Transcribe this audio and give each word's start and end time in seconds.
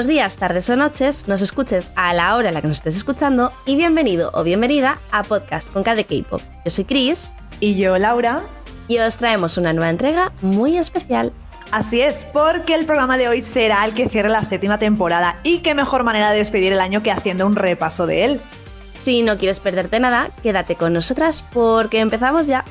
Buenos 0.00 0.14
días, 0.14 0.38
tardes 0.38 0.70
o 0.70 0.76
noches, 0.76 1.28
nos 1.28 1.42
escuches 1.42 1.90
a 1.94 2.14
la 2.14 2.34
hora 2.34 2.48
en 2.48 2.54
la 2.54 2.62
que 2.62 2.68
nos 2.68 2.78
estés 2.78 2.96
escuchando 2.96 3.52
y 3.66 3.76
bienvenido 3.76 4.30
o 4.32 4.42
bienvenida 4.42 4.96
a 5.12 5.22
Podcast 5.22 5.70
con 5.74 5.82
KD 5.82 6.06
K-Pop. 6.08 6.40
Yo 6.64 6.70
soy 6.70 6.86
Chris. 6.86 7.34
Y 7.60 7.78
yo, 7.78 7.98
Laura. 7.98 8.40
Y 8.88 8.96
os 8.96 9.18
traemos 9.18 9.58
una 9.58 9.74
nueva 9.74 9.90
entrega 9.90 10.32
muy 10.40 10.78
especial. 10.78 11.34
Así 11.70 12.00
es, 12.00 12.24
porque 12.32 12.74
el 12.76 12.86
programa 12.86 13.18
de 13.18 13.28
hoy 13.28 13.42
será 13.42 13.84
el 13.84 13.92
que 13.92 14.08
cierre 14.08 14.30
la 14.30 14.42
séptima 14.42 14.78
temporada 14.78 15.38
y 15.42 15.58
qué 15.58 15.74
mejor 15.74 16.02
manera 16.02 16.30
de 16.30 16.38
despedir 16.38 16.72
el 16.72 16.80
año 16.80 17.02
que 17.02 17.12
haciendo 17.12 17.46
un 17.46 17.54
repaso 17.54 18.06
de 18.06 18.24
él. 18.24 18.40
Si 18.96 19.20
no 19.20 19.36
quieres 19.36 19.60
perderte 19.60 20.00
nada, 20.00 20.30
quédate 20.42 20.76
con 20.76 20.94
nosotras 20.94 21.44
porque 21.52 21.98
empezamos 21.98 22.46
ya. 22.46 22.64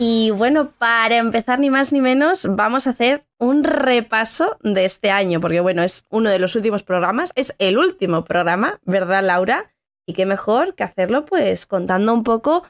Y 0.00 0.30
bueno, 0.30 0.70
para 0.78 1.16
empezar 1.16 1.58
ni 1.58 1.70
más 1.70 1.92
ni 1.92 2.00
menos, 2.00 2.46
vamos 2.48 2.86
a 2.86 2.90
hacer 2.90 3.26
un 3.38 3.64
repaso 3.64 4.56
de 4.62 4.84
este 4.84 5.10
año, 5.10 5.40
porque 5.40 5.58
bueno, 5.58 5.82
es 5.82 6.04
uno 6.08 6.30
de 6.30 6.38
los 6.38 6.54
últimos 6.54 6.84
programas, 6.84 7.32
es 7.34 7.52
el 7.58 7.78
último 7.78 8.24
programa, 8.24 8.78
¿verdad, 8.84 9.24
Laura? 9.24 9.72
Y 10.06 10.12
qué 10.12 10.24
mejor 10.24 10.76
que 10.76 10.84
hacerlo 10.84 11.26
pues 11.26 11.66
contando 11.66 12.14
un 12.14 12.22
poco 12.22 12.62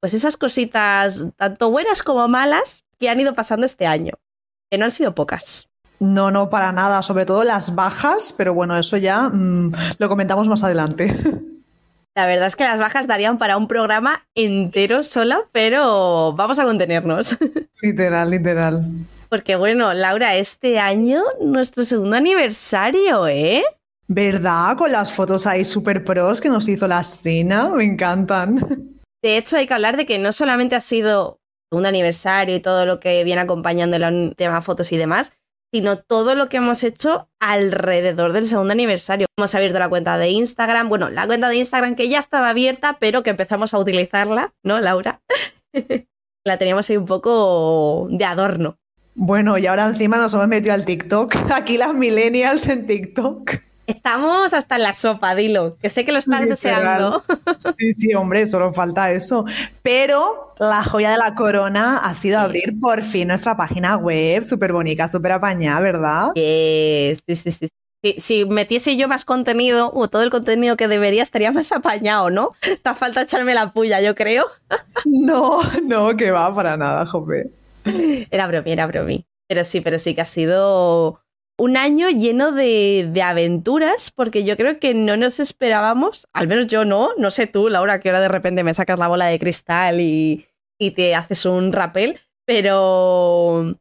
pues 0.00 0.12
esas 0.12 0.36
cositas, 0.36 1.26
tanto 1.36 1.70
buenas 1.70 2.02
como 2.02 2.26
malas, 2.26 2.84
que 2.98 3.08
han 3.08 3.20
ido 3.20 3.34
pasando 3.34 3.64
este 3.64 3.86
año, 3.86 4.14
que 4.68 4.76
no 4.76 4.86
han 4.86 4.92
sido 4.92 5.14
pocas. 5.14 5.68
No, 6.00 6.32
no, 6.32 6.50
para 6.50 6.72
nada, 6.72 7.00
sobre 7.02 7.26
todo 7.26 7.44
las 7.44 7.76
bajas, 7.76 8.34
pero 8.36 8.54
bueno, 8.54 8.76
eso 8.76 8.96
ya 8.96 9.28
mmm, 9.28 9.72
lo 9.98 10.08
comentamos 10.08 10.48
más 10.48 10.64
adelante. 10.64 11.14
La 12.16 12.24
verdad 12.24 12.46
es 12.46 12.56
que 12.56 12.64
las 12.64 12.80
bajas 12.80 13.06
darían 13.06 13.36
para 13.36 13.58
un 13.58 13.68
programa 13.68 14.26
entero 14.34 15.02
sola, 15.02 15.42
pero 15.52 16.32
vamos 16.32 16.58
a 16.58 16.64
contenernos. 16.64 17.36
Literal, 17.82 18.30
literal. 18.30 18.86
Porque 19.28 19.54
bueno, 19.54 19.92
Laura, 19.92 20.34
este 20.34 20.78
año 20.78 21.22
nuestro 21.42 21.84
segundo 21.84 22.16
aniversario, 22.16 23.28
¿eh? 23.28 23.62
¿Verdad? 24.08 24.78
Con 24.78 24.92
las 24.92 25.12
fotos 25.12 25.46
ahí 25.46 25.62
super 25.62 26.04
pros 26.04 26.40
que 26.40 26.48
nos 26.48 26.66
hizo 26.68 26.88
la 26.88 27.02
Sina, 27.02 27.68
me 27.68 27.84
encantan. 27.84 28.56
De 29.22 29.36
hecho, 29.36 29.58
hay 29.58 29.66
que 29.66 29.74
hablar 29.74 29.98
de 29.98 30.06
que 30.06 30.18
no 30.18 30.32
solamente 30.32 30.74
ha 30.74 30.80
sido 30.80 31.38
un 31.70 31.84
aniversario 31.84 32.56
y 32.56 32.60
todo 32.60 32.86
lo 32.86 32.98
que 32.98 33.24
viene 33.24 33.42
acompañando 33.42 33.96
el 33.96 34.34
tema 34.36 34.62
fotos 34.62 34.90
y 34.90 34.96
demás, 34.96 35.32
sino 35.72 35.98
todo 35.98 36.34
lo 36.34 36.48
que 36.48 36.58
hemos 36.58 36.82
hecho 36.84 37.28
alrededor 37.40 38.32
del 38.32 38.46
segundo 38.46 38.72
aniversario. 38.72 39.26
Hemos 39.36 39.54
abierto 39.54 39.78
la 39.78 39.88
cuenta 39.88 40.18
de 40.18 40.30
Instagram, 40.30 40.88
bueno, 40.88 41.10
la 41.10 41.26
cuenta 41.26 41.48
de 41.48 41.56
Instagram 41.56 41.96
que 41.96 42.08
ya 42.08 42.18
estaba 42.18 42.50
abierta, 42.50 42.96
pero 43.00 43.22
que 43.22 43.30
empezamos 43.30 43.74
a 43.74 43.78
utilizarla, 43.78 44.54
¿no, 44.62 44.80
Laura? 44.80 45.22
la 46.44 46.58
teníamos 46.58 46.88
ahí 46.88 46.96
un 46.96 47.06
poco 47.06 48.08
de 48.10 48.24
adorno. 48.24 48.78
Bueno, 49.14 49.56
y 49.56 49.66
ahora 49.66 49.86
encima 49.86 50.18
nos 50.18 50.34
hemos 50.34 50.48
metido 50.48 50.74
al 50.74 50.84
TikTok. 50.84 51.36
Aquí 51.54 51.78
las 51.78 51.94
millennials 51.94 52.68
en 52.68 52.86
TikTok. 52.86 53.65
Estamos 53.86 54.52
hasta 54.52 54.76
en 54.76 54.82
la 54.82 54.94
sopa, 54.94 55.34
dilo, 55.34 55.76
que 55.80 55.90
sé 55.90 56.04
que 56.04 56.12
lo 56.12 56.18
estás 56.18 56.42
Literal. 56.42 56.50
deseando. 56.50 57.24
Sí, 57.76 57.92
sí, 57.92 58.14
hombre, 58.14 58.46
solo 58.46 58.72
falta 58.72 59.12
eso. 59.12 59.44
Pero 59.82 60.54
la 60.58 60.82
joya 60.82 61.10
de 61.10 61.18
la 61.18 61.34
corona 61.34 61.98
ha 61.98 62.14
sido 62.14 62.40
abrir 62.40 62.78
por 62.80 63.02
fin 63.02 63.28
nuestra 63.28 63.56
página 63.56 63.96
web, 63.96 64.42
súper 64.42 64.72
bonita, 64.72 65.06
súper 65.08 65.32
apañada, 65.32 65.80
¿verdad? 65.80 66.28
Sí, 66.34 67.16
sí, 67.26 67.36
sí, 67.36 67.52
sí. 67.52 67.68
Si, 68.02 68.20
si, 68.20 68.44
metiese 68.44 68.96
yo 68.96 69.08
más 69.08 69.24
contenido, 69.24 69.90
o 69.94 70.08
todo 70.08 70.22
el 70.22 70.30
contenido 70.30 70.76
que 70.76 70.86
debería, 70.86 71.22
estaría 71.22 71.50
más 71.50 71.72
apañado, 71.72 72.30
¿no? 72.30 72.50
Te 72.60 72.94
falta 72.94 73.22
echarme 73.22 73.54
la 73.54 73.72
puya, 73.72 74.00
yo 74.00 74.14
creo. 74.14 74.46
No, 75.04 75.60
no, 75.84 76.16
que 76.16 76.30
va 76.30 76.54
para 76.54 76.76
nada, 76.76 77.06
jope. 77.06 77.50
Era 78.30 78.46
bromi, 78.46 78.72
era 78.72 78.86
bromi. 78.86 79.26
Pero 79.48 79.62
sí, 79.64 79.80
pero 79.80 79.98
sí 79.98 80.14
que 80.14 80.20
ha 80.20 80.26
sido 80.26 81.20
un 81.58 81.76
año 81.76 82.10
lleno 82.10 82.52
de, 82.52 83.08
de, 83.10 83.22
aventuras, 83.22 84.10
porque 84.10 84.44
yo 84.44 84.56
creo 84.56 84.78
que 84.78 84.94
no 84.94 85.16
nos 85.16 85.40
esperábamos, 85.40 86.28
al 86.32 86.48
menos 86.48 86.66
yo 86.66 86.84
no, 86.84 87.10
no 87.16 87.30
sé 87.30 87.46
tú, 87.46 87.68
Laura, 87.68 87.98
que 88.00 88.10
ahora 88.10 88.20
de 88.20 88.28
repente 88.28 88.62
me 88.62 88.74
sacas 88.74 88.98
la 88.98 89.08
bola 89.08 89.26
de 89.26 89.38
cristal 89.38 90.00
y, 90.00 90.46
y 90.78 90.90
te 90.90 91.14
haces 91.14 91.46
un 91.46 91.72
rapel, 91.72 92.20
pero 92.44 93.74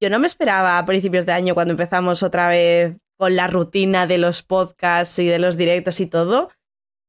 yo 0.00 0.10
no 0.10 0.18
me 0.18 0.26
esperaba 0.26 0.78
a 0.78 0.86
principios 0.86 1.26
de 1.26 1.32
año 1.32 1.54
cuando 1.54 1.72
empezamos 1.72 2.22
otra 2.22 2.48
vez 2.48 2.96
con 3.18 3.34
la 3.34 3.46
rutina 3.46 4.06
de 4.06 4.18
los 4.18 4.42
podcasts 4.42 5.18
y 5.18 5.26
de 5.26 5.38
los 5.38 5.56
directos 5.56 6.00
y 6.00 6.06
todo, 6.06 6.50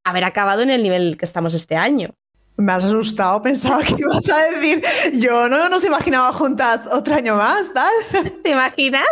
haber 0.03 0.23
acabado 0.23 0.61
en 0.61 0.69
el 0.69 0.83
nivel 0.83 1.17
que 1.17 1.25
estamos 1.25 1.53
este 1.53 1.75
año. 1.75 2.15
Me 2.55 2.71
has 2.71 2.85
asustado, 2.85 3.41
pensaba 3.43 3.83
que 3.83 3.95
ibas 3.99 4.27
a 4.29 4.37
decir, 4.49 4.81
yo 5.13 5.47
no 5.47 5.69
nos 5.69 5.85
imaginaba 5.85 6.33
juntas 6.33 6.87
otro 6.91 7.15
año 7.15 7.35
más, 7.35 7.71
tal. 7.73 7.91
¿Te 8.43 8.49
imaginas? 8.49 9.05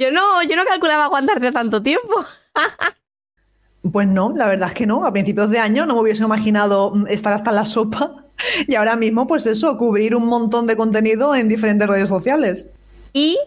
Yo 0.00 0.10
no, 0.10 0.42
yo 0.44 0.56
no 0.56 0.64
calculaba 0.64 1.04
aguantarte 1.04 1.52
tanto 1.52 1.82
tiempo. 1.82 2.24
Pues 3.92 4.08
no, 4.08 4.32
la 4.34 4.48
verdad 4.48 4.68
es 4.68 4.74
que 4.74 4.86
no. 4.86 5.04
A 5.04 5.12
principios 5.12 5.50
de 5.50 5.58
año 5.58 5.84
no 5.84 5.94
me 5.94 6.00
hubiese 6.00 6.24
imaginado 6.24 6.94
estar 7.06 7.34
hasta 7.34 7.52
la 7.52 7.66
sopa 7.66 8.24
y 8.66 8.76
ahora 8.76 8.96
mismo, 8.96 9.26
pues 9.26 9.44
eso, 9.44 9.76
cubrir 9.76 10.16
un 10.16 10.24
montón 10.24 10.66
de 10.66 10.74
contenido 10.74 11.34
en 11.34 11.48
diferentes 11.48 11.86
redes 11.86 12.08
sociales. 12.08 12.70
Y 13.12 13.38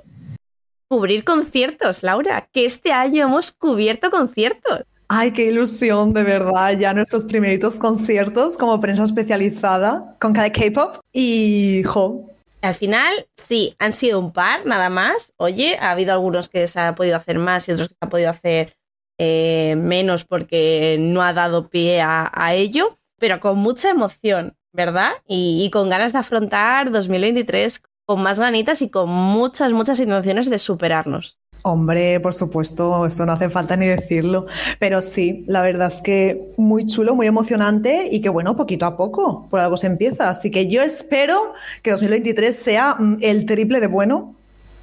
cubrir 0.88 1.24
conciertos, 1.24 2.04
Laura, 2.04 2.48
que 2.52 2.66
este 2.66 2.92
año 2.92 3.26
hemos 3.26 3.52
cubierto 3.52 4.12
conciertos. 4.12 4.84
Ay, 5.08 5.32
qué 5.32 5.46
ilusión, 5.46 6.14
de 6.14 6.22
verdad. 6.22 6.78
Ya 6.78 6.94
nuestros 6.94 7.26
primeritos 7.26 7.80
conciertos 7.80 8.58
como 8.58 8.80
prensa 8.80 9.04
especializada 9.06 10.16
con 10.20 10.34
cada 10.34 10.52
K-pop. 10.52 10.98
Y, 11.14 11.82
jo, 11.84 12.30
al 12.64 12.76
final, 12.76 13.28
sí, 13.38 13.76
han 13.80 13.94
sido 13.94 14.20
un 14.20 14.32
par, 14.32 14.66
nada 14.66 14.90
más. 14.90 15.34
Oye, 15.38 15.78
ha 15.80 15.92
habido 15.92 16.14
algunos 16.14 16.50
que 16.50 16.68
se 16.68 16.80
ha 16.80 16.96
podido 16.96 17.18
hacer 17.18 17.38
más 17.38 17.68
y 17.68 17.74
otros 17.74 17.90
que 17.90 17.96
se 17.96 18.06
ha 18.06 18.10
podido 18.10 18.30
hacer 18.30 18.78
eh, 19.18 19.76
menos 19.78 20.26
porque 20.26 20.98
no 21.00 21.22
ha 21.24 21.34
dado 21.34 21.70
pie 21.70 22.02
a, 22.02 22.54
ello, 22.54 23.00
pero 23.20 23.40
con 23.40 23.58
mucha 23.60 23.90
emoción, 23.90 24.58
¿verdad? 24.72 25.12
Y, 25.28 25.64
y 25.66 25.70
con 25.72 25.90
ganas 25.90 26.14
de 26.14 26.20
afrontar 26.20 26.92
2023 26.92 27.82
con 28.06 28.22
más 28.24 28.40
ganitas 28.40 28.82
y 28.82 28.90
con 28.90 29.10
muchas, 29.10 29.74
muchas 29.74 30.00
intenciones 30.00 30.50
de 30.50 30.60
superarnos. 30.60 31.40
Hombre, 31.66 32.20
por 32.20 32.34
supuesto, 32.34 33.06
eso 33.06 33.26
no 33.26 33.32
hace 33.32 33.50
falta 33.50 33.78
ni 33.78 33.88
decirlo. 33.88 34.48
Pero 34.80 35.02
sí, 35.02 35.46
la 35.48 35.62
verdad 35.62 35.88
es 35.88 36.02
que 36.02 36.52
muy 36.58 36.86
chulo, 36.86 37.16
muy 37.16 37.26
emocionante 37.26 38.10
y 38.12 38.20
que 38.20 38.28
bueno, 38.28 38.58
poquito 38.58 38.86
a 38.86 38.98
poco, 38.98 39.48
por 39.50 39.62
algo 39.62 39.78
se 39.78 39.88
empieza. 39.88 40.30
Así 40.30 40.52
que 40.52 40.68
yo 40.68 40.82
espero 40.82 41.54
que 41.82 41.92
2023 41.92 42.54
sea 42.54 42.96
mm, 42.96 43.18
el 43.22 43.46
triple 43.46 43.80
de 43.80 43.88
bueno 43.88 44.36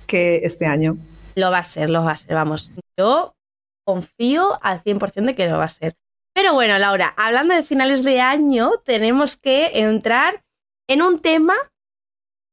que 0.07 0.37
este 0.39 0.65
año. 0.65 0.97
Lo 1.35 1.51
va 1.51 1.59
a 1.59 1.65
ser, 1.65 1.91
lo 1.91 2.03
va 2.03 2.13
a 2.13 2.17
ser, 2.17 2.35
vamos. 2.35 2.71
Yo 2.99 3.35
confío 3.85 4.59
al 4.63 4.83
100% 4.83 5.27
de 5.27 5.35
que 5.35 5.49
lo 5.49 5.59
va 5.59 5.65
a 5.65 5.69
ser. 5.69 5.97
Pero 6.35 6.55
bueno, 6.55 6.79
Laura, 6.79 7.13
hablando 7.19 7.55
de 7.55 7.63
finales 7.63 8.05
de 8.05 8.23
año, 8.23 8.71
tenemos 8.87 9.37
que 9.37 9.81
entrar 9.81 10.43
en 10.89 11.03
un 11.03 11.19
tema 11.19 11.55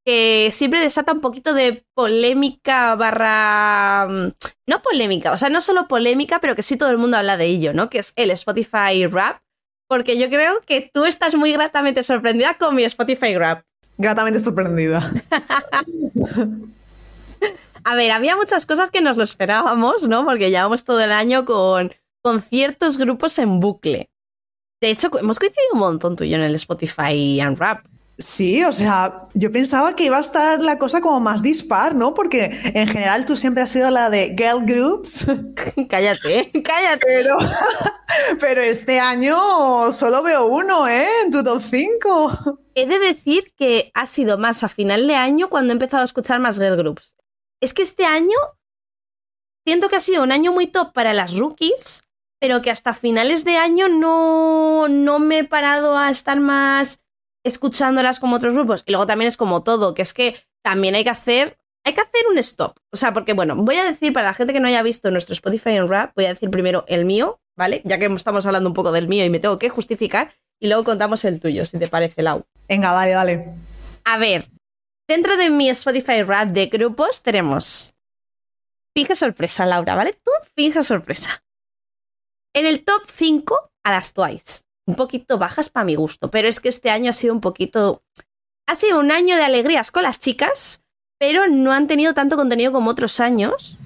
que 0.07 0.51
siempre 0.53 0.79
desata 0.79 1.12
un 1.12 1.19
poquito 1.19 1.53
de 1.53 1.85
polémica 1.94 2.95
barra... 2.95 4.07
mm, 4.07 4.31
No 4.65 4.81
polémica, 4.81 5.33
o 5.33 5.38
sea, 5.38 5.50
no 5.50 5.59
solo 5.59 5.89
polémica, 5.89 6.39
pero 6.39 6.56
que 6.56 6.63
sí 6.63 6.77
todo 6.77 6.92
el 6.92 6.98
mundo 6.98 7.18
habla 7.18 7.36
de 7.36 7.44
ello, 7.44 7.74
¿no? 7.74 7.89
Que 7.89 8.00
es 8.00 8.13
el 8.15 8.31
Spotify 8.31 9.06
Rap. 9.06 9.42
Porque 9.89 10.18
yo 10.18 10.30
creo 10.30 10.62
que 10.65 10.89
tú 10.94 11.04
estás 11.04 11.36
muy 11.36 11.51
gratamente 11.51 12.04
sorprendida 12.04 12.54
con 12.54 12.74
mi 12.74 12.86
Spotify 12.86 13.36
Rap. 13.38 13.65
Gratamente 13.98 14.39
sorprendida. 14.39 15.12
A 17.83 17.95
ver, 17.95 18.12
había 18.12 18.38
muchas 18.38 18.65
cosas 18.65 18.89
que 18.89 19.01
nos 19.01 19.18
lo 19.18 19.24
esperábamos, 19.24 20.03
¿no? 20.03 20.24
Porque 20.25 20.51
llevamos 20.51 20.86
todo 20.86 21.01
el 21.01 21.12
año 21.12 21.44
con, 21.44 21.92
con 22.24 22.42
ciertos 22.42 22.98
grupos 22.98 23.38
en 23.39 23.60
bucle. 23.60 24.10
De 24.81 24.89
hecho, 24.89 25.10
hemos 25.19 25.38
coincidido 25.38 25.68
un 25.74 25.80
montón 25.80 26.15
tú 26.15 26.24
y 26.24 26.30
yo 26.30 26.38
en 26.38 26.44
el 26.44 26.56
Spotify 26.56 27.42
Unwrap. 27.42 27.86
Sí, 28.19 28.63
o 28.63 28.73
sea, 28.73 29.27
yo 29.35 29.51
pensaba 29.51 29.95
que 29.95 30.05
iba 30.05 30.17
a 30.17 30.21
estar 30.21 30.59
la 30.63 30.79
cosa 30.79 31.01
como 31.01 31.19
más 31.19 31.43
dispar, 31.43 31.93
¿no? 31.93 32.15
Porque 32.15 32.45
en 32.73 32.87
general 32.87 33.27
tú 33.27 33.37
siempre 33.37 33.61
has 33.61 33.69
sido 33.69 33.91
la 33.91 34.09
de 34.09 34.35
girl 34.35 34.65
groups. 34.65 35.23
cállate, 35.89 36.51
cállate. 36.63 37.05
Pero, 37.05 37.37
pero 38.39 38.63
este 38.63 38.99
año 38.99 39.91
solo 39.91 40.23
veo 40.23 40.47
uno, 40.47 40.87
¿eh? 40.87 41.07
En 41.25 41.31
tu 41.31 41.43
top 41.43 41.61
5. 41.61 42.59
He 42.73 42.87
de 42.87 42.97
decir 42.97 43.53
que 43.55 43.91
ha 43.93 44.07
sido 44.07 44.39
más 44.39 44.63
a 44.63 44.69
final 44.69 45.05
de 45.05 45.13
año 45.13 45.49
cuando 45.49 45.71
he 45.71 45.75
empezado 45.75 46.01
a 46.01 46.05
escuchar 46.05 46.39
más 46.39 46.57
girl 46.57 46.75
groups. 46.75 47.15
Es 47.61 47.75
que 47.75 47.83
este 47.83 48.05
año 48.05 48.37
siento 49.63 49.89
que 49.89 49.97
ha 49.97 50.01
sido 50.01 50.23
un 50.23 50.31
año 50.31 50.51
muy 50.51 50.65
top 50.65 50.91
para 50.91 51.13
las 51.13 51.35
rookies, 51.35 52.03
pero 52.39 52.63
que 52.63 52.71
hasta 52.71 52.95
finales 52.95 53.43
de 53.43 53.57
año 53.57 53.89
no, 53.89 54.87
no 54.87 55.19
me 55.19 55.39
he 55.39 55.43
parado 55.43 55.99
a 55.99 56.09
estar 56.09 56.39
más 56.39 57.01
escuchándolas 57.47 58.19
como 58.19 58.35
otros 58.35 58.53
grupos. 58.53 58.83
Y 58.85 58.91
luego 58.91 59.07
también 59.07 59.27
es 59.27 59.38
como 59.38 59.63
todo, 59.63 59.94
que 59.94 60.01
es 60.01 60.13
que 60.13 60.35
también 60.63 60.95
hay 60.95 61.03
que 61.03 61.09
hacer, 61.09 61.57
hay 61.83 61.94
que 61.94 62.01
hacer 62.01 62.27
un 62.29 62.38
stop. 62.38 62.77
O 62.91 62.97
sea, 62.97 63.13
porque 63.13 63.33
bueno, 63.33 63.55
voy 63.55 63.75
a 63.75 63.85
decir 63.85 64.13
para 64.13 64.27
la 64.27 64.33
gente 64.33 64.53
que 64.53 64.59
no 64.59 64.67
haya 64.67 64.83
visto 64.83 65.09
nuestro 65.11 65.33
Spotify 65.33 65.71
en 65.71 65.88
rap, 65.88 66.13
voy 66.15 66.25
a 66.25 66.29
decir 66.29 66.49
primero 66.49 66.83
el 66.88 67.05
mío, 67.05 67.39
¿vale? 67.55 67.81
Ya 67.85 67.97
que 67.97 68.05
estamos 68.05 68.45
hablando 68.45 68.69
un 68.69 68.75
poco 68.75 68.91
del 68.91 69.07
mío 69.07 69.25
y 69.25 69.29
me 69.29 69.39
tengo 69.39 69.57
que 69.57 69.69
justificar, 69.69 70.33
y 70.59 70.67
luego 70.67 70.83
contamos 70.83 71.23
el 71.25 71.39
tuyo, 71.39 71.65
si 71.65 71.77
te 71.77 71.88
parece, 71.88 72.23
Lau. 72.23 72.45
Venga, 72.67 72.91
vale, 72.91 73.11
dale. 73.11 73.53
A 74.05 74.17
ver, 74.17 74.47
dentro 75.07 75.38
de 75.38 75.50
mi 75.50 75.69
Spotify 75.69 76.23
Rap 76.23 76.50
de 76.50 76.67
grupos 76.67 77.21
tenemos. 77.21 77.93
Fija 78.95 79.15
sorpresa, 79.15 79.65
Laura, 79.65 79.95
¿vale? 79.95 80.13
Tú 80.13 80.31
fija 80.55 80.83
sorpresa. 80.83 81.43
En 82.53 82.65
el 82.65 82.83
top 82.83 83.03
5 83.07 83.71
a 83.83 83.91
las 83.91 84.13
Twice. 84.13 84.66
Un 84.88 84.95
poquito 84.95 85.38
bajas 85.38 85.69
para 85.69 85.84
mi 85.84 85.95
gusto, 85.95 86.31
pero 86.31 86.48
es 86.48 86.60
que 86.60 86.69
este 86.69 86.89
año 86.89 87.12
ha 87.12 87.13
sido 87.13 87.34
un 87.34 87.42
poquito. 87.42 88.01
Ha 88.68 88.75
sido 88.75 89.00
un 89.00 89.12
año 89.12 89.36
de 89.36 89.44
alegrías 89.44 89.92
con 89.92 90.04
las 90.04 90.18
chicas, 90.18 90.81
pero 91.19 91.48
no 91.48 91.74
han 91.74 91.88
tenido 91.88 92.13
tanto 92.13 92.38
contenido 92.38 92.72
como 92.72 92.89
otros 92.89 93.19
años 93.19 93.78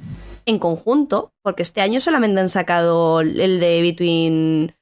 en 0.45 0.59
conjunto, 0.59 1.33
porque 1.43 1.63
este 1.63 1.81
año 1.81 1.99
solamente 1.99 2.39
han 2.39 2.49
sacado 2.49 3.21
el 3.21 3.59
de 3.59 3.81
Between 3.81 4.75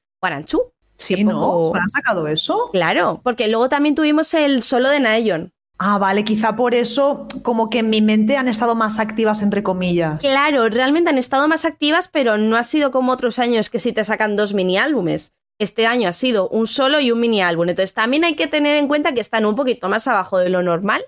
Two. 0.46 0.74
Sí, 0.98 1.24
¿no? 1.24 1.72
¿Han 1.74 1.90
sacado 1.90 2.28
eso? 2.28 2.70
Claro, 2.72 3.22
porque 3.24 3.48
luego 3.48 3.70
también 3.70 3.96
tuvimos 3.96 4.34
el 4.34 4.62
solo 4.62 4.90
de 4.90 5.00
Nayon. 5.00 5.54
Ah, 5.78 5.98
vale, 5.98 6.26
quizá 6.26 6.58
por 6.58 6.74
eso 6.74 7.30
como 7.42 7.70
que 7.70 7.80
en 7.80 7.90
mi 7.90 8.02
mente 8.02 8.36
han 8.36 8.50
estado 8.50 8.76
más 8.76 9.00
activas, 9.00 9.42
entre 9.42 9.64
comillas. 9.64 10.20
Claro, 10.20 10.68
realmente 10.68 11.10
han 11.10 11.18
estado 11.18 11.48
más 11.48 11.64
activas, 11.64 12.10
pero 12.10 12.38
no 12.38 12.58
ha 12.58 12.66
sido 12.66 12.92
como 12.92 13.14
otros 13.14 13.40
años 13.40 13.70
que 13.70 13.80
sí 13.80 13.94
te 13.94 14.04
sacan 14.04 14.36
dos 14.36 14.54
mini 14.54 14.78
álbumes. 14.78 15.32
Este 15.60 15.86
año 15.86 16.10
ha 16.10 16.14
sido 16.14 16.48
un 16.50 16.68
solo 16.68 17.00
y 17.00 17.12
un 17.12 17.20
mini 17.20 17.42
álbum. 17.42 17.70
Entonces 17.70 17.94
también 17.94 18.24
hay 18.24 18.36
que 18.36 18.48
tener 18.48 18.78
en 18.78 18.88
cuenta 18.88 19.14
que 19.14 19.22
están 19.22 19.46
un 19.46 19.56
poquito 19.56 19.90
más 19.90 20.08
abajo 20.08 20.38
de 20.38 20.50
lo 20.50 20.64
normal. 20.64 21.04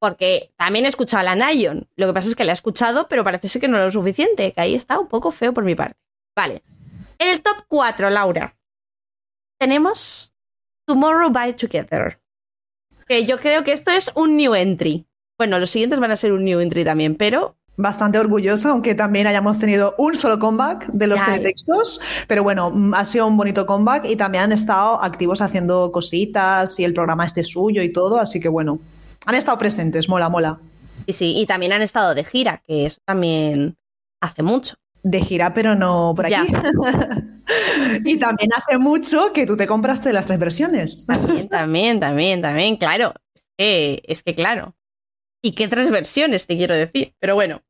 Porque 0.00 0.52
también 0.56 0.84
he 0.84 0.88
escuchado 0.88 1.20
a 1.20 1.24
la 1.24 1.36
Nayon. 1.36 1.88
Lo 1.96 2.06
que 2.06 2.12
pasa 2.12 2.28
es 2.28 2.36
que 2.36 2.44
la 2.44 2.52
he 2.52 2.54
escuchado, 2.54 3.08
pero 3.08 3.24
parece 3.24 3.48
ser 3.48 3.60
que 3.60 3.68
no 3.68 3.78
lo 3.78 3.90
suficiente. 3.90 4.52
Que 4.52 4.60
ahí 4.60 4.74
está 4.74 4.98
un 4.98 5.08
poco 5.08 5.30
feo 5.30 5.54
por 5.54 5.64
mi 5.64 5.74
parte. 5.74 5.96
Vale. 6.36 6.62
En 7.18 7.28
el 7.28 7.42
top 7.42 7.64
4, 7.68 8.10
Laura, 8.10 8.56
tenemos 9.58 10.34
Tomorrow 10.86 11.30
by 11.30 11.56
Together 11.56 12.20
que 13.06 13.26
yo 13.26 13.38
creo 13.38 13.64
que 13.64 13.72
esto 13.72 13.90
es 13.90 14.10
un 14.14 14.36
new 14.36 14.54
entry. 14.54 15.06
Bueno, 15.38 15.58
los 15.58 15.70
siguientes 15.70 16.00
van 16.00 16.10
a 16.10 16.16
ser 16.16 16.32
un 16.32 16.44
new 16.44 16.60
entry 16.60 16.84
también, 16.84 17.16
pero 17.16 17.56
bastante 17.76 18.18
orgullosa, 18.18 18.70
aunque 18.70 18.94
también 18.94 19.26
hayamos 19.26 19.58
tenido 19.58 19.94
un 19.98 20.16
solo 20.16 20.38
comeback 20.38 20.86
de 20.86 21.06
los 21.06 21.22
teletextos, 21.24 22.00
pero 22.28 22.42
bueno, 22.42 22.70
mm, 22.70 22.94
ha 22.94 23.04
sido 23.04 23.26
un 23.26 23.36
bonito 23.36 23.66
comeback 23.66 24.04
y 24.06 24.16
también 24.16 24.44
han 24.44 24.52
estado 24.52 25.02
activos 25.02 25.40
haciendo 25.40 25.90
cositas 25.90 26.78
y 26.78 26.84
el 26.84 26.94
programa 26.94 27.24
este 27.24 27.42
suyo 27.42 27.82
y 27.82 27.92
todo, 27.92 28.18
así 28.18 28.40
que 28.40 28.48
bueno, 28.48 28.78
han 29.26 29.34
estado 29.34 29.58
presentes, 29.58 30.08
mola, 30.08 30.28
mola. 30.28 30.60
Y 31.06 31.12
sí, 31.12 31.34
y 31.36 31.46
también 31.46 31.72
han 31.72 31.82
estado 31.82 32.14
de 32.14 32.24
gira, 32.24 32.62
que 32.66 32.86
eso 32.86 33.00
también 33.04 33.76
hace 34.20 34.42
mucho. 34.42 34.76
De 35.02 35.20
gira, 35.20 35.52
pero 35.52 35.74
no 35.74 36.14
por 36.16 36.26
aquí. 36.26 36.34
y 38.04 38.18
también 38.18 38.50
hace 38.56 38.78
mucho 38.78 39.32
que 39.34 39.44
tú 39.46 39.56
te 39.56 39.66
compraste 39.66 40.12
las 40.12 40.26
tres 40.26 40.38
versiones. 40.38 41.04
También, 41.06 41.48
también, 41.48 42.00
también, 42.00 42.40
también, 42.40 42.76
claro. 42.76 43.12
es 43.58 44.22
que 44.22 44.34
claro. 44.34 44.74
¿Y 45.44 45.52
qué 45.52 45.68
tres 45.68 45.90
versiones 45.90 46.46
te 46.46 46.56
quiero 46.56 46.74
decir? 46.74 47.14
Pero 47.20 47.34
bueno. 47.34 47.62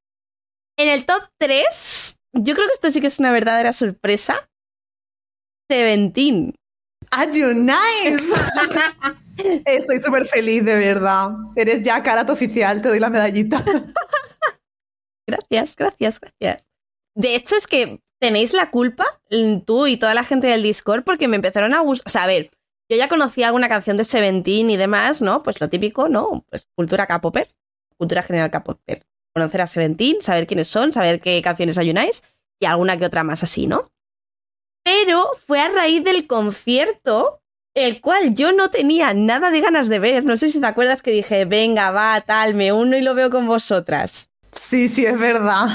En 0.79 0.89
el 0.89 1.07
top 1.07 1.25
3, 1.39 2.21
yo 2.35 2.55
creo 2.55 2.69
que 2.69 2.75
esto 2.75 2.93
sí 2.93 3.01
que 3.01 3.09
es 3.09 3.19
una 3.19 3.33
verdadera 3.33 3.73
sorpresa. 3.73 4.49
Seventeen. 5.69 6.55
¡Ah, 7.11 7.27
you 7.29 7.53
nice! 7.53 8.33
Estoy 9.67 9.99
súper 9.99 10.25
feliz, 10.25 10.65
de 10.65 10.77
verdad. 10.77 11.33
Eres 11.57 11.83
ya 11.83 12.01
Karat 12.01 12.31
oficial, 12.31 12.81
te 12.81 12.91
doy 12.91 13.01
la 13.01 13.11
medallita. 13.11 13.65
gracias, 15.27 15.75
gracias, 15.75 16.21
gracias. 16.21 16.69
De 17.17 17.35
hecho, 17.35 17.57
es 17.57 17.67
que 17.67 18.01
tenéis 18.21 18.53
la 18.53 18.71
culpa, 18.71 19.21
mm, 19.33 19.61
tú 19.61 19.89
y 19.89 19.97
toda 19.97 20.15
la 20.15 20.23
gente 20.23 20.47
del 20.47 20.63
Discord, 20.63 21.03
porque 21.03 21.27
me 21.27 21.37
empezaron 21.37 21.75
a 21.75 21.81
gustar. 21.81 22.07
O 22.07 22.11
sea, 22.11 22.23
a 22.23 22.29
ver, 22.29 22.53
yo 22.89 22.97
ya 22.97 23.09
conocía 23.09 23.49
alguna 23.49 23.69
canción 23.69 23.97
de 23.97 24.05
Seventeen 24.05 24.71
y 24.71 24.77
demás, 24.77 25.23
¿no? 25.23 25.43
Pues 25.43 25.61
lo 25.61 25.69
típico, 25.69 26.09
¿no? 26.09 26.45
Pues 26.51 26.69
cultura 26.77 27.09
K-popper, 27.09 27.49
cultura 27.99 28.23
general 28.23 28.51
K-popper. 28.51 29.05
Conocer 29.35 29.61
a 29.63 29.67
Seventeen, 29.67 30.23
saber 30.23 30.47
quiénes 30.47 30.69
son, 30.69 30.93
saber 30.93 31.21
qué 31.21 31.41
canciones 31.43 31.79
ayunáis 31.79 32.23
y 32.61 32.67
alguna 32.67 32.97
que 32.97 33.07
otra 33.07 33.25
más 33.25 33.43
así, 33.43 33.67
¿no? 33.67 33.91
Pero 34.85 35.31
fue 35.47 35.61
a 35.61 35.71
raíz 35.71 36.05
del 36.05 36.27
concierto, 36.27 37.41
el 37.75 38.01
cual 38.01 38.35
yo 38.35 38.53
no 38.53 38.71
tenía 38.71 39.15
nada 39.15 39.51
de 39.51 39.61
ganas 39.61 39.89
de 39.89 39.99
ver. 39.99 40.25
No 40.25 40.37
sé 40.37 40.51
si 40.51 40.61
te 40.61 40.67
acuerdas 40.67 41.03
que 41.03 41.11
dije, 41.11 41.47
venga, 41.47 41.91
va, 41.91 42.21
tal, 42.21 42.55
me 42.55 42.73
uno 42.73 42.97
y 42.97 43.01
lo 43.01 43.15
veo 43.15 43.31
con 43.31 43.47
vosotras. 43.47 44.29
Sí, 44.53 44.89
sí, 44.89 45.05
es 45.07 45.19
verdad. 45.19 45.69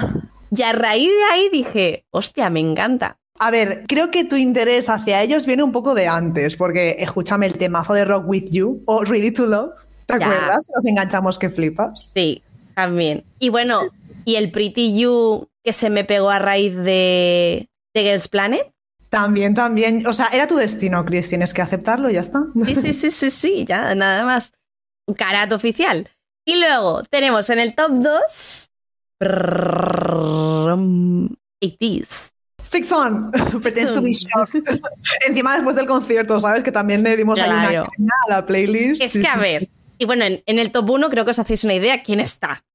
Y 0.52 0.62
a 0.62 0.72
raíz 0.72 1.10
de 1.10 1.34
ahí 1.34 1.50
dije, 1.50 2.06
hostia, 2.12 2.50
me 2.50 2.60
encanta. 2.60 3.18
A 3.40 3.52
ver, 3.52 3.86
creo 3.88 4.12
que 4.12 4.26
tu 4.26 4.36
interés 4.36 4.90
hacia 4.90 5.22
ellos 5.22 5.46
viene 5.46 5.64
un 5.64 5.72
poco 5.72 5.94
de 5.96 6.08
antes, 6.08 6.58
porque 6.58 6.98
escúchame 7.00 7.46
el 7.46 7.58
temazo 7.58 7.94
de 7.94 8.06
Rock 8.06 8.28
With 8.28 8.50
You 8.52 8.84
o 8.86 9.04
Ready 9.04 9.32
to 9.32 9.46
Love. 9.46 9.89
¿Te 10.18 10.24
acuerdas? 10.24 10.68
Nos 10.74 10.86
enganchamos 10.86 11.38
que 11.38 11.50
flipas. 11.50 12.12
Sí, 12.14 12.42
también. 12.76 13.24
Y 13.40 13.50
bueno, 13.50 13.82
y 14.26 14.36
el 14.36 14.52
Pretty 14.52 15.00
You 15.00 15.48
que 15.64 15.74
se 15.74 15.90
me 15.90 16.04
pegó 16.04 16.30
a 16.30 16.40
raíz 16.40 16.76
de, 16.76 17.70
de 17.94 18.02
Girls 18.02 18.28
Planet. 18.28 18.66
También, 19.10 19.54
también. 19.54 20.06
O 20.08 20.14
sea, 20.14 20.28
era 20.28 20.48
tu 20.48 20.56
destino, 20.56 21.06
Chris. 21.06 21.30
Tienes 21.30 21.54
que 21.54 21.62
aceptarlo, 21.62 22.10
ya 22.10 22.22
está. 22.22 22.46
Sí, 22.66 22.76
sí, 22.76 22.94
sí, 22.94 23.12
sí, 23.12 23.32
sí, 23.32 23.66
ya, 23.68 23.94
nada 23.96 24.26
más. 24.26 24.54
Un 25.06 25.16
Carat 25.16 25.52
oficial. 25.52 26.10
Y 26.46 26.60
luego 26.60 27.04
tenemos 27.04 27.50
en 27.50 27.60
el 27.60 27.76
top 27.76 27.92
2 27.92 28.70
80s. 31.62 32.32
Six 32.62 32.92
on, 32.92 33.32
pretends 33.62 33.94
to 33.94 34.02
be 34.02 34.14
shocked. 34.14 34.64
Encima 35.28 35.56
después 35.56 35.76
del 35.76 35.88
concierto, 35.88 36.40
¿sabes? 36.40 36.64
Que 36.64 36.72
también 36.72 37.04
le 37.04 37.18
dimos 37.18 37.42
ahí 37.42 37.50
una 37.98 38.14
a 38.28 38.30
la 38.30 38.46
playlist. 38.46 39.02
Es 39.02 39.14
que, 39.14 39.28
a 39.28 39.38
ver, 39.38 39.68
y 40.00 40.06
bueno, 40.06 40.26
en, 40.26 40.60
el 40.60 40.72
top 40.72 40.90
1 40.90 41.10
creo 41.10 41.26
que 41.26 41.32
os 41.32 41.40
hacéis 41.40 41.64
una 41.64 41.76
idea 41.76 42.02
quién 42.02 42.20
está. 42.20 42.66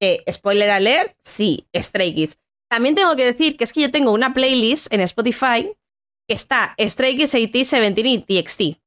Eh, 0.00 0.22
spoiler 0.30 0.70
alert, 0.70 1.16
sí, 1.24 1.66
Stray 1.74 2.14
Kids. 2.14 2.38
También 2.70 2.94
tengo 2.94 3.16
que 3.16 3.24
decir 3.24 3.56
que 3.56 3.64
es 3.64 3.72
que 3.72 3.80
yo 3.80 3.90
tengo 3.90 4.12
una 4.12 4.32
playlist 4.32 4.92
en 4.92 5.00
Spotify 5.00 5.72
que 6.28 6.34
está 6.34 6.74
Stray 6.78 7.16
Kids, 7.16 7.34
80 7.34 7.64
Seventeen 7.64 8.06
y 8.06 8.18
TXT. 8.18 8.80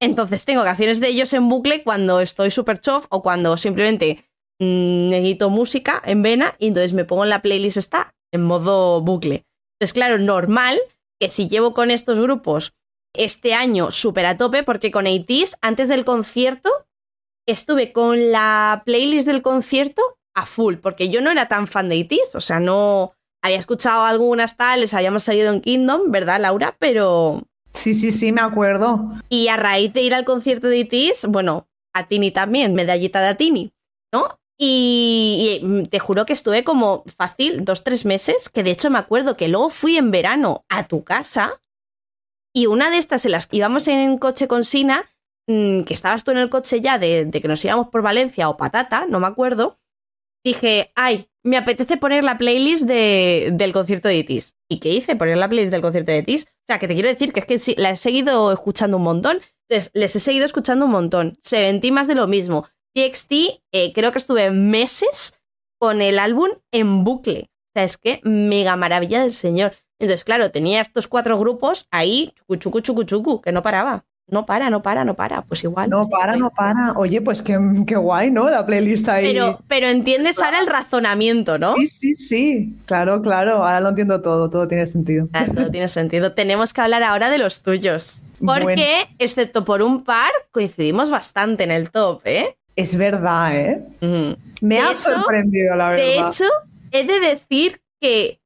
Entonces 0.00 0.44
tengo 0.44 0.64
canciones 0.64 1.00
de 1.00 1.08
ellos 1.08 1.32
en 1.32 1.48
bucle 1.48 1.82
cuando 1.82 2.20
estoy 2.20 2.50
súper 2.50 2.80
chof 2.80 3.06
o 3.10 3.22
cuando 3.22 3.56
simplemente 3.56 4.28
Mm, 4.60 5.10
necesito 5.10 5.50
música 5.50 6.02
en 6.04 6.22
vena 6.22 6.56
y 6.58 6.68
entonces 6.68 6.92
me 6.92 7.04
pongo 7.04 7.22
en 7.22 7.30
la 7.30 7.42
playlist 7.42 7.76
esta 7.76 8.14
en 8.32 8.42
modo 8.42 9.00
bucle. 9.00 9.46
Entonces, 9.74 9.94
claro, 9.94 10.18
normal 10.18 10.78
que 11.20 11.28
si 11.28 11.48
llevo 11.48 11.74
con 11.74 11.90
estos 11.90 12.18
grupos 12.18 12.74
este 13.14 13.54
año 13.54 13.90
súper 13.90 14.26
a 14.26 14.36
tope, 14.36 14.64
porque 14.64 14.90
con 14.90 15.06
ATs, 15.06 15.56
antes 15.60 15.88
del 15.88 16.04
concierto, 16.04 16.70
estuve 17.52 17.92
con 17.92 18.30
la 18.30 18.82
playlist 18.84 19.26
del 19.26 19.42
concierto 19.42 20.02
a 20.34 20.46
full, 20.46 20.76
porque 20.76 21.08
yo 21.08 21.20
no 21.20 21.30
era 21.30 21.46
tan 21.46 21.66
fan 21.66 21.88
de 21.88 22.00
ATs, 22.00 22.36
o 22.36 22.40
sea, 22.40 22.60
no 22.60 23.12
había 23.42 23.58
escuchado 23.58 24.04
algunas 24.04 24.56
tales, 24.56 24.94
habíamos 24.94 25.24
salido 25.24 25.52
en 25.52 25.60
Kingdom, 25.60 26.10
¿verdad, 26.10 26.40
Laura? 26.40 26.76
Pero... 26.78 27.42
Sí, 27.72 27.94
sí, 27.94 28.12
sí, 28.12 28.32
me 28.32 28.40
acuerdo. 28.40 29.12
Y 29.28 29.48
a 29.48 29.56
raíz 29.56 29.92
de 29.92 30.02
ir 30.02 30.14
al 30.14 30.24
concierto 30.24 30.68
de 30.68 30.82
ATs, 30.82 31.26
bueno, 31.28 31.68
a 31.94 32.06
Tini 32.08 32.30
también, 32.30 32.74
medallita 32.74 33.20
de 33.20 33.34
Tini, 33.34 33.72
¿no? 34.12 34.38
Y, 34.60 35.60
mm, 35.62 35.84
te 35.84 36.00
juro 36.00 36.26
que 36.26 36.32
estuve 36.32 36.64
como 36.64 37.04
fácil 37.16 37.64
dos, 37.64 37.84
tres 37.84 38.04
meses, 38.04 38.48
que 38.48 38.64
de 38.64 38.72
hecho 38.72 38.90
me 38.90 38.98
acuerdo 38.98 39.36
que 39.36 39.48
luego 39.48 39.70
fui 39.70 39.96
en 39.96 40.10
verano 40.10 40.64
a 40.68 40.88
tu 40.88 41.04
casa 41.04 41.60
y 42.52 42.66
una 42.66 42.90
de 42.90 42.98
estas 42.98 43.24
en 43.24 43.32
las 43.32 43.46
que 43.46 43.58
íbamos 43.58 43.86
en 43.86 44.18
coche 44.18 44.48
con 44.48 44.64
Sina, 44.64 45.08
mm, 45.48 45.82
que 45.82 45.94
estabas 45.94 46.22
tú 46.22 46.30
en 46.30 46.38
el 46.38 46.50
coche 46.50 46.80
ya 46.80 46.98
de, 46.98 47.28
que 47.30 47.48
nos 47.48 47.64
íbamos 47.64 47.88
por 47.88 48.02
Valencia 48.02 48.48
o 48.48 48.56
Patata, 48.56 49.06
no 49.08 49.18
me 49.18 49.26
acuerdo, 49.26 49.80
dije, 50.44 50.92
ay, 50.94 51.28
me 51.44 51.56
apetece 51.56 51.96
poner 51.96 52.24
la 52.24 52.38
playlist 52.38 52.84
de, 52.84 53.50
del 53.52 53.72
concierto 53.72 54.08
de 54.08 54.18
Itis. 54.18 54.56
¿Y 54.68 54.78
qué 54.80 54.90
hice? 54.90 55.16
Poner 55.16 55.36
la 55.36 55.48
playlist 55.48 55.72
del 55.72 55.80
concierto 55.80 56.12
de 56.12 56.18
Itis. 56.18 56.44
O 56.44 56.66
sea, 56.66 56.78
que 56.78 56.86
te 56.86 56.94
quiero 56.94 57.08
decir 57.08 57.32
que 57.32 57.40
es 57.40 57.46
que 57.46 57.74
la 57.80 57.90
he 57.90 57.96
seguido 57.96 58.52
escuchando 58.52 58.98
un 58.98 59.02
montón. 59.04 59.40
Entonces, 59.68 59.90
les 59.94 60.14
he 60.14 60.20
seguido 60.20 60.44
escuchando 60.44 60.84
un 60.84 60.92
montón. 60.92 61.38
Se 61.42 61.62
ventí 61.62 61.90
más 61.90 62.06
de 62.06 62.14
lo 62.14 62.26
mismo. 62.26 62.68
TXT, 62.94 63.32
eh, 63.72 63.92
creo 63.94 64.12
que 64.12 64.18
estuve 64.18 64.50
meses 64.50 65.34
con 65.78 66.02
el 66.02 66.18
álbum 66.18 66.50
en 66.72 67.04
bucle. 67.04 67.50
O 67.50 67.70
sea, 67.74 67.84
es 67.84 67.96
que 67.96 68.20
mega 68.24 68.76
maravilla 68.76 69.22
del 69.22 69.32
señor. 69.32 69.72
Entonces, 70.00 70.24
claro, 70.24 70.50
tenía 70.50 70.80
estos 70.80 71.08
cuatro 71.08 71.38
grupos 71.38 71.86
ahí, 71.90 72.32
chucu, 72.48 72.80
chucu, 72.80 73.04
chucu, 73.04 73.40
que 73.40 73.52
no 73.52 73.62
paraba. 73.62 74.06
No 74.30 74.44
para, 74.44 74.68
no 74.68 74.82
para, 74.82 75.04
no 75.04 75.14
para. 75.14 75.42
Pues 75.42 75.64
igual. 75.64 75.88
No 75.88 76.08
para, 76.08 76.36
no 76.36 76.50
para. 76.50 76.92
Oye, 76.96 77.22
pues 77.22 77.40
qué, 77.42 77.58
qué 77.86 77.96
guay, 77.96 78.30
¿no? 78.30 78.50
La 78.50 78.66
playlist 78.66 79.08
ahí. 79.08 79.32
Pero, 79.32 79.60
pero 79.68 79.86
entiendes 79.86 80.38
ahora 80.38 80.60
el 80.60 80.66
razonamiento, 80.66 81.56
¿no? 81.56 81.74
Sí, 81.76 81.86
sí, 81.86 82.14
sí. 82.14 82.76
Claro, 82.84 83.22
claro. 83.22 83.64
Ahora 83.64 83.80
lo 83.80 83.88
entiendo 83.88 84.20
todo. 84.20 84.50
Todo 84.50 84.68
tiene 84.68 84.84
sentido. 84.84 85.28
todo 85.54 85.70
tiene 85.70 85.88
sentido. 85.88 86.34
Tenemos 86.34 86.74
que 86.74 86.80
hablar 86.82 87.02
ahora 87.02 87.30
de 87.30 87.38
los 87.38 87.62
tuyos. 87.62 88.22
Porque, 88.44 89.08
excepto 89.18 89.64
por 89.64 89.80
un 89.82 90.04
par, 90.04 90.30
coincidimos 90.50 91.10
bastante 91.10 91.64
en 91.64 91.70
el 91.70 91.90
top, 91.90 92.20
¿eh? 92.24 92.56
Es 92.76 92.96
verdad, 92.96 93.56
¿eh? 93.56 93.82
Me 94.60 94.78
ha 94.78 94.94
sorprendido, 94.94 95.74
la 95.74 95.90
verdad. 95.90 96.04
De 96.04 96.18
hecho, 96.18 96.44
he 96.92 97.04
de 97.04 97.18
decir 97.18 97.80
que 98.00 98.40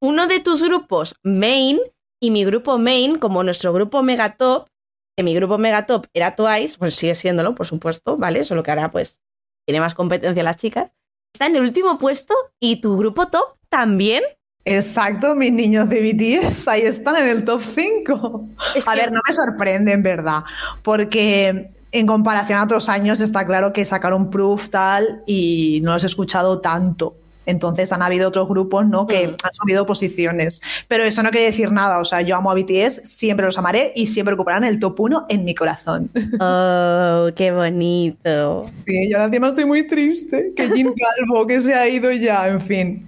uno 0.00 0.26
de 0.26 0.40
tus 0.40 0.62
grupos 0.62 1.16
main 1.22 1.80
y 2.20 2.30
mi 2.30 2.44
grupo 2.44 2.78
main, 2.78 3.18
como 3.18 3.42
nuestro 3.42 3.72
grupo 3.72 4.02
megatop, 4.02 4.68
que 5.16 5.22
mi 5.22 5.34
grupo 5.34 5.58
megatop 5.58 6.06
era 6.12 6.34
Twice, 6.34 6.76
pues 6.78 6.94
sigue 6.94 7.14
siéndolo, 7.14 7.54
por 7.54 7.66
supuesto, 7.66 8.16
¿vale? 8.16 8.44
Solo 8.44 8.62
que 8.62 8.70
ahora 8.70 8.90
pues 8.90 9.20
tiene 9.66 9.80
más 9.80 9.94
competencia 9.94 10.42
las 10.42 10.56
chicas. 10.56 10.90
Está 11.32 11.46
en 11.46 11.56
el 11.56 11.62
último 11.62 11.98
puesto 11.98 12.34
y 12.60 12.80
tu 12.80 12.96
grupo 12.96 13.28
top 13.28 13.56
también. 13.68 14.22
Exacto, 14.64 15.34
mis 15.34 15.52
niños 15.52 15.88
de 15.88 16.00
BTS 16.00 16.68
ahí 16.68 16.82
están 16.82 17.16
en 17.16 17.28
el 17.28 17.44
top 17.44 17.60
5. 17.60 18.48
a 18.86 18.94
ver, 18.94 19.12
no 19.12 19.20
me 19.26 19.34
sorprende 19.34 19.92
en 19.92 20.02
verdad, 20.02 20.42
porque 20.82 21.70
en 21.92 22.06
comparación 22.06 22.58
a 22.58 22.64
otros 22.64 22.88
años 22.88 23.20
está 23.20 23.46
claro 23.46 23.72
que 23.72 23.84
sacaron 23.84 24.30
Proof 24.30 24.70
tal 24.70 25.22
y 25.26 25.80
no 25.82 25.92
los 25.92 26.02
he 26.02 26.06
escuchado 26.06 26.60
tanto. 26.60 27.23
Entonces 27.46 27.92
han 27.92 28.02
habido 28.02 28.28
otros 28.28 28.48
grupos 28.48 28.86
¿no? 28.86 29.06
que 29.06 29.28
mm. 29.28 29.36
han 29.42 29.54
subido 29.54 29.86
posiciones. 29.86 30.62
Pero 30.88 31.04
eso 31.04 31.22
no 31.22 31.30
quiere 31.30 31.46
decir 31.46 31.72
nada. 31.72 32.00
O 32.00 32.04
sea, 32.04 32.22
yo 32.22 32.36
amo 32.36 32.50
a 32.50 32.54
BTS, 32.54 33.02
siempre 33.04 33.46
los 33.46 33.58
amaré 33.58 33.92
y 33.94 34.06
siempre 34.06 34.34
ocuparán 34.34 34.64
el 34.64 34.78
top 34.78 34.98
1 34.98 35.26
en 35.28 35.44
mi 35.44 35.54
corazón. 35.54 36.10
Oh, 36.40 37.28
qué 37.36 37.52
bonito. 37.52 38.62
Sí, 38.64 39.10
yo 39.10 39.18
encima 39.18 39.48
estoy 39.48 39.64
muy 39.64 39.86
triste. 39.86 40.52
Que 40.54 40.68
Jim 40.70 40.92
Calvo, 41.28 41.46
que 41.46 41.60
se 41.60 41.74
ha 41.74 41.88
ido 41.88 42.10
ya, 42.10 42.48
en 42.48 42.60
fin. 42.60 43.06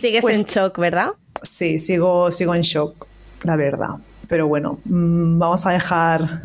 Sigues 0.00 0.22
pues 0.22 0.38
en 0.38 0.44
shock, 0.44 0.78
¿verdad? 0.78 1.10
Sí, 1.42 1.78
sigo, 1.78 2.30
sigo 2.30 2.54
en 2.54 2.62
shock, 2.62 3.06
la 3.42 3.56
verdad. 3.56 3.96
Pero 4.28 4.48
bueno, 4.48 4.80
mm, 4.84 5.38
vamos 5.38 5.64
a 5.66 5.70
dejar 5.70 6.42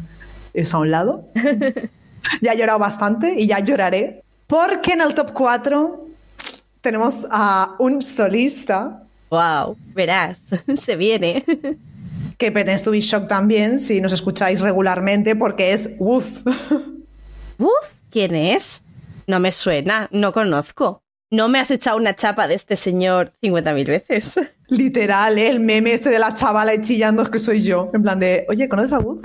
eso 0.53 0.77
a 0.77 0.79
un 0.81 0.91
lado. 0.91 1.25
ya 2.41 2.53
he 2.53 2.57
llorado 2.57 2.79
bastante 2.79 3.35
y 3.37 3.47
ya 3.47 3.59
lloraré. 3.59 4.23
Porque 4.47 4.93
en 4.93 5.01
el 5.01 5.13
top 5.13 5.31
4 5.33 6.10
tenemos 6.81 7.25
a 7.29 7.75
un 7.79 8.01
solista. 8.01 9.03
Wow, 9.29 9.77
verás, 9.93 10.41
se 10.75 10.95
viene. 10.95 11.45
que 12.37 12.51
pretends 12.51 12.81
to 12.81 12.91
be 12.91 12.99
shock 12.99 13.27
también 13.27 13.79
si 13.79 14.01
nos 14.01 14.11
escucháis 14.11 14.61
regularmente 14.61 15.35
porque 15.35 15.73
es 15.73 15.95
Woof. 15.99 16.41
¿Woof? 17.59 17.71
¿Quién 18.09 18.35
es? 18.35 18.81
No 19.27 19.39
me 19.39 19.51
suena, 19.51 20.09
no 20.11 20.33
conozco. 20.33 21.03
No 21.29 21.47
me 21.47 21.59
has 21.59 21.71
echado 21.71 21.95
una 21.95 22.15
chapa 22.15 22.49
de 22.49 22.55
este 22.55 22.75
señor 22.75 23.31
50.000 23.41 23.85
veces. 23.85 24.39
Literal, 24.67 25.37
¿eh? 25.37 25.49
el 25.49 25.61
meme 25.61 25.93
este 25.93 26.09
de 26.09 26.19
la 26.19 26.33
chavala 26.33 26.79
chillando 26.81 27.23
es 27.23 27.29
que 27.29 27.39
soy 27.39 27.61
yo. 27.61 27.89
En 27.93 28.01
plan 28.01 28.19
de, 28.19 28.45
oye, 28.49 28.67
¿conoces 28.67 28.91
a 28.91 28.99
Woof? 28.99 29.21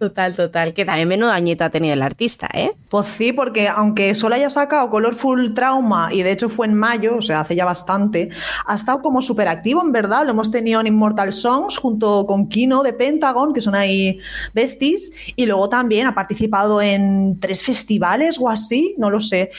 Total, 0.00 0.34
total. 0.34 0.72
Que 0.72 0.86
también 0.86 1.08
menudo 1.08 1.30
añito 1.30 1.62
ha 1.62 1.68
tenido 1.68 1.92
el 1.92 2.00
artista, 2.00 2.48
¿eh? 2.54 2.72
Pues 2.88 3.06
sí, 3.06 3.34
porque 3.34 3.68
aunque 3.68 4.14
solo 4.14 4.34
haya 4.34 4.48
sacado 4.48 4.88
Colorful 4.88 5.52
Trauma, 5.52 6.08
y 6.10 6.22
de 6.22 6.32
hecho 6.32 6.48
fue 6.48 6.66
en 6.68 6.72
mayo, 6.72 7.18
o 7.18 7.22
sea, 7.22 7.40
hace 7.40 7.54
ya 7.54 7.66
bastante, 7.66 8.30
ha 8.66 8.74
estado 8.74 9.02
como 9.02 9.20
súper 9.20 9.46
activo, 9.48 9.82
en 9.82 9.92
verdad. 9.92 10.24
Lo 10.24 10.30
hemos 10.30 10.50
tenido 10.50 10.80
en 10.80 10.86
Immortal 10.86 11.34
Songs 11.34 11.76
junto 11.76 12.24
con 12.26 12.48
Kino 12.48 12.82
de 12.82 12.94
Pentagon, 12.94 13.52
que 13.52 13.60
son 13.60 13.74
ahí 13.74 14.18
besties, 14.54 15.34
y 15.36 15.44
luego 15.44 15.68
también 15.68 16.06
ha 16.06 16.14
participado 16.14 16.80
en 16.80 17.38
tres 17.38 17.62
festivales 17.62 18.38
o 18.40 18.48
así, 18.48 18.94
no 18.96 19.10
lo 19.10 19.20
sé. 19.20 19.50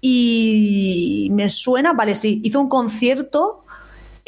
Y 0.00 1.28
me 1.32 1.50
suena, 1.50 1.92
vale, 1.92 2.14
sí, 2.14 2.40
hizo 2.44 2.60
un 2.60 2.68
concierto 2.68 3.64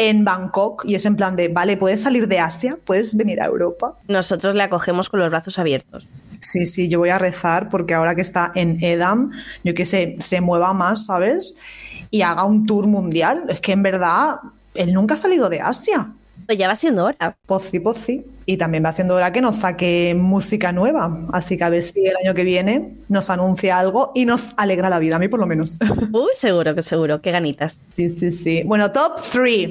en 0.01 0.25
Bangkok 0.25 0.83
y 0.87 0.95
es 0.95 1.05
en 1.05 1.15
plan 1.15 1.37
de, 1.37 1.49
vale, 1.49 1.77
puedes 1.77 2.01
salir 2.01 2.27
de 2.27 2.39
Asia, 2.39 2.79
puedes 2.85 3.15
venir 3.19 3.43
a 3.43 3.45
Europa. 3.45 3.99
Nosotros 4.09 4.55
le 4.55 4.63
acogemos 4.63 5.11
con 5.11 5.21
los 5.21 5.29
brazos 5.29 5.59
abiertos. 5.59 6.09
Sí, 6.41 6.65
sí, 6.65 6.89
yo 6.89 7.01
voy 7.01 7.11
a 7.11 7.19
rezar 7.19 7.69
porque 7.69 7.93
ahora 7.93 8.15
que 8.15 8.23
está 8.23 8.51
en 8.55 8.83
Edam, 8.83 9.31
yo 9.63 9.75
que 9.75 9.85
sé, 9.85 10.17
se 10.19 10.41
mueva 10.41 10.73
más, 10.73 11.05
¿sabes? 11.05 11.59
Y 12.11 12.23
haga 12.23 12.45
un 12.45 12.65
tour 12.65 12.89
mundial. 12.89 13.45
Es 13.51 13.61
que 13.61 13.73
en 13.73 13.83
verdad, 13.83 14.37
él 14.75 14.95
nunca 14.95 15.15
ha 15.15 15.19
salido 15.19 15.51
de 15.51 15.61
Asia. 15.61 16.11
Pues 16.47 16.57
ya 16.57 16.67
va 16.67 16.77
siendo 16.77 17.05
hora. 17.05 17.37
Pues 17.45 17.65
sí, 17.65 17.79
pues 17.79 17.99
sí. 17.99 18.25
Y 18.51 18.57
también 18.57 18.85
va 18.85 18.91
siendo 18.91 19.15
hora 19.15 19.33
que 19.33 19.41
nos 19.41 19.55
saque 19.55 20.17
música 20.19 20.73
nueva. 20.73 21.29
Así 21.33 21.57
que 21.57 21.63
a 21.63 21.69
ver 21.69 21.85
si 21.85 22.05
el 22.05 22.17
año 22.17 22.35
que 22.35 22.43
viene 22.43 22.97
nos 23.09 23.31
anuncia 23.31 23.79
algo 23.79 24.11
y 24.13 24.27
nos 24.27 24.51
alegra 24.57 24.91
la 24.91 24.99
vida, 24.99 25.15
a 25.15 25.19
mí 25.21 25.29
por 25.29 25.39
lo 25.39 25.47
menos. 25.47 25.79
Uy, 26.13 26.33
seguro 26.35 26.75
que 26.75 26.83
seguro. 26.83 27.23
Qué 27.23 27.31
ganitas. 27.31 27.77
Sí, 27.95 28.11
sí, 28.11 28.33
sí. 28.33 28.65
Bueno, 28.65 28.91
top 28.91 29.23
3. 29.31 29.71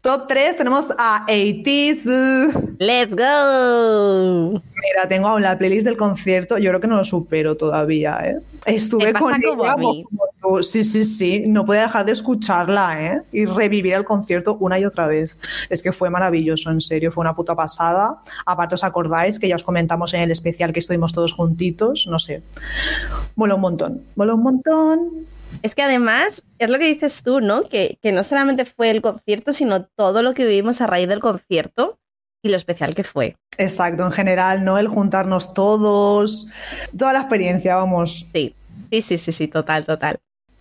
Top 0.00 0.26
3 0.26 0.56
tenemos 0.56 0.86
a 0.96 1.26
80 1.28 2.76
¡Let's 2.78 3.14
go! 3.14 4.52
Mira, 4.52 5.06
tengo 5.06 5.28
aún 5.28 5.42
la 5.42 5.58
playlist 5.58 5.86
del 5.86 5.98
concierto. 5.98 6.56
Yo 6.56 6.70
creo 6.70 6.80
que 6.80 6.88
no 6.88 6.96
lo 6.96 7.04
supero 7.04 7.58
todavía, 7.58 8.18
¿eh? 8.24 8.38
Estuve 8.64 9.12
con 9.12 9.34
ella 9.34 9.74
como 9.74 10.06
Sí, 10.62 10.84
sí, 10.84 11.04
sí. 11.04 11.44
No 11.46 11.64
pude 11.64 11.78
dejar 11.78 12.04
de 12.04 12.12
escucharla, 12.12 12.96
¿eh? 13.00 13.22
Y 13.32 13.46
revivir 13.46 13.94
el 13.94 14.04
concierto 14.04 14.56
una 14.60 14.78
y 14.78 14.84
otra 14.84 15.06
vez. 15.06 15.38
Es 15.70 15.82
que 15.82 15.92
fue 15.92 16.10
maravilloso, 16.10 16.70
en 16.70 16.80
serio. 16.80 17.10
Fue 17.12 17.22
una 17.22 17.34
puta 17.34 17.54
pasada. 17.54 18.20
Aparte, 18.46 18.74
¿os 18.74 18.84
acordáis 18.84 19.38
que 19.38 19.48
ya 19.48 19.56
os 19.56 19.64
comentamos 19.64 20.14
en 20.14 20.20
el 20.20 20.30
especial 20.30 20.72
que 20.72 20.80
estuvimos 20.80 21.12
todos 21.12 21.32
juntitos? 21.32 22.06
No 22.08 22.18
sé. 22.18 22.42
Mola 23.36 23.54
un 23.54 23.60
montón. 23.60 24.04
Mola 24.16 24.34
un 24.34 24.42
montón. 24.42 25.26
Es 25.62 25.74
que 25.74 25.82
además, 25.82 26.42
es 26.58 26.68
lo 26.68 26.78
que 26.78 26.86
dices 26.86 27.22
tú, 27.22 27.40
¿no? 27.40 27.62
Que, 27.62 27.98
que, 28.02 28.12
no 28.12 28.24
solamente 28.24 28.64
fue 28.64 28.90
el 28.90 29.00
concierto, 29.02 29.52
sino 29.52 29.84
todo 29.84 30.22
lo 30.22 30.34
que 30.34 30.44
vivimos 30.44 30.80
a 30.80 30.86
raíz 30.86 31.08
del 31.08 31.20
concierto 31.20 31.98
y 32.42 32.48
lo 32.48 32.56
especial 32.56 32.94
que 32.94 33.04
fue. 33.04 33.36
Exacto, 33.56 34.04
en 34.04 34.12
general, 34.12 34.64
¿no? 34.64 34.78
El 34.78 34.88
juntarnos 34.88 35.54
todos, 35.54 36.48
toda 36.96 37.12
la 37.12 37.20
experiencia, 37.20 37.76
vamos. 37.76 38.28
Sí, 38.32 38.54
sí, 38.90 39.00
sí, 39.00 39.18
sí, 39.18 39.32
sí, 39.32 39.48
total, 39.48 39.84
total. 39.84 40.18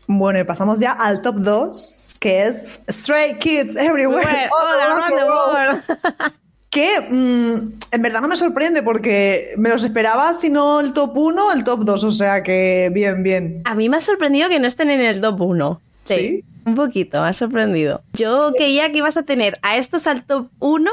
Bueno, 0.07 0.39
y 0.39 0.43
pasamos 0.43 0.79
ya 0.79 0.91
al 0.91 1.21
top 1.21 1.35
2, 1.37 2.15
que 2.19 2.43
es 2.43 2.81
Stray 2.89 3.39
Kids 3.39 3.75
Everywhere. 3.77 4.49
que 6.69 6.89
mm, 7.07 7.73
en 7.91 8.01
verdad 8.01 8.21
no 8.21 8.27
me 8.27 8.35
sorprende 8.35 8.81
porque 8.81 9.53
me 9.57 9.69
los 9.69 9.83
esperaba, 9.85 10.33
si 10.33 10.49
no 10.49 10.79
el 10.79 10.93
top 10.93 11.15
1, 11.15 11.53
el 11.53 11.63
top 11.63 11.85
2, 11.85 12.03
o 12.03 12.11
sea 12.11 12.41
que 12.41 12.89
bien, 12.91 13.21
bien. 13.21 13.61
A 13.65 13.75
mí 13.75 13.89
me 13.89 13.97
ha 13.97 14.01
sorprendido 14.01 14.49
que 14.49 14.59
no 14.59 14.67
estén 14.67 14.89
en 14.89 15.01
el 15.01 15.21
top 15.21 15.39
1. 15.39 15.81
Sí. 16.03 16.43
Un 16.65 16.75
poquito, 16.75 17.21
me 17.21 17.27
ha 17.27 17.33
sorprendido. 17.33 18.01
Yo 18.13 18.53
creía 18.55 18.91
que 18.91 18.97
ibas 18.97 19.17
a 19.17 19.23
tener 19.23 19.59
a 19.61 19.77
estos 19.77 20.07
al 20.07 20.23
top 20.23 20.47
1 20.59 20.91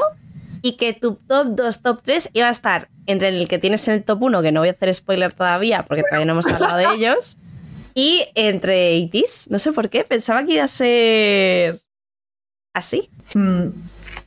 y 0.61 0.73
que 0.77 0.93
tu 0.93 1.15
top 1.15 1.47
2, 1.55 1.81
top 1.81 2.01
3 2.03 2.29
iba 2.33 2.47
a 2.47 2.51
estar 2.51 2.89
entre 3.07 3.29
el 3.29 3.47
que 3.47 3.57
tienes 3.57 3.87
en 3.87 3.95
el 3.95 4.03
top 4.03 4.21
1, 4.21 4.41
que 4.41 4.51
no 4.51 4.59
voy 4.59 4.69
a 4.69 4.73
hacer 4.73 4.93
spoiler 4.93 5.33
todavía 5.33 5.85
porque 5.87 6.03
todavía 6.03 6.25
no 6.25 6.33
hemos 6.33 6.45
hablado 6.47 6.77
de 6.77 6.85
ellos, 6.95 7.37
y 7.93 8.25
entre 8.35 8.97
80s. 8.97 9.49
No 9.49 9.59
sé 9.59 9.71
por 9.71 9.89
qué, 9.89 10.03
pensaba 10.03 10.45
que 10.45 10.53
iba 10.53 10.63
a 10.63 10.67
ser 10.67 11.81
así. 12.73 13.09
Hmm. 13.33 13.69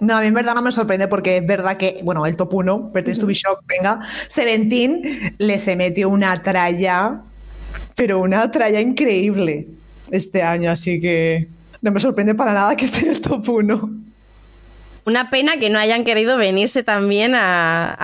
No, 0.01 0.17
a 0.17 0.21
mí 0.21 0.27
en 0.27 0.35
verdad 0.35 0.55
no 0.55 0.63
me 0.63 0.73
sorprende 0.73 1.09
porque 1.09 1.39
es 1.39 1.47
verdad 1.47 1.77
que, 1.77 2.01
bueno, 2.03 2.27
el 2.27 2.37
top 2.37 2.53
1, 2.53 2.93
Pretends 2.93 3.21
to 3.21 3.27
be 3.27 3.35
Shock, 3.35 3.61
venga, 3.67 4.01
Seventeen 4.29 5.35
le 5.39 5.59
se 5.59 5.77
metió 5.77 6.09
una 6.09 6.43
tralla, 6.43 7.23
pero 7.95 8.21
una 8.21 8.51
tralla 8.51 8.81
increíble 8.81 9.69
este 10.11 10.43
año, 10.43 10.71
así 10.71 11.01
que 11.01 11.49
no 11.81 11.93
me 11.93 12.01
sorprende 12.01 12.35
para 12.35 12.53
nada 12.53 12.77
que 12.77 12.85
esté 12.85 13.07
en 13.07 13.13
el 13.13 13.21
top 13.21 13.49
1. 13.49 13.91
Una 15.07 15.31
pena 15.31 15.59
que 15.59 15.71
no 15.71 15.79
hayan 15.79 16.03
querido 16.03 16.37
venirse 16.37 16.83
también 16.83 17.35
a, 17.35 17.95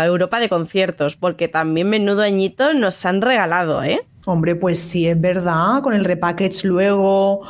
a 0.00 0.06
Europa 0.06 0.38
de 0.38 0.48
conciertos, 0.48 1.16
porque 1.16 1.48
también 1.48 1.88
menudo 1.88 2.22
añito 2.22 2.74
nos 2.74 3.04
han 3.06 3.22
regalado, 3.22 3.82
¿eh? 3.82 4.00
Hombre, 4.24 4.54
pues 4.54 4.78
sí, 4.78 5.08
es 5.08 5.20
verdad, 5.20 5.82
con 5.82 5.94
el 5.94 6.04
repackage 6.04 6.64
luego. 6.64 7.40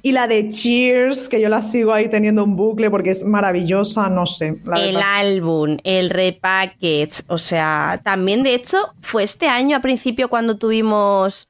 Y 0.00 0.12
la 0.12 0.26
de 0.26 0.48
Cheers, 0.48 1.28
que 1.28 1.40
yo 1.40 1.50
la 1.50 1.60
sigo 1.60 1.92
ahí 1.92 2.08
teniendo 2.08 2.42
un 2.42 2.56
bucle 2.56 2.88
porque 2.90 3.10
es 3.10 3.24
maravillosa, 3.24 4.08
no 4.08 4.24
sé. 4.24 4.62
el 4.76 4.96
álbum, 4.96 5.76
el 5.84 6.08
repackage, 6.08 7.24
o 7.26 7.36
sea, 7.36 8.00
también 8.02 8.42
de 8.42 8.54
hecho 8.54 8.94
fue 9.02 9.24
este 9.24 9.46
año 9.46 9.76
a 9.76 9.80
principio 9.80 10.28
cuando 10.30 10.56
tuvimos 10.56 11.48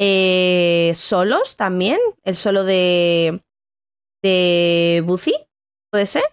eh, 0.00 0.90
solos 0.96 1.56
también, 1.56 1.98
el 2.24 2.34
solo 2.34 2.64
de, 2.64 3.40
de 4.20 5.02
Buzi, 5.06 5.34
¿puede 5.92 6.06
ser? 6.06 6.24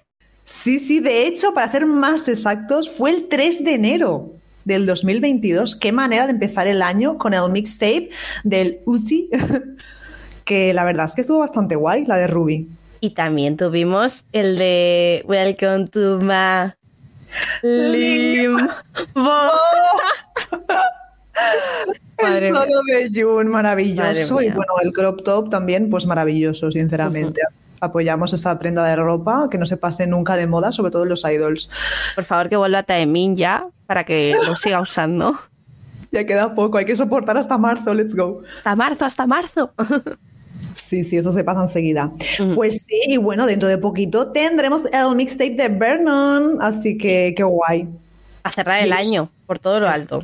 Sí, 0.44 0.80
sí, 0.80 1.00
de 1.00 1.28
hecho, 1.28 1.54
para 1.54 1.68
ser 1.68 1.86
más 1.86 2.28
exactos, 2.28 2.90
fue 2.90 3.12
el 3.12 3.28
3 3.28 3.64
de 3.64 3.76
enero 3.76 4.41
del 4.66 4.86
2022. 4.86 5.76
Qué 5.76 5.92
manera 5.92 6.26
de 6.26 6.34
empezar 6.34 6.68
el 6.68 6.82
año 6.82 7.18
con 7.18 7.34
el 7.34 7.50
mixtape 7.52 8.10
del 8.44 8.80
Uzi, 8.86 9.30
que 10.46 10.74
la 10.74 10.84
verdad 10.84 11.06
es 11.06 11.16
que 11.16 11.22
estuvo 11.22 11.40
bastante 11.40 11.76
guay, 11.76 12.06
la 12.06 12.18
de 12.18 12.28
Ruby. 12.28 12.70
Y 13.00 13.12
también 13.12 13.58
tuvimos 13.58 14.26
el 14.32 14.58
de 14.58 15.24
Welcome 15.28 15.88
to 15.88 16.20
my 16.22 16.74
Limbo. 17.64 18.70
el 22.18 22.54
solo 22.54 22.82
de 22.86 23.10
June, 23.14 23.50
maravilloso. 23.50 24.42
Y 24.42 24.50
bueno, 24.50 24.74
el 24.84 24.92
crop 24.92 25.24
top 25.24 25.50
también, 25.50 25.90
pues 25.90 26.06
maravilloso, 26.06 26.72
sinceramente 26.72 27.42
apoyamos 27.82 28.32
esta 28.34 28.58
prenda 28.58 28.84
de 28.86 28.96
ropa, 28.96 29.48
que 29.50 29.58
no 29.58 29.66
se 29.66 29.76
pase 29.76 30.08
nunca 30.08 30.36
de 30.36 30.48
moda, 30.48 30.72
sobre 30.72 30.92
todo 30.92 31.04
en 31.04 31.10
los 31.10 31.26
idols. 31.26 31.70
Por 32.16 32.24
favor, 32.24 32.48
que 32.48 32.56
vuelva 32.56 32.80
a 32.80 32.84
Taemin 32.84 33.36
ya, 33.36 33.66
para 33.88 34.06
que 34.06 34.34
lo 34.48 34.56
siga 34.56 34.80
usando. 34.80 35.38
ya 36.12 36.26
queda 36.26 36.54
poco, 36.56 36.78
hay 36.78 36.86
que 36.86 36.96
soportar 36.96 37.38
hasta 37.38 37.58
marzo, 37.58 37.94
let's 37.94 38.16
go. 38.16 38.44
Hasta 38.58 38.76
marzo, 38.76 39.06
hasta 39.06 39.28
marzo. 39.28 39.74
Sí, 40.76 41.04
sí, 41.04 41.18
eso 41.18 41.32
se 41.32 41.44
pasa 41.44 41.62
enseguida. 41.62 42.12
Pues 42.56 42.86
sí, 42.86 42.98
y 43.08 43.18
bueno, 43.18 43.46
dentro 43.46 43.68
de 43.68 43.78
poquito 43.78 44.32
tendremos 44.32 44.84
el 44.86 45.16
mixtape 45.16 45.56
de 45.56 45.68
Vernon, 45.70 46.60
así 46.62 46.98
que 46.98 47.34
qué 47.36 47.44
guay. 47.44 47.90
A 48.44 48.52
cerrar 48.52 48.82
el 48.82 48.94
año, 48.94 49.30
por 49.48 49.60
todo 49.60 49.80
lo 49.82 49.90
Es- 49.90 49.96
alto. 49.96 50.24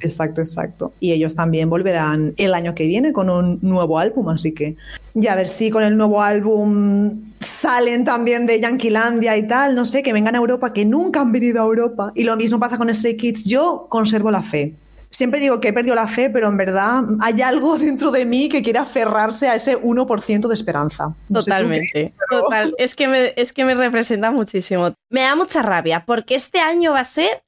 Exacto, 0.00 0.40
exacto. 0.40 0.92
Y 1.00 1.12
ellos 1.12 1.34
también 1.34 1.70
volverán 1.70 2.34
el 2.36 2.54
año 2.54 2.74
que 2.74 2.86
viene 2.86 3.12
con 3.12 3.30
un 3.30 3.58
nuevo 3.62 3.98
álbum, 3.98 4.28
así 4.28 4.52
que 4.52 4.76
ya 5.14 5.32
a 5.32 5.36
ver 5.36 5.48
si 5.48 5.70
con 5.70 5.82
el 5.82 5.96
nuevo 5.96 6.22
álbum 6.22 7.32
salen 7.40 8.04
también 8.04 8.46
de 8.46 8.60
Yanquilandia 8.60 9.36
y 9.36 9.46
tal, 9.46 9.74
no 9.74 9.84
sé, 9.84 10.02
que 10.02 10.12
vengan 10.12 10.34
a 10.34 10.38
Europa, 10.38 10.72
que 10.72 10.84
nunca 10.84 11.20
han 11.20 11.32
venido 11.32 11.62
a 11.62 11.66
Europa. 11.66 12.12
Y 12.14 12.24
lo 12.24 12.36
mismo 12.36 12.58
pasa 12.58 12.76
con 12.78 12.92
Stray 12.92 13.16
Kids. 13.16 13.44
Yo 13.44 13.86
conservo 13.88 14.30
la 14.30 14.42
fe. 14.42 14.74
Siempre 15.08 15.40
digo 15.40 15.60
que 15.60 15.68
he 15.68 15.72
perdido 15.72 15.94
la 15.94 16.08
fe, 16.08 16.28
pero 16.28 16.48
en 16.48 16.56
verdad 16.58 17.02
hay 17.20 17.40
algo 17.40 17.78
dentro 17.78 18.10
de 18.10 18.26
mí 18.26 18.48
que 18.50 18.62
quiere 18.62 18.80
aferrarse 18.80 19.48
a 19.48 19.54
ese 19.54 19.80
1% 19.80 20.46
de 20.48 20.54
esperanza. 20.54 21.14
No 21.28 21.40
Totalmente. 21.40 21.88
crees, 21.92 22.12
pero- 22.28 22.42
Total. 22.42 22.74
Es 22.78 22.94
que, 22.96 23.08
me, 23.08 23.32
es 23.36 23.52
que 23.52 23.64
me 23.64 23.74
representa 23.74 24.30
muchísimo. 24.30 24.92
Me 25.10 25.22
da 25.22 25.34
mucha 25.34 25.62
rabia 25.62 26.04
porque 26.04 26.34
este 26.34 26.58
año 26.58 26.92
va 26.92 27.00
a 27.00 27.04
ser 27.04 27.42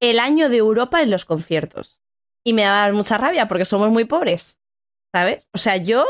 el 0.00 0.18
año 0.18 0.48
de 0.48 0.58
Europa 0.58 1.02
en 1.02 1.10
los 1.10 1.24
conciertos. 1.24 2.00
Y 2.44 2.52
me 2.52 2.64
va 2.64 2.78
a 2.78 2.86
dar 2.86 2.92
mucha 2.92 3.18
rabia 3.18 3.48
porque 3.48 3.64
somos 3.64 3.90
muy 3.90 4.04
pobres. 4.04 4.58
¿Sabes? 5.12 5.48
O 5.52 5.58
sea, 5.58 5.76
yo 5.76 6.04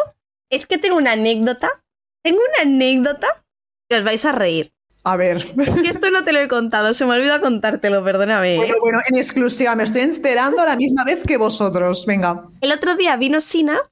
es 0.51 0.67
que 0.67 0.79
tengo 0.79 0.97
una 0.97 1.13
anécdota. 1.13 1.83
Tengo 2.23 2.39
una 2.39 2.71
anécdota 2.71 3.29
que 3.89 3.99
os 3.99 4.05
vais 4.05 4.25
a 4.25 4.33
reír. 4.33 4.73
A 5.05 5.17
ver. 5.17 5.37
Es 5.37 5.53
que 5.53 5.89
esto 5.91 6.11
no 6.11 6.25
te 6.25 6.33
lo 6.33 6.41
he 6.41 6.49
contado, 6.49 6.95
se 6.95 7.05
me 7.05 7.13
ha 7.13 7.17
olvidado 7.17 7.43
contártelo, 7.43 8.03
perdóname. 8.03 8.57
Bueno, 8.57 8.75
bueno, 8.81 9.01
en 9.07 9.19
exclusiva, 9.19 9.75
me 9.75 9.83
estoy 9.83 10.01
enterando 10.01 10.63
a 10.63 10.65
la 10.65 10.77
misma 10.77 11.05
vez 11.05 11.23
que 11.25 11.37
vosotros. 11.37 12.07
Venga. 12.07 12.49
El 12.63 12.73
otro 12.73 12.95
día 12.97 13.15
vino 13.17 13.43
Sina 13.43 13.83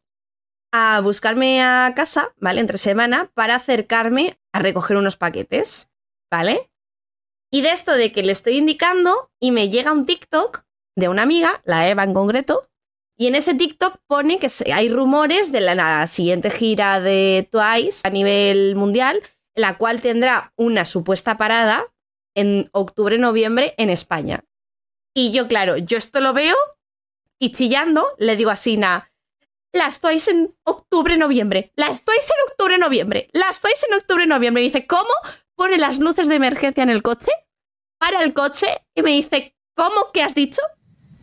a 0.73 1.01
buscarme 1.03 1.63
a 1.63 1.93
casa, 1.95 2.33
¿vale? 2.39 2.61
Entre 2.61 2.79
semana, 2.79 3.31
para 3.35 3.57
acercarme 3.57 4.39
a 4.55 4.61
recoger 4.61 4.97
unos 4.97 5.19
paquetes, 5.19 5.91
¿vale? 6.31 6.71
Y 7.53 7.61
de 7.61 7.71
esto 7.71 7.93
de 7.93 8.13
que 8.13 8.23
le 8.23 8.33
estoy 8.33 8.57
indicando 8.57 9.31
y 9.39 9.51
me 9.51 9.69
llega 9.69 9.93
un 9.93 10.07
TikTok 10.07 10.65
de 10.97 11.09
una 11.09 11.23
amiga, 11.23 11.61
la 11.65 11.87
Eva 11.87 12.03
en 12.03 12.15
concreto, 12.15 12.69
y 13.19 13.27
en 13.27 13.35
ese 13.35 13.55
TikTok 13.55 13.99
pone 14.07 14.39
que 14.39 14.49
hay 14.73 14.89
rumores 14.89 15.53
de 15.53 15.61
la, 15.61 16.07
siguiente 16.07 16.51
gira 16.51 17.01
de 17.01 17.47
Twice 17.51 18.01
a 18.05 18.11
nivel 18.11 18.75
mundial, 18.75 19.23
la 19.55 19.77
cual 19.77 20.01
tendrá 20.01 20.55
una 20.57 20.87
supuesta 20.87 21.37
parada 21.37 21.87
en 22.35 22.71
octubre-noviembre 22.73 23.75
en 23.77 23.91
España. 23.91 24.45
Y 25.15 25.33
yo, 25.33 25.47
claro, 25.47 25.77
yo 25.77 25.99
esto 25.99 26.21
lo 26.21 26.33
veo 26.33 26.57
y 27.39 27.53
chillando 27.53 28.15
le 28.19 28.37
digo 28.37 28.51
a 28.51 28.57
Sina, 28.57 29.13
la 29.73 29.91
Twice 29.91 30.31
en 30.31 30.57
octubre-noviembre, 30.65 31.71
la 31.77 31.89
Twice 31.89 32.07
en 32.07 32.51
octubre-noviembre, 32.51 33.29
la 33.35 33.47
Twice 33.49 33.87
en 33.91 33.95
octubre-noviembre. 33.95 34.63
Y 34.63 34.67
dice, 34.67 34.87
¿cómo? 34.87 35.13
Pone 35.63 35.79
las 35.79 36.01
luces 36.01 36.27
de 36.27 36.35
emergencia 36.35 36.83
en 36.83 36.91
el 36.91 37.05
coche, 37.05 37.31
para 37.97 38.25
el 38.25 38.35
coche 38.35 38.67
y 38.97 39.03
me 39.03 39.13
dice, 39.13 39.55
¿cómo 39.77 40.11
que 40.13 40.21
has 40.25 40.35
dicho? 40.35 40.61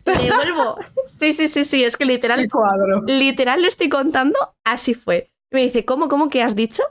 Y 0.06 0.18
le 0.18 0.34
vuelvo. 0.34 0.78
Sí, 1.20 1.34
sí, 1.34 1.48
sí, 1.48 1.66
sí, 1.66 1.84
es 1.84 1.98
que 1.98 2.06
literal 2.06 2.48
cuadro. 2.48 3.02
literal 3.06 3.60
lo 3.60 3.68
estoy 3.68 3.90
contando, 3.90 4.56
así 4.64 4.94
fue. 4.94 5.30
Y 5.52 5.56
me 5.56 5.60
dice, 5.60 5.84
¿cómo, 5.84 6.08
cómo 6.08 6.30
que 6.30 6.42
has 6.42 6.56
dicho? 6.56 6.82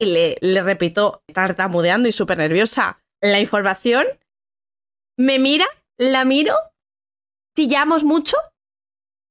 Y 0.00 0.06
le, 0.06 0.36
le 0.40 0.60
repito, 0.60 1.22
tartamudeando 1.32 2.08
y 2.08 2.12
súper 2.12 2.38
nerviosa, 2.38 3.00
la 3.20 3.38
información. 3.38 4.04
Me 5.16 5.38
mira, 5.38 5.66
la 5.96 6.24
miro, 6.24 6.56
chillamos 7.56 8.02
mucho. 8.02 8.36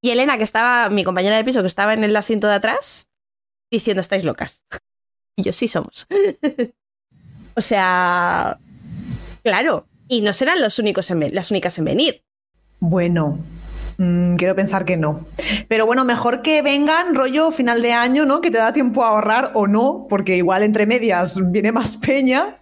Y 0.02 0.12
Elena, 0.12 0.38
que 0.38 0.46
estaba, 0.46 0.90
mi 0.90 1.04
compañera 1.04 1.36
de 1.36 1.44
piso, 1.44 1.60
que 1.60 1.68
estaba 1.68 1.94
en 1.94 2.06
el 2.06 2.16
asiento 2.16 2.48
de 2.48 2.54
atrás, 2.54 3.10
diciendo, 3.70 4.00
estáis 4.00 4.24
locas. 4.24 4.64
Y 5.40 5.44
yo, 5.44 5.52
sí 5.52 5.68
somos. 5.68 6.08
o 7.58 7.62
sea, 7.62 8.60
claro. 9.44 9.88
Y 10.08 10.22
no 10.22 10.32
serán 10.32 10.62
los 10.62 10.80
únicos 10.80 11.10
en 11.12 11.34
las 11.34 11.52
únicas 11.52 11.78
en 11.80 11.86
venir. 11.86 12.24
Bueno, 12.80 13.40
mm, 13.98 14.36
quiero 14.36 14.56
pensar 14.56 14.86
que 14.86 14.96
no. 14.96 15.26
Pero 15.68 15.86
bueno, 15.88 16.06
mejor 16.06 16.44
que 16.44 16.62
vengan 16.62 17.16
rollo 17.16 17.52
final 17.52 17.82
de 17.82 17.92
año, 17.92 18.26
¿no? 18.26 18.40
Que 18.40 18.52
te 18.52 18.60
da 18.60 18.72
tiempo 18.72 19.04
a 19.04 19.10
ahorrar 19.10 19.52
o 19.56 19.68
no, 19.68 20.06
porque 20.08 20.38
igual 20.38 20.62
entre 20.64 20.86
medias 20.86 21.42
viene 21.52 21.72
más 21.72 21.98
peña 21.98 22.58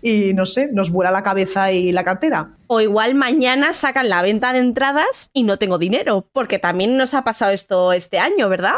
y 0.00 0.32
no 0.32 0.46
sé, 0.46 0.70
nos 0.72 0.90
vuela 0.90 1.10
la 1.10 1.22
cabeza 1.22 1.70
y 1.70 1.92
la 1.92 2.02
cartera. 2.02 2.56
O 2.66 2.80
igual 2.80 3.14
mañana 3.14 3.74
sacan 3.74 4.08
la 4.08 4.22
venta 4.22 4.52
de 4.52 4.60
entradas 4.60 5.28
y 5.34 5.42
no 5.42 5.58
tengo 5.58 5.78
dinero, 5.78 6.28
porque 6.32 6.58
también 6.58 6.96
nos 6.96 7.12
ha 7.12 7.22
pasado 7.22 7.52
esto 7.52 7.92
este 7.92 8.18
año, 8.18 8.48
¿verdad? 8.48 8.74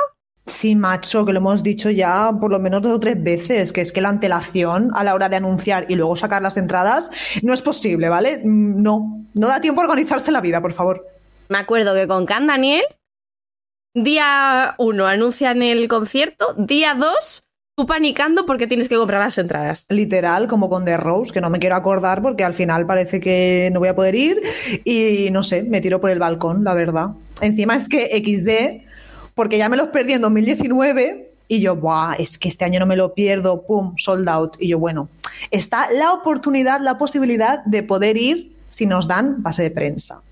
Sí, 0.46 0.76
macho, 0.76 1.24
que 1.24 1.32
lo 1.32 1.40
hemos 1.40 1.64
dicho 1.64 1.90
ya 1.90 2.30
por 2.40 2.52
lo 2.52 2.60
menos 2.60 2.80
dos 2.80 2.92
o 2.92 3.00
tres 3.00 3.20
veces, 3.20 3.72
que 3.72 3.80
es 3.80 3.92
que 3.92 4.00
la 4.00 4.10
antelación 4.10 4.90
a 4.94 5.02
la 5.02 5.14
hora 5.14 5.28
de 5.28 5.36
anunciar 5.36 5.86
y 5.88 5.96
luego 5.96 6.14
sacar 6.14 6.40
las 6.40 6.56
entradas 6.56 7.10
no 7.42 7.52
es 7.52 7.62
posible, 7.62 8.08
¿vale? 8.08 8.38
Mm, 8.44 8.80
No, 8.80 9.26
no 9.34 9.48
da 9.48 9.60
tiempo 9.60 9.80
a 9.80 9.84
organizarse 9.84 10.30
la 10.30 10.40
vida, 10.40 10.60
por 10.60 10.72
favor. 10.72 11.04
Me 11.48 11.58
acuerdo 11.58 11.94
que 11.94 12.06
con 12.06 12.26
Can 12.26 12.46
Daniel, 12.46 12.84
día 13.94 14.74
uno 14.78 15.06
anuncian 15.06 15.62
el 15.62 15.88
concierto, 15.88 16.54
día 16.56 16.94
dos 16.94 17.42
tú 17.76 17.84
panicando 17.84 18.46
porque 18.46 18.66
tienes 18.66 18.88
que 18.88 18.96
comprar 18.96 19.20
las 19.20 19.36
entradas. 19.36 19.84
Literal, 19.90 20.48
como 20.48 20.70
con 20.70 20.84
The 20.84 20.96
Rose, 20.96 21.32
que 21.32 21.42
no 21.42 21.50
me 21.50 21.58
quiero 21.58 21.76
acordar 21.76 22.22
porque 22.22 22.42
al 22.44 22.54
final 22.54 22.86
parece 22.86 23.20
que 23.20 23.68
no 23.72 23.80
voy 23.80 23.88
a 23.88 23.96
poder 23.96 24.14
ir 24.14 24.40
y 24.84 25.28
no 25.30 25.42
sé, 25.42 25.62
me 25.62 25.80
tiro 25.82 26.00
por 26.00 26.10
el 26.10 26.18
balcón, 26.18 26.64
la 26.64 26.72
verdad. 26.72 27.08
Encima 27.42 27.76
es 27.76 27.88
que 27.90 28.06
XD, 28.16 28.86
porque 29.36 29.58
ya 29.58 29.68
me 29.68 29.76
los 29.76 29.88
perdí 29.88 30.14
en 30.14 30.22
2019 30.22 31.30
y 31.46 31.60
yo, 31.60 31.76
Buah, 31.76 32.14
es 32.14 32.38
que 32.38 32.48
este 32.48 32.64
año 32.64 32.80
no 32.80 32.86
me 32.86 32.96
lo 32.96 33.14
pierdo, 33.14 33.62
pum, 33.66 33.94
sold 33.98 34.28
out. 34.28 34.56
Y 34.58 34.68
yo, 34.68 34.78
bueno, 34.78 35.10
está 35.50 35.92
la 35.92 36.14
oportunidad, 36.14 36.80
la 36.80 36.98
posibilidad 36.98 37.62
de 37.66 37.82
poder 37.82 38.16
ir 38.16 38.56
si 38.70 38.86
nos 38.86 39.06
dan 39.06 39.42
base 39.42 39.62
de 39.62 39.70
prensa. 39.70 40.22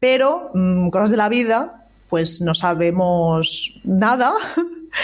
Pero, 0.00 0.50
mm, 0.54 0.88
cosas 0.88 1.10
de 1.10 1.18
la 1.18 1.28
vida, 1.28 1.86
pues 2.08 2.40
no 2.40 2.54
sabemos 2.54 3.80
nada. 3.84 4.32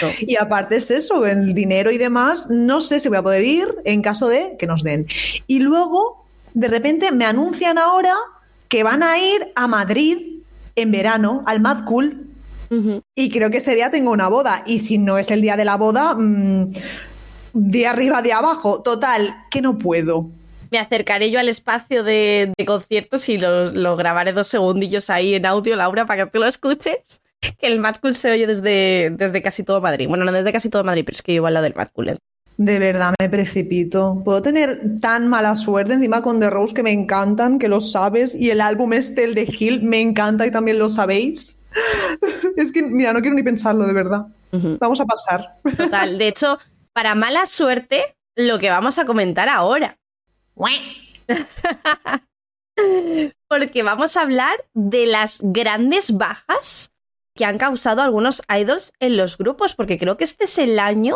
No. 0.01 0.07
Y 0.21 0.37
aparte 0.37 0.77
es 0.77 0.89
eso, 0.89 1.25
el 1.25 1.53
dinero 1.53 1.91
y 1.91 1.97
demás, 1.97 2.49
no 2.49 2.81
sé 2.81 2.99
si 2.99 3.07
voy 3.07 3.19
a 3.19 3.23
poder 3.23 3.43
ir 3.43 3.67
en 3.85 4.01
caso 4.01 4.27
de 4.29 4.55
que 4.57 4.65
nos 4.65 4.83
den. 4.83 5.05
Y 5.47 5.59
luego, 5.59 6.25
de 6.53 6.69
repente, 6.69 7.11
me 7.11 7.25
anuncian 7.25 7.77
ahora 7.77 8.15
que 8.67 8.83
van 8.83 9.03
a 9.03 9.19
ir 9.19 9.51
a 9.55 9.67
Madrid 9.67 10.39
en 10.75 10.91
verano, 10.91 11.43
al 11.45 11.59
Mad 11.59 11.83
Cool, 11.83 12.30
Y 13.15 13.29
creo 13.29 13.49
que 13.49 13.57
ese 13.57 13.75
día 13.75 13.91
tengo 13.91 14.11
una 14.11 14.29
boda. 14.29 14.63
Y 14.65 14.79
si 14.79 14.97
no 14.97 15.17
es 15.17 15.29
el 15.29 15.41
día 15.41 15.57
de 15.57 15.65
la 15.65 15.75
boda, 15.75 16.15
mm, 16.15 16.71
de 17.53 17.87
arriba, 17.87 18.21
de 18.21 18.33
abajo. 18.33 18.81
Total, 18.81 19.35
que 19.49 19.61
no 19.61 19.77
puedo. 19.77 20.29
Me 20.71 20.79
acercaré 20.79 21.31
yo 21.31 21.39
al 21.39 21.49
espacio 21.49 22.03
de, 22.03 22.53
de 22.57 22.65
conciertos 22.65 23.27
y 23.27 23.37
lo, 23.37 23.71
lo 23.71 23.97
grabaré 23.97 24.31
dos 24.31 24.47
segundillos 24.47 25.09
ahí 25.09 25.35
en 25.35 25.45
audio, 25.45 25.75
Laura, 25.75 26.05
para 26.05 26.23
que 26.23 26.31
tú 26.31 26.39
lo 26.39 26.47
escuches. 26.47 27.21
Que 27.41 27.67
el 27.67 27.79
Mad 27.79 27.95
Cool 28.01 28.15
se 28.15 28.31
oye 28.31 28.47
desde, 28.47 29.11
desde 29.17 29.41
casi 29.41 29.63
todo 29.63 29.81
Madrid. 29.81 30.07
Bueno, 30.07 30.23
no 30.23 30.31
desde 30.31 30.53
casi 30.53 30.69
todo 30.69 30.83
Madrid, 30.83 31.03
pero 31.05 31.15
es 31.15 31.21
que 31.21 31.33
igual 31.33 31.55
la 31.55 31.61
del 31.61 31.75
Mad 31.75 31.89
Cool. 31.91 32.17
De 32.57 32.79
verdad, 32.79 33.15
me 33.19 33.27
precipito. 33.27 34.21
Puedo 34.23 34.41
tener 34.41 34.79
tan 35.01 35.27
mala 35.27 35.55
suerte 35.55 35.93
encima 35.93 36.21
con 36.21 36.39
The 36.39 36.51
Rose 36.51 36.73
que 36.73 36.83
me 36.83 36.91
encantan, 36.91 37.57
que 37.57 37.67
lo 37.67 37.81
sabes, 37.81 38.35
y 38.35 38.51
el 38.51 38.61
álbum 38.61 38.93
este, 38.93 39.23
el 39.23 39.33
de 39.33 39.51
Hill, 39.59 39.81
me 39.81 39.99
encanta 39.99 40.45
y 40.45 40.51
también 40.51 40.77
lo 40.77 40.87
sabéis. 40.87 41.60
Es 42.57 42.71
que, 42.71 42.83
mira, 42.83 43.13
no 43.13 43.21
quiero 43.21 43.35
ni 43.35 43.43
pensarlo, 43.43 43.87
de 43.87 43.93
verdad. 43.93 44.27
Vamos 44.51 44.99
a 44.99 45.05
pasar. 45.05 45.59
Total. 45.77 46.17
De 46.17 46.27
hecho, 46.27 46.59
para 46.93 47.15
mala 47.15 47.45
suerte, 47.45 48.17
lo 48.35 48.59
que 48.59 48.69
vamos 48.69 48.99
a 48.99 49.05
comentar 49.05 49.49
ahora. 49.49 49.97
Porque 53.47 53.83
vamos 53.83 54.17
a 54.17 54.21
hablar 54.21 54.65
de 54.73 55.05
las 55.05 55.39
grandes 55.41 56.17
bajas 56.17 56.91
que 57.35 57.45
han 57.45 57.57
causado 57.57 58.01
algunos 58.01 58.41
idols 58.49 58.93
en 58.99 59.17
los 59.17 59.37
grupos, 59.37 59.75
porque 59.75 59.97
creo 59.97 60.17
que 60.17 60.25
este 60.25 60.45
es 60.45 60.57
el 60.57 60.79
año 60.79 61.15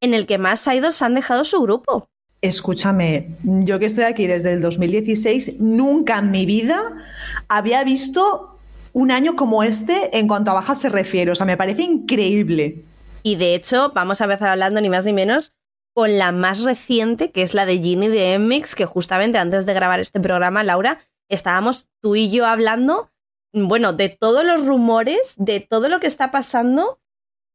en 0.00 0.14
el 0.14 0.26
que 0.26 0.38
más 0.38 0.66
idols 0.66 1.02
han 1.02 1.14
dejado 1.14 1.44
su 1.44 1.60
grupo. 1.60 2.08
Escúchame, 2.40 3.36
yo 3.42 3.78
que 3.78 3.86
estoy 3.86 4.04
aquí 4.04 4.26
desde 4.26 4.52
el 4.52 4.62
2016, 4.62 5.60
nunca 5.60 6.18
en 6.18 6.30
mi 6.30 6.46
vida 6.46 6.78
había 7.48 7.84
visto 7.84 8.53
un 8.94 9.10
año 9.10 9.36
como 9.36 9.62
este 9.62 10.18
en 10.18 10.26
cuanto 10.26 10.52
a 10.52 10.54
bajas 10.54 10.80
se 10.80 10.88
refiere. 10.88 11.30
O 11.30 11.34
sea, 11.34 11.44
me 11.44 11.58
parece 11.58 11.82
increíble. 11.82 12.84
Y 13.22 13.36
de 13.36 13.54
hecho, 13.54 13.92
vamos 13.94 14.20
a 14.20 14.24
empezar 14.24 14.48
hablando 14.48 14.80
ni 14.80 14.88
más 14.88 15.04
ni 15.04 15.12
menos 15.12 15.52
con 15.94 16.16
la 16.16 16.32
más 16.32 16.60
reciente, 16.62 17.30
que 17.30 17.42
es 17.42 17.54
la 17.54 17.66
de 17.66 17.78
Ginny 17.78 18.08
de 18.08 18.38
Mx, 18.38 18.74
que 18.74 18.86
justamente 18.86 19.38
antes 19.38 19.66
de 19.66 19.74
grabar 19.74 20.00
este 20.00 20.20
programa, 20.20 20.64
Laura, 20.64 21.00
estábamos 21.28 21.88
tú 22.00 22.16
y 22.16 22.30
yo 22.30 22.46
hablando, 22.46 23.10
bueno, 23.52 23.92
de 23.92 24.08
todos 24.08 24.44
los 24.44 24.64
rumores, 24.64 25.34
de 25.36 25.60
todo 25.60 25.88
lo 25.88 26.00
que 26.00 26.06
está 26.06 26.30
pasando 26.30 27.00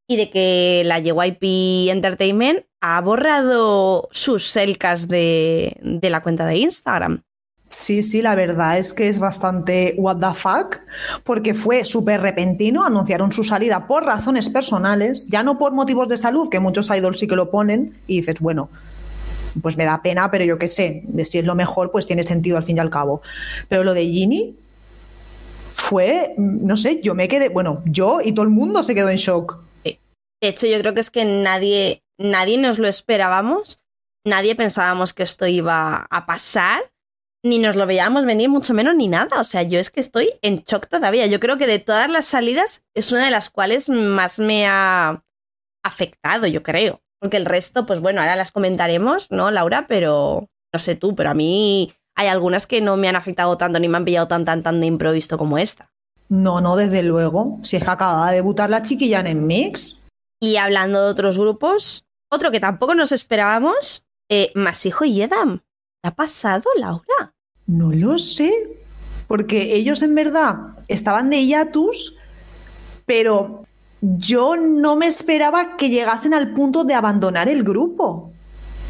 y 0.08 0.16
de 0.16 0.30
que 0.30 0.82
la 0.84 0.98
JYP 0.98 1.90
Entertainment 1.90 2.66
ha 2.80 3.00
borrado 3.00 4.08
sus 4.10 4.46
selcas 4.46 5.08
de 5.08 6.00
la 6.02 6.22
cuenta 6.22 6.46
de 6.46 6.56
Instagram. 6.56 7.22
Sí, 7.70 8.02
sí, 8.02 8.20
la 8.20 8.34
verdad 8.34 8.78
es 8.78 8.92
que 8.92 9.08
es 9.08 9.20
bastante 9.20 9.94
what 9.96 10.16
the 10.16 10.34
fuck, 10.34 10.78
porque 11.22 11.54
fue 11.54 11.84
súper 11.84 12.20
repentino, 12.20 12.84
anunciaron 12.84 13.30
su 13.30 13.44
salida 13.44 13.86
por 13.86 14.04
razones 14.04 14.48
personales, 14.48 15.28
ya 15.28 15.44
no 15.44 15.56
por 15.56 15.72
motivos 15.72 16.08
de 16.08 16.16
salud, 16.16 16.48
que 16.50 16.58
muchos 16.58 16.90
idols 16.90 17.20
sí 17.20 17.28
que 17.28 17.36
lo 17.36 17.52
ponen, 17.52 17.94
y 18.08 18.18
dices, 18.18 18.40
bueno, 18.40 18.70
pues 19.62 19.76
me 19.76 19.84
da 19.84 20.02
pena, 20.02 20.32
pero 20.32 20.44
yo 20.44 20.58
qué 20.58 20.66
sé, 20.66 21.04
si 21.22 21.38
es 21.38 21.44
lo 21.44 21.54
mejor, 21.54 21.92
pues 21.92 22.08
tiene 22.08 22.24
sentido 22.24 22.56
al 22.56 22.64
fin 22.64 22.76
y 22.76 22.80
al 22.80 22.90
cabo. 22.90 23.22
Pero 23.68 23.84
lo 23.84 23.94
de 23.94 24.04
Ginny 24.04 24.56
fue, 25.70 26.34
no 26.36 26.76
sé, 26.76 27.00
yo 27.00 27.14
me 27.14 27.28
quedé, 27.28 27.50
bueno, 27.50 27.82
yo 27.86 28.20
y 28.20 28.32
todo 28.32 28.42
el 28.42 28.50
mundo 28.50 28.82
se 28.82 28.96
quedó 28.96 29.10
en 29.10 29.16
shock. 29.16 29.58
De 29.84 29.98
hecho, 30.48 30.66
yo 30.66 30.78
creo 30.80 30.92
que 30.92 31.00
es 31.00 31.10
que 31.10 31.24
nadie, 31.24 32.02
nadie 32.18 32.58
nos 32.58 32.80
lo 32.80 32.88
esperábamos, 32.88 33.80
nadie 34.26 34.56
pensábamos 34.56 35.14
que 35.14 35.22
esto 35.22 35.46
iba 35.46 36.06
a 36.10 36.26
pasar 36.26 36.89
ni 37.42 37.58
nos 37.58 37.76
lo 37.76 37.86
veíamos 37.86 38.24
venir, 38.24 38.48
mucho 38.48 38.74
menos 38.74 38.94
ni 38.94 39.08
nada. 39.08 39.40
O 39.40 39.44
sea, 39.44 39.62
yo 39.62 39.78
es 39.78 39.90
que 39.90 40.00
estoy 40.00 40.34
en 40.42 40.62
shock 40.64 40.88
todavía. 40.88 41.26
Yo 41.26 41.40
creo 41.40 41.56
que 41.56 41.66
de 41.66 41.78
todas 41.78 42.10
las 42.10 42.26
salidas 42.26 42.84
es 42.94 43.12
una 43.12 43.24
de 43.24 43.30
las 43.30 43.50
cuales 43.50 43.88
más 43.88 44.38
me 44.38 44.66
ha 44.66 45.22
afectado, 45.82 46.46
yo 46.46 46.62
creo. 46.62 47.02
Porque 47.20 47.36
el 47.36 47.46
resto, 47.46 47.86
pues 47.86 48.00
bueno, 48.00 48.20
ahora 48.20 48.36
las 48.36 48.52
comentaremos, 48.52 49.30
¿no, 49.30 49.50
Laura? 49.50 49.86
Pero 49.88 50.48
no 50.72 50.78
sé 50.80 50.94
tú, 50.96 51.14
pero 51.14 51.30
a 51.30 51.34
mí 51.34 51.92
hay 52.16 52.28
algunas 52.28 52.66
que 52.66 52.80
no 52.80 52.96
me 52.96 53.08
han 53.08 53.16
afectado 53.16 53.56
tanto 53.56 53.78
ni 53.78 53.88
me 53.88 53.96
han 53.96 54.04
pillado 54.04 54.28
tan, 54.28 54.44
tan, 54.44 54.62
tan 54.62 54.80
de 54.80 54.86
improviso 54.86 55.36
como 55.38 55.58
esta. 55.58 55.92
No, 56.28 56.60
no, 56.60 56.76
desde 56.76 57.02
luego. 57.02 57.58
Si 57.62 57.76
es 57.76 57.84
que 57.84 57.90
acaba 57.90 58.30
de 58.30 58.36
debutar 58.36 58.70
la 58.70 58.82
chiquilla 58.82 59.20
en 59.20 59.46
Mix. 59.46 60.08
Y 60.40 60.56
hablando 60.56 61.04
de 61.04 61.10
otros 61.10 61.38
grupos, 61.38 62.06
otro 62.30 62.50
que 62.50 62.60
tampoco 62.60 62.94
nos 62.94 63.12
esperábamos, 63.12 64.06
eh, 64.30 64.52
Masijo 64.54 65.04
y 65.04 65.20
Edam. 65.20 65.62
¿Qué 66.02 66.08
ha 66.08 66.14
pasado, 66.14 66.64
Laura? 66.76 67.34
No 67.66 67.92
lo 67.92 68.16
sé, 68.16 68.50
porque 69.28 69.74
ellos 69.74 70.00
en 70.00 70.14
verdad 70.14 70.56
estaban 70.88 71.28
de 71.28 71.44
hiatus, 71.44 72.16
pero 73.04 73.64
yo 74.00 74.56
no 74.56 74.96
me 74.96 75.06
esperaba 75.06 75.76
que 75.76 75.90
llegasen 75.90 76.32
al 76.32 76.54
punto 76.54 76.84
de 76.84 76.94
abandonar 76.94 77.50
el 77.50 77.62
grupo. 77.62 78.32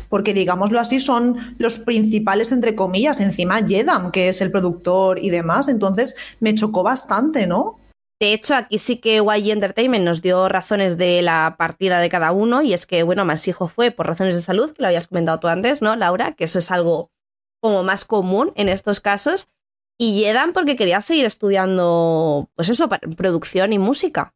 Porque 0.08 0.34
digámoslo 0.34 0.78
así, 0.78 1.00
son 1.00 1.56
los 1.58 1.80
principales, 1.80 2.52
entre 2.52 2.76
comillas, 2.76 3.18
encima 3.18 3.58
Yedam, 3.58 4.12
que 4.12 4.28
es 4.28 4.40
el 4.40 4.52
productor 4.52 5.18
y 5.18 5.30
demás. 5.30 5.66
Entonces 5.66 6.14
me 6.38 6.54
chocó 6.54 6.84
bastante, 6.84 7.48
¿no? 7.48 7.79
De 8.20 8.34
hecho, 8.34 8.54
aquí 8.54 8.78
sí 8.78 8.98
que 8.98 9.16
YG 9.16 9.50
Entertainment 9.50 10.04
nos 10.04 10.20
dio 10.20 10.48
razones 10.50 10.98
de 10.98 11.22
la 11.22 11.56
partida 11.58 12.00
de 12.00 12.10
cada 12.10 12.32
uno, 12.32 12.60
y 12.60 12.74
es 12.74 12.84
que, 12.84 13.02
bueno, 13.02 13.24
Masijo 13.24 13.66
fue 13.66 13.90
por 13.90 14.06
razones 14.06 14.36
de 14.36 14.42
salud, 14.42 14.72
que 14.72 14.82
lo 14.82 14.88
habías 14.88 15.08
comentado 15.08 15.40
tú 15.40 15.48
antes, 15.48 15.80
¿no, 15.80 15.96
Laura? 15.96 16.34
Que 16.34 16.44
eso 16.44 16.58
es 16.58 16.70
algo 16.70 17.10
como 17.62 17.82
más 17.82 18.04
común 18.04 18.52
en 18.56 18.68
estos 18.68 19.00
casos. 19.00 19.48
Y 19.98 20.20
Yedan 20.20 20.52
porque 20.52 20.76
quería 20.76 21.00
seguir 21.00 21.24
estudiando, 21.24 22.50
pues 22.54 22.68
eso, 22.68 22.88
producción 23.16 23.72
y 23.72 23.78
música. 23.78 24.34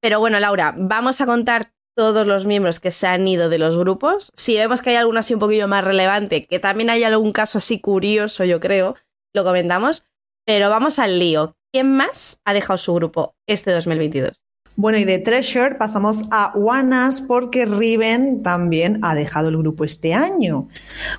Pero 0.00 0.20
bueno, 0.20 0.38
Laura, 0.40 0.74
vamos 0.76 1.20
a 1.20 1.26
contar 1.26 1.72
todos 1.94 2.26
los 2.26 2.46
miembros 2.46 2.80
que 2.80 2.90
se 2.90 3.06
han 3.06 3.26
ido 3.28 3.48
de 3.48 3.58
los 3.58 3.78
grupos. 3.78 4.32
Si 4.34 4.56
vemos 4.56 4.80
que 4.80 4.90
hay 4.90 4.96
alguno 4.96 5.20
así 5.20 5.34
un 5.34 5.40
poquillo 5.40 5.68
más 5.68 5.84
relevante, 5.84 6.44
que 6.44 6.58
también 6.58 6.90
hay 6.90 7.04
algún 7.04 7.32
caso 7.32 7.58
así 7.58 7.80
curioso, 7.80 8.44
yo 8.44 8.60
creo, 8.60 8.96
lo 9.34 9.44
comentamos. 9.44 10.04
Pero 10.46 10.70
vamos 10.70 10.98
al 10.98 11.18
lío. 11.18 11.56
¿Quién 11.72 11.90
más 11.96 12.38
ha 12.44 12.52
dejado 12.52 12.76
su 12.76 12.92
grupo 12.92 13.34
este 13.46 13.70
2022? 13.72 14.42
Bueno, 14.76 14.98
y 14.98 15.04
de 15.04 15.18
Treasure 15.18 15.76
pasamos 15.76 16.24
a 16.30 16.52
Wanas 16.54 17.22
porque 17.22 17.64
Riven 17.64 18.42
también 18.42 18.98
ha 19.02 19.14
dejado 19.14 19.48
el 19.48 19.56
grupo 19.56 19.84
este 19.84 20.12
año. 20.12 20.68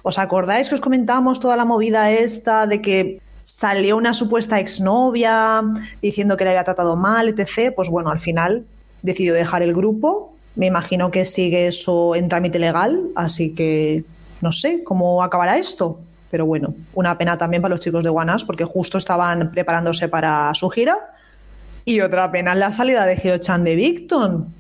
¿Os 0.04 0.20
acordáis 0.20 0.70
que 0.70 0.76
os 0.76 0.82
comentamos 0.82 1.40
toda 1.40 1.56
la 1.56 1.66
movida 1.66 2.12
esta 2.12 2.68
de 2.68 2.84
que 2.84 3.20
salió 3.44 3.98
una 3.98 4.14
supuesta 4.14 4.60
exnovia 4.60 5.64
diciendo 6.04 6.38
que 6.38 6.44
le 6.44 6.52
había 6.52 6.64
tratado 6.64 6.96
mal, 6.96 7.30
etc.? 7.30 7.74
Pues 7.76 7.90
bueno, 7.90 8.12
al 8.12 8.20
final 8.20 8.64
decidió 9.02 9.34
dejar 9.34 9.64
el 9.64 9.74
grupo. 9.74 10.36
Me 10.56 10.68
imagino 10.68 11.10
que 11.10 11.26
sigue 11.26 11.66
eso 11.66 12.14
en 12.14 12.30
trámite 12.30 12.60
legal, 12.60 13.10
así 13.16 13.56
que 13.56 14.06
no 14.42 14.52
sé 14.52 14.84
cómo 14.84 15.24
acabará 15.24 15.58
esto. 15.58 16.00
Pero 16.34 16.48
bueno, 16.48 16.74
una 16.96 17.16
pena 17.16 17.38
también 17.38 17.62
para 17.62 17.74
los 17.74 17.80
chicos 17.80 18.04
de 18.04 18.10
Wanas 18.10 18.44
porque 18.44 18.66
justo 18.66 18.98
estaban 18.98 19.52
preparándose 19.52 20.10
para 20.10 20.52
su 20.56 20.68
gira. 20.68 20.98
Y 21.86 22.02
otra 22.02 22.32
pena 22.32 22.56
la 22.56 22.72
salida 22.72 23.06
de 23.06 23.18
Geochan 23.18 23.64
de 23.64 23.76
Victon, 23.76 24.52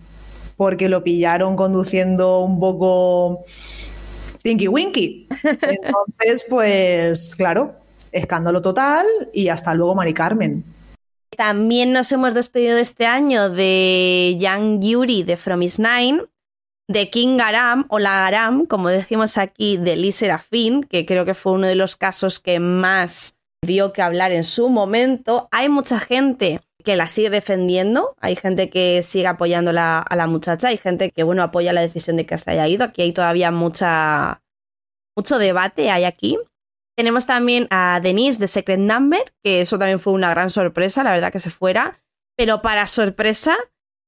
porque 0.55 0.87
lo 0.87 1.03
pillaron 1.03 1.55
conduciendo 1.55 2.41
un 2.41 2.59
poco 2.59 3.43
Tinky 4.43 4.67
Winky. 4.67 5.27
Entonces, 5.43 6.45
pues 6.47 7.33
claro, 7.35 7.73
escándalo 8.11 8.61
total 8.61 9.07
y 9.33 9.47
hasta 9.47 9.73
luego, 9.73 9.95
Mari 9.95 10.13
Carmen. 10.13 10.63
También 11.35 11.91
nos 11.91 12.11
hemos 12.11 12.35
despedido 12.35 12.77
este 12.77 13.07
año 13.07 13.49
de 13.49 14.35
Yang 14.37 14.79
Yuri 14.79 15.23
de 15.23 15.37
From 15.37 15.63
Is 15.63 15.79
Nine, 15.79 16.21
de 16.87 17.09
King 17.09 17.37
Garam 17.37 17.85
o 17.89 17.99
la 17.99 18.19
Garam, 18.19 18.65
como 18.65 18.89
decimos 18.89 19.37
aquí, 19.37 19.77
de 19.77 19.95
Lee 19.95 20.11
Serafin, 20.11 20.83
que 20.83 21.05
creo 21.05 21.25
que 21.25 21.33
fue 21.33 21.53
uno 21.53 21.67
de 21.67 21.75
los 21.75 21.95
casos 21.95 22.39
que 22.39 22.59
más 22.59 23.37
dio 23.65 23.93
que 23.93 24.01
hablar 24.01 24.31
en 24.31 24.43
su 24.43 24.69
momento. 24.69 25.47
Hay 25.51 25.69
mucha 25.69 25.99
gente 25.99 26.61
que 26.83 26.95
la 26.97 27.07
sigue 27.07 27.29
defendiendo, 27.29 28.15
hay 28.19 28.35
gente 28.35 28.69
que 28.69 29.01
sigue 29.03 29.27
apoyando 29.27 29.71
a 29.71 30.15
la 30.15 30.27
muchacha, 30.27 30.67
hay 30.67 30.77
gente 30.77 31.11
que, 31.11 31.23
bueno, 31.23 31.41
apoya 31.41 31.71
la 31.71 31.81
decisión 31.81 32.17
de 32.17 32.25
que 32.25 32.37
se 32.37 32.51
haya 32.51 32.67
ido. 32.67 32.83
Aquí 32.83 33.01
hay 33.01 33.13
todavía 33.13 33.51
mucha, 33.51 34.41
mucho 35.15 35.39
debate, 35.39 35.89
hay 35.89 36.03
aquí. 36.03 36.37
Tenemos 36.97 37.25
también 37.25 37.67
a 37.71 37.99
Denise 38.03 38.37
de 38.39 38.47
Secret 38.47 38.79
Number, 38.79 39.33
que 39.43 39.61
eso 39.61 39.79
también 39.79 39.99
fue 39.99 40.13
una 40.13 40.29
gran 40.29 40.49
sorpresa, 40.49 41.03
la 41.03 41.11
verdad 41.11 41.31
que 41.31 41.39
se 41.39 41.49
fuera. 41.49 41.99
Pero 42.37 42.61
para 42.61 42.85
sorpresa, 42.87 43.55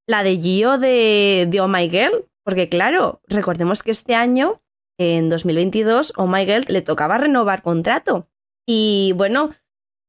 la 0.06 0.22
de 0.22 0.36
Gio 0.36 0.78
de, 0.78 1.46
de 1.48 1.60
Oh 1.60 1.68
My 1.68 1.88
Girl, 1.88 2.26
porque 2.46 2.68
claro, 2.68 3.20
recordemos 3.26 3.82
que 3.82 3.90
este 3.90 4.14
año, 4.14 4.62
en 4.98 5.28
2022, 5.28 6.12
Oh 6.16 6.28
My 6.28 6.46
Girl 6.46 6.64
le 6.68 6.80
tocaba 6.80 7.18
renovar 7.18 7.60
contrato. 7.60 8.28
Y 8.64 9.12
bueno, 9.16 9.50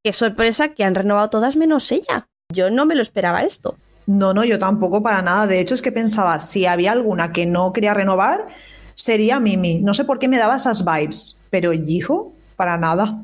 qué 0.04 0.14
sorpresa 0.14 0.70
que 0.70 0.84
han 0.84 0.94
renovado 0.94 1.32
todas 1.32 1.56
menos 1.56 1.92
ella. 1.92 2.30
Yo 2.54 2.70
no 2.70 2.86
me 2.86 2.94
lo 2.94 3.02
esperaba 3.02 3.42
esto. 3.42 3.76
No, 4.06 4.36
no, 4.36 4.46
yo 4.46 4.60
tampoco 4.60 5.02
para 5.02 5.24
nada. 5.24 5.48
De 5.48 5.60
hecho, 5.60 5.74
es 5.74 5.82
que 5.82 5.92
pensaba, 5.92 6.40
si 6.40 6.68
había 6.68 6.92
alguna 6.92 7.34
que 7.34 7.48
no 7.48 7.74
quería 7.74 7.96
renovar, 7.96 8.46
sería 8.94 9.40
Mimi. 9.40 9.82
No 9.82 9.96
sé 9.96 10.06
por 10.06 10.20
qué 10.20 10.28
me 10.28 10.38
daba 10.38 10.58
esas 10.58 10.86
vibes, 10.86 11.42
pero 11.50 11.72
Jiho, 11.72 12.34
para 12.56 12.78
nada. 12.78 13.20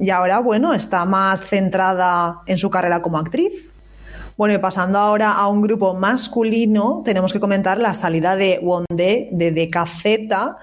Y 0.00 0.08
ahora, 0.08 0.38
bueno, 0.38 0.72
está 0.72 1.04
más 1.04 1.42
centrada 1.42 2.40
en 2.46 2.56
su 2.56 2.70
carrera 2.70 3.02
como 3.02 3.18
actriz. 3.18 3.74
Bueno, 4.36 4.54
y 4.54 4.58
pasando 4.58 4.98
ahora 4.98 5.32
a 5.32 5.48
un 5.48 5.62
grupo 5.62 5.94
masculino, 5.94 7.02
tenemos 7.04 7.32
que 7.32 7.40
comentar 7.40 7.78
la 7.78 7.94
salida 7.94 8.36
de 8.36 8.58
Wonde 8.62 9.30
de 9.32 9.50
DKZ, 9.50 10.56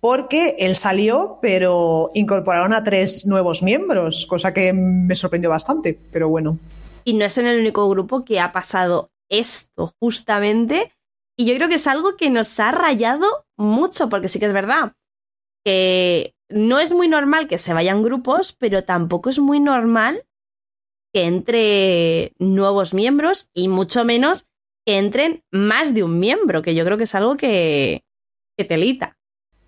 porque 0.00 0.56
él 0.58 0.74
salió, 0.74 1.38
pero 1.40 2.10
incorporaron 2.14 2.72
a 2.72 2.82
tres 2.82 3.24
nuevos 3.24 3.62
miembros, 3.62 4.26
cosa 4.26 4.52
que 4.52 4.72
me 4.72 5.14
sorprendió 5.14 5.48
bastante, 5.48 5.96
pero 6.10 6.28
bueno. 6.28 6.58
Y 7.04 7.14
no 7.14 7.24
es 7.24 7.38
en 7.38 7.46
el 7.46 7.60
único 7.60 7.88
grupo 7.88 8.24
que 8.24 8.40
ha 8.40 8.50
pasado 8.50 9.10
esto, 9.30 9.94
justamente. 10.00 10.92
Y 11.38 11.46
yo 11.46 11.54
creo 11.54 11.68
que 11.68 11.76
es 11.76 11.86
algo 11.86 12.16
que 12.16 12.30
nos 12.30 12.58
ha 12.58 12.72
rayado 12.72 13.46
mucho, 13.56 14.08
porque 14.08 14.28
sí 14.28 14.40
que 14.40 14.46
es 14.46 14.52
verdad 14.52 14.92
que 15.64 16.34
no 16.50 16.78
es 16.78 16.92
muy 16.92 17.08
normal 17.08 17.48
que 17.48 17.58
se 17.58 17.72
vayan 17.72 18.02
grupos, 18.02 18.52
pero 18.52 18.84
tampoco 18.84 19.30
es 19.30 19.38
muy 19.38 19.60
normal 19.60 20.24
que 21.14 21.24
entre 21.24 22.32
nuevos 22.38 22.92
miembros 22.92 23.48
y 23.54 23.68
mucho 23.68 24.04
menos 24.04 24.46
que 24.84 24.98
entren 24.98 25.44
más 25.52 25.94
de 25.94 26.02
un 26.02 26.18
miembro, 26.18 26.60
que 26.60 26.74
yo 26.74 26.84
creo 26.84 26.98
que 26.98 27.04
es 27.04 27.14
algo 27.14 27.36
que, 27.36 28.04
que 28.58 28.64
telita. 28.64 29.16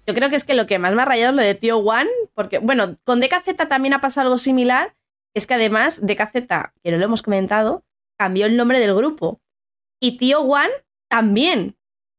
Yo 0.07 0.15
creo 0.15 0.29
que 0.29 0.37
es 0.37 0.45
que 0.45 0.55
lo 0.55 0.67
que 0.67 0.79
más 0.79 0.95
me 0.95 1.03
ha 1.03 1.05
rayado 1.05 1.31
es 1.31 1.37
lo 1.37 1.43
de 1.43 1.55
Tío 1.55 1.79
One, 1.79 2.11
porque, 2.35 2.59
bueno, 2.59 2.99
con 3.05 3.21
DKZ 3.21 3.69
también 3.69 3.95
ha 3.95 4.01
pasado 4.01 4.27
algo 4.27 4.39
similar, 4.39 4.97
es 5.35 5.47
que 5.47 5.55
además 5.55 6.05
DKZ, 6.05 6.47
que 6.83 6.91
no 6.91 6.99
lo 6.99 7.05
hemos 7.05 7.23
comentado, 7.23 7.85
cambió 8.19 8.47
el 8.47 8.57
nombre 8.57 8.81
del 8.81 8.95
grupo. 8.95 9.41
Y 10.01 10.19
Tío 10.19 10.41
One 10.41 10.73
también. 11.09 11.77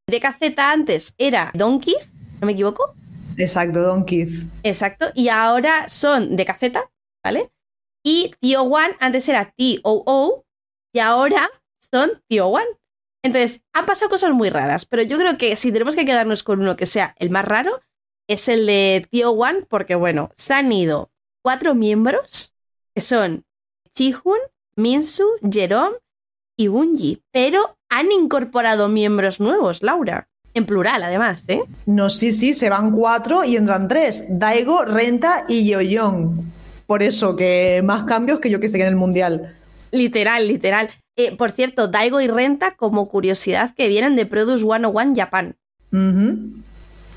DKZ 0.09 0.57
antes 0.57 1.15
era 1.17 1.51
Don 1.53 1.81
Keith, 1.81 2.05
¿no 2.39 2.47
me 2.47 2.53
equivoco? 2.53 2.95
Exacto, 3.37 3.81
Don 3.81 4.05
Keith. 4.05 4.47
Exacto, 4.63 5.07
y 5.13 5.27
ahora 5.27 5.89
son 5.89 6.37
DKZ, 6.37 6.73
¿vale? 7.23 7.51
Y 8.07 8.31
Tío 8.39 8.61
One 8.61 8.95
antes 9.01 9.27
era 9.27 9.53
T-O-O 9.57 10.45
y 10.93 10.99
ahora 10.99 11.49
son 11.77 12.09
Tío 12.29 12.47
One. 12.47 12.65
Entonces, 13.21 13.63
han 13.73 13.85
pasado 13.85 14.09
cosas 14.09 14.31
muy 14.31 14.49
raras, 14.49 14.85
pero 14.85 15.03
yo 15.03 15.17
creo 15.17 15.37
que 15.37 15.57
si 15.57 15.73
tenemos 15.73 15.97
que 15.97 16.05
quedarnos 16.05 16.41
con 16.41 16.61
uno 16.61 16.77
que 16.77 16.85
sea 16.85 17.15
el 17.19 17.31
más 17.31 17.43
raro, 17.43 17.81
es 18.29 18.47
el 18.47 18.65
de 18.65 19.05
Tío 19.11 19.31
One, 19.31 19.63
porque 19.67 19.95
bueno, 19.95 20.31
se 20.35 20.53
han 20.53 20.71
ido 20.71 21.11
cuatro 21.43 21.75
miembros, 21.75 22.53
que 22.95 23.01
son 23.01 23.43
Chihun, 23.93 24.39
Minsu, 24.77 25.25
Jerome 25.51 25.97
y 26.55 26.69
Bunji, 26.69 27.21
pero 27.33 27.77
han 27.89 28.09
incorporado 28.13 28.87
miembros 28.87 29.41
nuevos, 29.41 29.83
Laura. 29.83 30.29
En 30.53 30.65
plural, 30.65 31.03
además, 31.03 31.43
¿eh? 31.49 31.65
No, 31.85 32.09
sí, 32.09 32.31
sí, 32.31 32.53
se 32.53 32.69
van 32.69 32.91
cuatro 32.91 33.43
y 33.43 33.57
entran 33.57 33.89
tres. 33.89 34.39
Daigo, 34.39 34.85
Renta 34.85 35.43
y 35.49 35.69
Yoyong. 35.69 36.55
Por 36.87 37.03
eso, 37.03 37.35
que 37.35 37.81
más 37.83 38.05
cambios 38.05 38.39
que 38.39 38.49
yo 38.49 38.59
que 38.59 38.69
sé 38.69 38.77
que 38.77 38.83
en 38.83 38.89
el 38.89 38.95
Mundial. 38.95 39.55
Literal, 39.91 40.47
literal. 40.47 40.89
Eh, 41.17 41.35
por 41.35 41.51
cierto, 41.51 41.87
Daigo 41.87 42.21
y 42.21 42.27
Renta, 42.27 42.75
como 42.75 43.09
curiosidad, 43.09 43.75
que 43.75 43.87
vienen 43.87 44.15
de 44.15 44.25
Produce 44.25 44.63
101 44.63 45.13
Japan. 45.15 45.55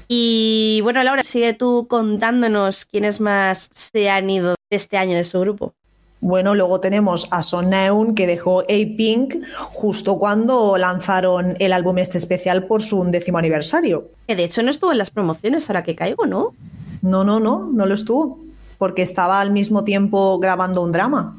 Y 0.09 0.81
bueno, 0.83 1.03
Laura, 1.05 1.23
sigue 1.23 1.55
tú 1.55 1.87
contándonos 1.89 2.85
quiénes 2.85 3.21
más 3.21 3.71
se 3.73 4.11
han 4.11 4.29
ido 4.29 4.57
de 4.71 4.77
este 4.77 4.97
año 4.97 5.17
de 5.17 5.25
su 5.25 5.39
grupo. 5.41 5.75
Bueno, 6.21 6.55
luego 6.55 6.81
tenemos 6.81 7.29
a 7.31 7.43
Son 7.43 7.71
Neun 7.71 8.15
que 8.15 8.27
dejó 8.27 8.61
A-Pink 8.61 9.37
justo 9.71 10.19
cuando 10.19 10.77
lanzaron 10.77 11.55
el 11.59 11.73
álbum 11.73 11.99
este 11.99 12.19
especial 12.19 12.67
por 12.67 12.83
su 12.83 12.99
undécimo 12.99 13.39
aniversario. 13.39 14.11
Que 14.27 14.37
de 14.37 14.45
hecho 14.45 14.63
no 14.63 14.71
estuvo 14.71 14.93
en 14.93 14.99
las 14.99 15.11
promociones, 15.11 15.71
ahora 15.71 15.83
que 15.83 15.95
caigo, 15.95 16.27
¿no? 16.27 16.55
No, 17.01 17.25
no, 17.25 17.41
no, 17.41 17.71
no 17.73 17.87
lo 17.87 17.95
estuvo, 17.95 18.39
porque 18.81 19.03
estaba 19.03 19.43
al 19.43 19.51
mismo 19.51 19.85
tiempo 19.85 20.39
grabando 20.39 20.83
un 20.83 20.91
drama. 20.91 21.37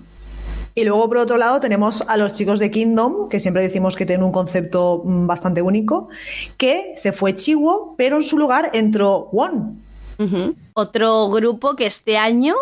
Y 0.75 0.85
luego, 0.85 1.09
por 1.09 1.17
otro 1.17 1.37
lado, 1.37 1.59
tenemos 1.59 2.01
a 2.07 2.17
los 2.17 2.33
chicos 2.33 2.59
de 2.59 2.69
Kingdom, 2.69 3.29
que 3.29 3.39
siempre 3.39 3.63
decimos 3.63 3.95
que 3.95 4.05
tienen 4.05 4.23
un 4.23 4.31
concepto 4.31 5.01
mm, 5.03 5.25
bastante 5.25 5.63
único, 5.63 6.07
que 6.57 6.93
se 6.95 7.11
fue 7.11 7.33
Chiwo, 7.33 7.95
pero 7.97 8.17
en 8.17 8.23
su 8.23 8.37
lugar 8.37 8.69
entró 8.73 9.29
One. 9.33 9.75
Otro 10.75 11.29
grupo 11.29 11.75
que 11.75 11.87
este 11.87 12.19
año 12.19 12.53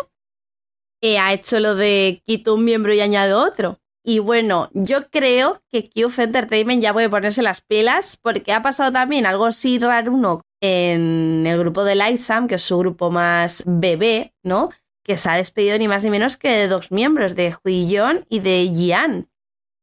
eh, 1.02 1.18
ha 1.18 1.34
hecho 1.34 1.60
lo 1.60 1.74
de 1.74 2.22
quito 2.26 2.54
un 2.54 2.64
miembro 2.64 2.94
y 2.94 3.00
añado 3.00 3.44
otro. 3.44 3.78
Y 4.02 4.18
bueno, 4.18 4.70
yo 4.72 5.10
creo 5.10 5.62
que 5.70 5.90
Cube 5.90 6.24
Entertainment 6.24 6.82
ya 6.82 6.92
puede 6.92 7.10
ponerse 7.10 7.42
las 7.42 7.60
pilas 7.60 8.16
porque 8.16 8.52
ha 8.52 8.62
pasado 8.62 8.92
también 8.92 9.26
algo 9.26 9.44
así 9.44 9.78
raro 9.78 10.12
uno 10.12 10.40
en 10.62 11.46
el 11.46 11.58
grupo 11.58 11.84
de 11.84 11.94
Lightsam, 11.94 12.48
que 12.48 12.54
es 12.54 12.62
su 12.62 12.78
grupo 12.78 13.10
más 13.10 13.62
bebé, 13.66 14.34
¿no? 14.42 14.70
Que 15.04 15.16
se 15.16 15.28
ha 15.28 15.34
despedido 15.34 15.76
ni 15.78 15.86
más 15.86 16.02
ni 16.02 16.10
menos 16.10 16.36
que 16.38 16.48
de 16.48 16.68
dos 16.68 16.92
miembros, 16.92 17.34
de 17.34 17.54
Huiyon 17.62 18.24
y 18.30 18.40
de 18.40 18.70
Jian. 18.74 19.28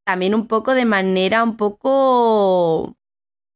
También 0.05 0.33
un 0.33 0.47
poco 0.47 0.73
de 0.73 0.85
manera 0.85 1.43
un 1.43 1.57
poco 1.57 2.95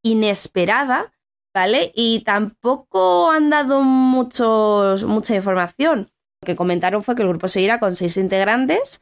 inesperada, 0.03 1.13
¿vale? 1.55 1.91
Y 1.95 2.21
tampoco 2.23 3.31
han 3.31 3.49
dado 3.49 3.81
mucha 3.81 5.35
información. 5.35 6.11
Lo 6.41 6.45
que 6.45 6.55
comentaron 6.55 7.03
fue 7.03 7.15
que 7.15 7.23
el 7.23 7.29
grupo 7.29 7.47
seguirá 7.47 7.79
con 7.79 7.95
seis 7.95 8.17
integrantes 8.17 9.01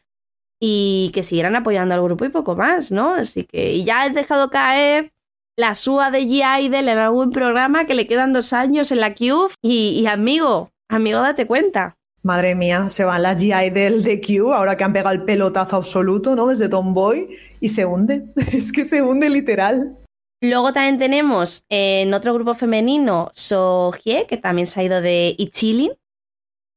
y 0.59 1.11
que 1.13 1.23
siguieran 1.23 1.55
apoyando 1.55 1.95
al 1.95 2.01
grupo 2.01 2.25
y 2.25 2.29
poco 2.29 2.55
más, 2.55 2.91
¿no? 2.91 3.13
Así 3.13 3.45
que 3.45 3.73
y 3.73 3.83
ya 3.83 4.05
he 4.05 4.09
dejado 4.09 4.49
caer 4.49 5.11
la 5.59 5.75
SUA 5.75 6.09
de 6.11 6.21
G. 6.21 6.63
Idol 6.63 6.87
en 6.87 6.97
algún 6.97 7.31
programa 7.31 7.85
que 7.85 7.93
le 7.93 8.07
quedan 8.07 8.33
dos 8.33 8.53
años 8.53 8.91
en 8.91 9.01
la 9.01 9.13
Cube 9.13 9.53
y, 9.61 10.05
amigo, 10.07 10.71
amigo, 10.89 11.19
date 11.19 11.45
cuenta. 11.45 11.97
Madre 12.23 12.55
mía, 12.55 12.89
se 12.89 13.03
van 13.03 13.23
las 13.23 13.41
G. 13.41 13.67
Idol 13.67 14.03
de 14.03 14.21
Q 14.21 14.53
ahora 14.53 14.77
que 14.77 14.83
han 14.85 14.93
pegado 14.93 15.15
el 15.15 15.23
pelotazo 15.23 15.75
absoluto, 15.75 16.35
¿no? 16.35 16.47
Desde 16.47 16.69
Tomboy 16.69 17.29
y 17.59 17.69
se 17.69 17.85
hunde. 17.85 18.25
es 18.53 18.71
que 18.71 18.85
se 18.85 19.01
hunde 19.01 19.29
literal. 19.29 19.97
Luego 20.41 20.71
también 20.71 20.97
tenemos 20.97 21.65
en 21.67 22.13
otro 22.13 22.33
grupo 22.33 22.53
femenino 22.53 23.29
Sohye, 23.33 24.25
que 24.27 24.37
también 24.37 24.67
se 24.67 24.79
ha 24.79 24.83
ido 24.83 25.01
de 25.01 25.35
Ichilin. 25.37 25.91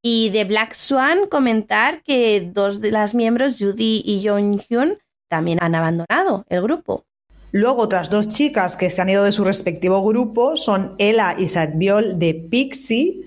Y 0.05 0.31
de 0.31 0.45
Black 0.45 0.75
Swan 0.75 1.27
comentar 1.31 2.03
que 2.03 2.51
dos 2.53 2.81
de 2.81 2.91
las 2.91 3.15
miembros, 3.15 3.57
Judy 3.59 4.03
y 4.05 4.27
Jong 4.27 4.61
Hyun, 4.69 4.99
también 5.29 5.59
han 5.63 5.77
abandonado 5.77 6.45
el 6.49 6.61
grupo. 6.61 7.05
Luego, 7.53 7.83
otras 7.83 8.11
dos 8.11 8.29
chicas 8.29 8.77
que 8.77 8.91
se 8.91 9.01
han 9.01 9.11
ido 9.11 9.23
de 9.23 9.31
su 9.31 9.45
respectivo 9.45 10.03
grupo 10.03 10.57
son 10.57 10.97
Ella 10.99 11.37
y 11.39 11.49
Sadviol 11.49 12.19
de 12.19 12.35
Pixie. 12.35 13.21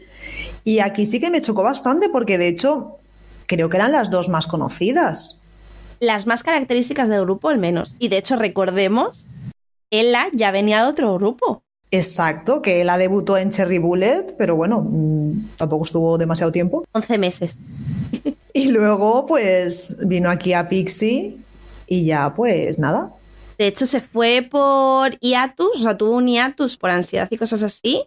Y 0.66 0.80
aquí 0.80 1.06
sí 1.06 1.20
que 1.20 1.30
me 1.30 1.42
chocó 1.42 1.64
bastante 1.64 2.10
porque, 2.10 2.38
de 2.38 2.50
hecho, 2.50 2.98
creo 3.46 3.70
que 3.70 3.78
eran 3.78 3.94
las 3.94 4.10
dos 4.10 4.28
más 4.28 4.46
conocidas. 4.46 5.44
Las 6.02 6.26
más 6.26 6.44
características 6.44 7.08
del 7.08 7.22
grupo, 7.22 7.50
al 7.50 7.58
menos. 7.58 7.96
Y 8.00 8.10
de 8.10 8.18
hecho, 8.18 8.36
recordemos, 8.36 9.28
Ella 9.92 10.28
ya 10.34 10.52
venía 10.52 10.82
de 10.84 10.90
otro 10.90 11.14
grupo. 11.14 11.64
Exacto, 11.92 12.62
que 12.62 12.84
la 12.84 12.98
debutó 12.98 13.38
en 13.38 13.52
Cherry 13.52 13.78
Bullet, 13.78 14.36
pero 14.38 14.56
bueno, 14.56 14.82
mm, 14.82 15.56
tampoco 15.58 15.86
estuvo 15.86 16.18
demasiado 16.18 16.52
tiempo. 16.52 16.84
11 16.92 17.18
meses. 17.18 17.56
y 18.54 18.72
luego, 18.72 19.26
pues, 19.26 19.98
vino 20.08 20.30
aquí 20.30 20.54
a 20.54 20.68
Pixie 20.68 21.38
y 21.88 22.06
ya, 22.06 22.34
pues, 22.34 22.80
nada. 22.80 23.14
De 23.58 23.68
hecho, 23.68 23.86
se 23.86 24.02
fue 24.02 24.46
por 24.50 25.18
hiatus, 25.20 25.80
o 25.80 25.84
sea, 25.84 25.98
tuvo 25.98 26.18
un 26.18 26.28
hiatus 26.28 26.78
por 26.78 26.90
ansiedad 26.90 27.28
y 27.32 27.38
cosas 27.38 27.64
así. 27.64 28.06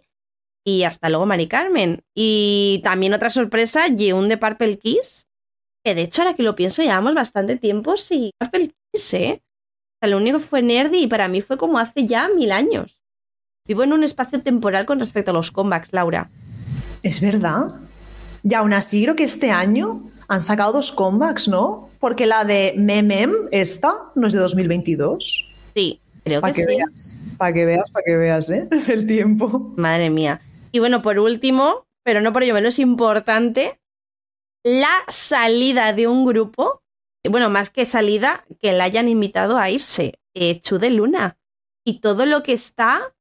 Y 0.65 0.83
hasta 0.83 1.09
luego, 1.09 1.25
Mari 1.25 1.47
Carmen. 1.47 2.03
Y 2.13 2.81
también 2.83 3.13
otra 3.13 3.29
sorpresa, 3.29 3.87
Yeun 3.87 4.29
de 4.29 4.37
Purple 4.37 4.77
Kiss. 4.77 5.25
Que 5.83 5.95
de 5.95 6.03
hecho, 6.03 6.21
ahora 6.21 6.35
que 6.35 6.43
lo 6.43 6.55
pienso, 6.55 6.83
llevamos 6.83 7.15
bastante 7.15 7.55
tiempo 7.55 7.97
sin 7.97 8.31
Purple 8.37 8.71
Kiss, 8.91 9.13
¿eh? 9.15 9.41
O 9.41 9.97
sea, 10.01 10.09
lo 10.09 10.17
único 10.17 10.39
fue 10.39 10.61
Nerdy 10.61 11.03
y 11.03 11.07
para 11.07 11.27
mí 11.27 11.41
fue 11.41 11.57
como 11.57 11.79
hace 11.79 12.05
ya 12.05 12.29
mil 12.29 12.51
años. 12.51 12.98
Vivo 13.69 13.83
en 13.83 13.93
un 13.93 14.03
espacio 14.03 14.41
temporal 14.41 14.87
con 14.87 14.99
respecto 14.99 15.29
a 15.29 15.33
los 15.35 15.51
comebacks, 15.51 15.93
Laura. 15.93 16.31
Es 17.03 17.21
verdad. 17.21 17.75
Y 18.43 18.55
aún 18.55 18.73
así 18.73 19.03
creo 19.03 19.15
que 19.15 19.25
este 19.25 19.51
año 19.51 20.09
han 20.27 20.41
sacado 20.41 20.73
dos 20.73 20.91
comebacks, 20.91 21.47
¿no? 21.47 21.87
Porque 21.99 22.25
la 22.25 22.45
de 22.45 22.73
Memem, 22.75 23.31
esta, 23.51 23.93
no 24.15 24.25
es 24.25 24.33
de 24.33 24.39
2022. 24.39 25.53
Sí, 25.75 26.01
creo 26.23 26.41
que, 26.41 26.53
sí. 26.55 26.65
Veas, 26.65 27.19
para 27.37 27.53
que 27.53 27.65
veas, 27.65 27.91
para 27.91 28.03
que 28.03 28.17
veas, 28.17 28.49
¿eh? 28.49 28.67
El 28.87 29.05
tiempo. 29.05 29.71
Madre 29.77 30.09
mía. 30.09 30.41
Y 30.71 30.79
bueno, 30.79 31.03
por 31.03 31.19
último, 31.19 31.85
pero 32.03 32.21
no 32.21 32.33
por 32.33 32.41
ello 32.41 32.55
menos 32.55 32.79
importante, 32.79 33.79
la 34.63 34.97
salida 35.09 35.93
de 35.93 36.07
un 36.07 36.25
grupo, 36.25 36.81
bueno, 37.23 37.51
más 37.51 37.69
que 37.69 37.85
salida, 37.85 38.45
que 38.59 38.73
la 38.73 38.85
hayan 38.85 39.07
invitado 39.07 39.59
a 39.59 39.69
irse, 39.69 40.15
eh, 40.33 40.59
Chu 40.59 40.79
de 40.79 40.89
Luna. 40.89 41.37
Y 41.85 41.99
todo 41.99 42.25
lo 42.25 42.41
que 42.41 42.53
está 42.53 43.13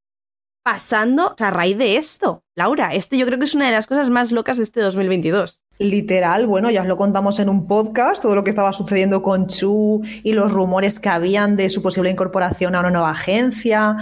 pasando 0.62 1.34
a 1.38 1.50
raíz 1.50 1.78
de 1.78 1.96
esto. 1.96 2.42
Laura, 2.54 2.94
esto 2.94 3.16
yo 3.16 3.26
creo 3.26 3.38
que 3.38 3.46
es 3.46 3.54
una 3.54 3.66
de 3.66 3.72
las 3.72 3.86
cosas 3.86 4.10
más 4.10 4.32
locas 4.32 4.58
de 4.58 4.64
este 4.64 4.80
2022. 4.80 5.60
Literal, 5.78 6.46
bueno, 6.46 6.70
ya 6.70 6.82
os 6.82 6.88
lo 6.88 6.96
contamos 6.96 7.38
en 7.38 7.48
un 7.48 7.68
podcast, 7.68 8.20
todo 8.20 8.34
lo 8.34 8.42
que 8.42 8.50
estaba 8.50 8.72
sucediendo 8.72 9.22
con 9.22 9.46
Chu 9.46 10.02
y 10.24 10.32
los 10.32 10.52
rumores 10.52 10.98
que 10.98 11.08
habían 11.08 11.56
de 11.56 11.70
su 11.70 11.82
posible 11.82 12.10
incorporación 12.10 12.74
a 12.74 12.80
una 12.80 12.90
nueva 12.90 13.10
agencia 13.10 13.96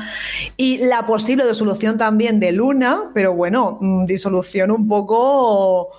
y 0.56 0.78
la 0.86 1.04
posible 1.04 1.46
disolución 1.46 1.98
también 1.98 2.40
de 2.40 2.52
Luna, 2.52 3.10
pero 3.12 3.34
bueno, 3.34 3.76
mm, 3.80 4.06
disolución 4.06 4.70
un 4.70 4.88
poco 4.88 5.90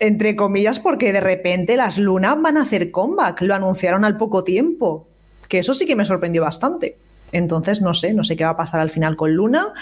entre 0.00 0.34
comillas 0.34 0.80
porque 0.80 1.12
de 1.12 1.20
repente 1.20 1.76
las 1.76 1.96
Lunas 1.96 2.36
van 2.42 2.56
a 2.56 2.62
hacer 2.62 2.90
comeback, 2.90 3.42
lo 3.42 3.54
anunciaron 3.54 4.04
al 4.04 4.16
poco 4.16 4.42
tiempo, 4.42 5.06
que 5.48 5.60
eso 5.60 5.72
sí 5.72 5.86
que 5.86 5.96
me 5.96 6.04
sorprendió 6.04 6.42
bastante. 6.42 6.98
Entonces, 7.34 7.82
no 7.82 7.92
sé, 7.94 8.14
no 8.14 8.24
sé 8.24 8.36
qué 8.36 8.44
va 8.44 8.50
a 8.50 8.56
pasar 8.56 8.80
al 8.80 8.90
final 8.90 9.16
con 9.16 9.34
Luna, 9.34 9.74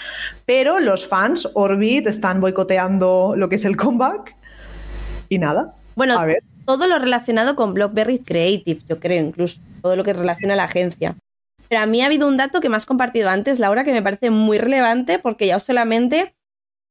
pero 0.45 0.79
los 0.79 1.07
fans, 1.07 1.49
Orbit, 1.53 2.07
están 2.07 2.41
boicoteando 2.41 3.35
lo 3.37 3.47
que 3.47 3.55
es 3.55 3.65
el 3.65 3.77
comeback 3.77 4.35
y 5.29 5.37
nada. 5.37 5.75
Bueno, 5.95 6.19
todo 6.65 6.87
lo 6.87 6.97
relacionado 6.97 7.55
con 7.55 7.73
Blockberry 7.73 8.19
Creative, 8.19 8.81
yo 8.89 8.99
creo, 8.99 9.23
incluso 9.23 9.61
todo 9.81 9.95
lo 9.95 10.03
que 10.03 10.13
relaciona 10.13 10.53
a 10.53 10.57
la 10.57 10.63
agencia. 10.63 11.15
Pero 11.69 11.81
a 11.81 11.85
mí 11.85 12.01
ha 12.01 12.07
habido 12.07 12.27
un 12.27 12.37
dato 12.37 12.59
que 12.59 12.69
me 12.69 12.75
has 12.75 12.85
compartido 12.85 13.29
antes, 13.29 13.59
Laura, 13.59 13.83
que 13.83 13.93
me 13.93 14.01
parece 14.01 14.29
muy 14.29 14.57
relevante 14.57 15.19
porque 15.19 15.47
ya 15.47 15.59
solamente 15.59 16.33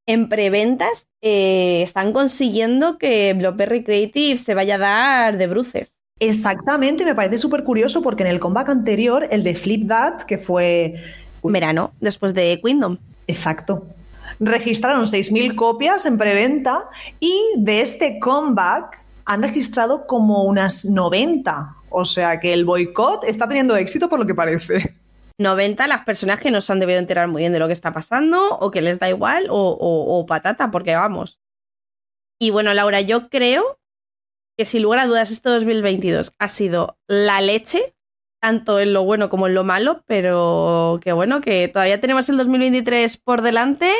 en 0.06 0.28
preventas 0.28 1.08
eh, 1.20 1.82
están 1.82 2.12
consiguiendo 2.12 2.98
que 2.98 3.34
Blockberry 3.34 3.84
Creative 3.84 4.36
se 4.36 4.54
vaya 4.54 4.76
a 4.76 4.78
dar 4.78 5.38
de 5.38 5.46
bruces. 5.46 5.98
Exactamente, 6.24 7.04
me 7.04 7.16
parece 7.16 7.36
súper 7.36 7.64
curioso 7.64 8.00
porque 8.00 8.22
en 8.22 8.28
el 8.28 8.38
comeback 8.38 8.68
anterior, 8.68 9.26
el 9.32 9.42
de 9.42 9.56
Flip 9.56 9.88
That, 9.88 10.22
que 10.22 10.38
fue... 10.38 10.94
Verano, 11.42 11.94
después 11.98 12.32
de 12.32 12.60
Kingdom. 12.64 12.98
Exacto. 13.26 13.88
Registraron 14.38 15.06
6.000 15.06 15.56
copias 15.56 16.06
en 16.06 16.18
preventa 16.18 16.88
y 17.18 17.34
de 17.56 17.80
este 17.80 18.20
comeback 18.20 19.04
han 19.24 19.42
registrado 19.42 20.06
como 20.06 20.44
unas 20.44 20.84
90. 20.84 21.74
O 21.90 22.04
sea 22.04 22.38
que 22.38 22.52
el 22.52 22.64
boicot 22.64 23.24
está 23.24 23.48
teniendo 23.48 23.74
éxito 23.74 24.08
por 24.08 24.20
lo 24.20 24.24
que 24.26 24.36
parece. 24.36 24.94
90 25.38 25.88
las 25.88 26.04
personas 26.04 26.38
que 26.38 26.52
no 26.52 26.60
se 26.60 26.72
han 26.72 26.78
debido 26.78 27.00
enterar 27.00 27.26
muy 27.26 27.42
bien 27.42 27.52
de 27.52 27.58
lo 27.58 27.66
que 27.66 27.72
está 27.72 27.92
pasando 27.92 28.58
o 28.60 28.70
que 28.70 28.80
les 28.80 29.00
da 29.00 29.08
igual 29.08 29.48
o, 29.50 29.76
o 29.80 30.24
patata, 30.24 30.70
porque 30.70 30.94
vamos. 30.94 31.40
Y 32.40 32.50
bueno, 32.50 32.72
Laura, 32.74 33.00
yo 33.00 33.28
creo 33.28 33.76
que 34.56 34.66
sin 34.66 34.82
lugar 34.82 35.00
a 35.00 35.06
dudas 35.06 35.30
este 35.30 35.48
2022 35.48 36.32
ha 36.38 36.48
sido 36.48 36.98
la 37.08 37.40
leche, 37.40 37.94
tanto 38.40 38.80
en 38.80 38.92
lo 38.92 39.04
bueno 39.04 39.28
como 39.28 39.46
en 39.46 39.54
lo 39.54 39.64
malo, 39.64 40.02
pero 40.06 40.98
que 41.02 41.12
bueno, 41.12 41.40
que 41.40 41.68
todavía 41.68 42.00
tenemos 42.00 42.28
el 42.28 42.36
2023 42.36 43.16
por 43.18 43.42
delante, 43.42 43.92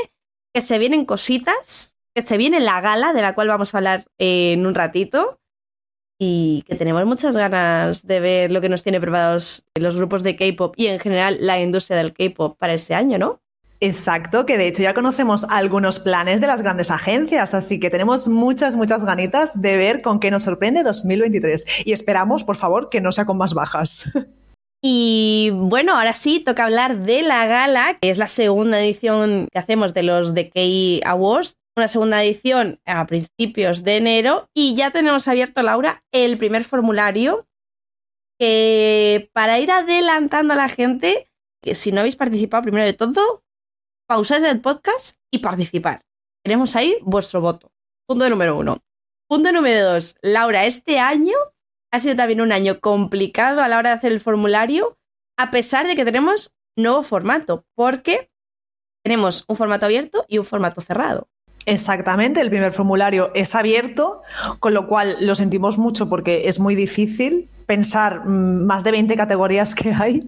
que 0.55 0.63
se 0.63 0.79
vienen 0.79 1.05
cositas, 1.05 1.97
que 2.15 2.23
se 2.23 2.37
viene 2.37 2.61
la 2.61 2.81
gala 2.81 3.13
de 3.13 3.23
la 3.23 3.35
cual 3.35 3.49
vamos 3.49 3.75
a 3.75 3.79
hablar 3.79 4.05
en 4.19 4.67
un 4.67 4.75
ratito 4.75 5.41
y 6.25 6.63
que 6.69 6.77
tenemos 6.77 7.05
muchas 7.05 7.37
ganas 7.37 8.07
de 8.07 8.21
ver 8.21 8.53
lo 8.53 8.61
que 8.61 8.69
nos 8.69 8.85
tiene 8.85 9.01
preparados 9.01 9.65
los 9.75 9.97
grupos 9.97 10.23
de 10.23 10.37
K-pop 10.37 10.75
y 10.77 10.87
en 10.87 11.01
general 11.01 11.39
la 11.41 11.61
industria 11.61 11.97
del 11.97 12.13
K-pop 12.13 12.57
para 12.59 12.75
este 12.75 12.95
año, 12.95 13.19
¿no? 13.19 13.42
Exacto, 13.85 14.47
que 14.47 14.59
de 14.59 14.69
hecho 14.69 14.85
ya 14.85 14.95
conocemos 14.95 15.45
algunos 15.51 15.99
planes 15.99 16.41
de 16.41 16.47
las 16.47 16.63
grandes 16.63 16.93
agencias, 16.93 17.53
así 17.53 17.81
que 17.81 17.91
tenemos 17.91 18.29
muchas, 18.29 18.77
muchas 18.77 19.05
ganitas 19.05 19.61
de 19.61 19.77
ver 19.77 20.03
con 20.03 20.21
qué 20.21 20.31
nos 20.31 20.45
sorprende 20.45 20.85
2023 20.85 21.85
y 21.85 21.93
esperamos, 21.93 22.45
por 22.45 22.55
favor, 22.55 22.91
que 22.91 23.01
no 23.01 23.11
sea 23.11 23.27
con 23.27 23.39
más 23.39 23.55
bajas. 23.55 24.05
Y 24.85 25.51
bueno, 25.55 25.97
ahora 25.97 26.13
sí, 26.13 26.41
toca 26.41 26.65
hablar 26.65 27.05
de 27.05 27.23
la 27.23 27.47
gala, 27.47 27.99
que 28.01 28.11
es 28.11 28.19
la 28.19 28.27
segunda 28.27 28.83
edición 28.83 29.47
que 29.53 29.61
hacemos 29.61 29.95
de 29.95 30.03
los 30.03 30.33
K 30.33 31.09
Awards, 31.09 31.55
una 31.77 31.87
segunda 31.87 32.25
edición 32.25 32.81
a 32.85 33.07
principios 33.07 33.85
de 33.85 33.99
enero. 33.99 34.49
Y 34.55 34.75
ya 34.75 34.91
tenemos 34.91 35.29
abierto, 35.29 35.63
Laura, 35.63 36.03
el 36.11 36.37
primer 36.37 36.65
formulario 36.65 37.47
que 38.41 39.31
para 39.33 39.61
ir 39.61 39.71
adelantando 39.71 40.55
a 40.55 40.57
la 40.57 40.69
gente, 40.69 41.31
que 41.63 41.77
si 41.77 41.93
no 41.93 42.01
habéis 42.01 42.17
participado 42.17 42.65
primero 42.65 42.85
de 42.85 42.93
todo, 42.93 43.45
pausar 44.07 44.45
el 44.45 44.61
podcast 44.61 45.17
y 45.33 45.39
participar. 45.39 46.03
Tenemos 46.45 46.77
ahí 46.77 46.97
vuestro 47.03 47.41
voto. 47.41 47.71
Punto 48.07 48.29
número 48.29 48.59
uno. 48.59 48.79
Punto 49.29 49.53
número 49.53 49.85
dos. 49.85 50.17
Laura, 50.23 50.67
este 50.67 50.99
año 50.99 51.35
ha 51.93 52.01
sido 52.01 52.17
también 52.17 52.41
un 52.41 52.53
año 52.53 52.81
complicado 52.81 53.61
a 53.61 53.69
la 53.69 53.79
hora 53.79 53.91
de 53.91 53.97
hacer 53.97 54.13
el 54.13 54.21
formulario, 54.21 54.99
a 55.39 55.51
pesar 55.51 55.87
de 55.87 55.95
que 55.95 56.05
tenemos 56.05 56.55
nuevo 56.77 57.03
formato, 57.03 57.65
porque 57.75 58.31
tenemos 59.05 59.45
un 59.49 59.57
formato 59.57 59.87
abierto 59.87 60.25
y 60.29 60.39
un 60.39 60.45
formato 60.45 60.81
cerrado. 60.81 61.29
Exactamente, 61.67 62.41
el 62.41 62.51
primer 62.51 62.73
formulario 62.73 63.31
es 63.35 63.55
abierto, 63.55 64.23
con 64.59 64.75
lo 64.75 64.89
cual 64.89 65.17
lo 65.21 65.35
sentimos 65.35 65.79
mucho 65.79 66.09
porque 66.09 66.49
es 66.49 66.59
muy 66.59 66.75
difícil 66.75 67.49
pensar 67.67 68.27
mm, 68.27 68.67
más 68.67 68.85
de 68.85 68.91
20 68.91 69.17
categorías 69.17 69.75
que 69.75 69.93
hay. 69.93 70.23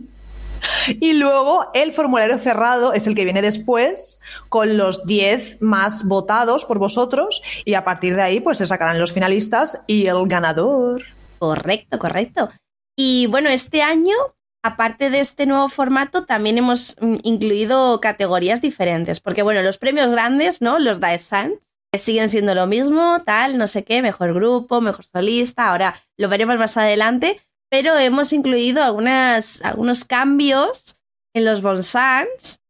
Y 1.01 1.15
luego 1.19 1.71
el 1.75 1.93
formulario 1.93 2.39
cerrado 2.39 2.93
es 2.93 3.07
el 3.07 3.15
que 3.15 3.25
viene 3.25 3.43
después 3.43 4.21
con 4.49 4.77
los 4.77 5.07
10 5.07 5.63
más 5.63 6.05
votados 6.07 6.65
por 6.65 6.79
vosotros 6.79 7.43
y 7.65 7.75
a 7.75 7.85
partir 7.85 8.17
de 8.17 8.23
ahí 8.23 8.41
pues 8.41 8.59
se 8.59 8.67
sacarán 8.67 9.01
los 9.01 9.13
finalistas 9.13 9.85
y 9.87 10.07
el 10.07 10.27
ganador. 10.27 11.03
Correcto, 11.39 11.99
correcto. 11.99 12.51
Y 12.97 13.27
bueno, 13.27 13.49
este 13.49 13.83
año, 13.83 14.15
aparte 14.63 15.11
de 15.11 15.21
este 15.21 15.47
nuevo 15.47 15.69
formato, 15.69 16.25
también 16.25 16.59
hemos 16.59 16.97
mm, 17.01 17.17
incluido 17.23 18.01
categorías 18.01 18.61
diferentes, 18.61 19.21
porque 19.21 19.43
bueno, 19.43 19.63
los 19.63 19.79
premios 19.79 20.11
grandes, 20.11 20.63
¿no? 20.63 20.79
Los 20.79 21.01
Daesans, 21.01 21.55
siguen 21.99 22.29
siendo 22.29 22.55
lo 22.55 22.67
mismo, 22.67 23.23
tal, 23.25 23.59
no 23.59 23.67
sé 23.67 23.85
qué, 23.85 24.03
mejor 24.03 24.35
grupo, 24.35 24.81
mejor 24.81 25.05
solista, 25.05 25.69
ahora 25.69 26.01
lo 26.17 26.29
veremos 26.29 26.57
más 26.57 26.77
adelante, 26.77 27.41
pero 27.75 27.99
hemos 27.99 28.33
incluido 28.33 28.85
algunas, 28.85 29.61
algunos 29.63 30.05
cambios 30.05 30.97
en 31.35 31.45
los 31.45 31.61
Bonsans, 31.61 32.61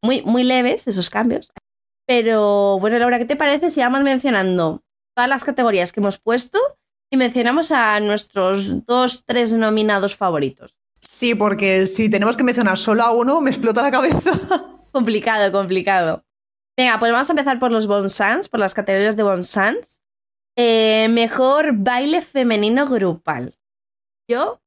muy, 0.00 0.22
muy 0.22 0.44
leves 0.44 0.86
esos 0.86 1.10
cambios. 1.10 1.50
Pero 2.06 2.78
bueno, 2.78 2.96
Laura, 3.00 3.18
¿qué 3.18 3.24
te 3.24 3.34
parece 3.34 3.72
si 3.72 3.80
vamos 3.80 4.02
mencionando 4.04 4.84
todas 5.16 5.28
las 5.28 5.42
categorías 5.42 5.90
que 5.90 5.98
hemos 5.98 6.20
puesto 6.20 6.60
y 7.10 7.16
mencionamos 7.16 7.72
a 7.72 7.98
nuestros 7.98 8.86
dos, 8.86 9.24
tres 9.26 9.52
nominados 9.52 10.14
favoritos. 10.14 10.76
Sí, 11.00 11.34
porque 11.34 11.88
si 11.88 12.08
tenemos 12.08 12.36
que 12.36 12.44
mencionar 12.44 12.78
solo 12.78 13.02
a 13.02 13.10
uno, 13.10 13.40
me 13.40 13.50
explota 13.50 13.82
la 13.82 13.90
cabeza. 13.90 14.30
complicado, 14.92 15.50
complicado. 15.50 16.24
Venga, 16.76 17.00
pues 17.00 17.10
vamos 17.10 17.28
a 17.28 17.32
empezar 17.32 17.58
por 17.58 17.72
los 17.72 17.88
Bonsans, 17.88 18.48
por 18.48 18.60
las 18.60 18.74
categorías 18.74 19.16
de 19.16 19.24
Bonsans. 19.24 20.00
Eh, 20.56 21.08
mejor 21.10 21.72
baile 21.72 22.20
femenino 22.20 22.86
grupal. 22.86 23.56
Yo 24.32 24.62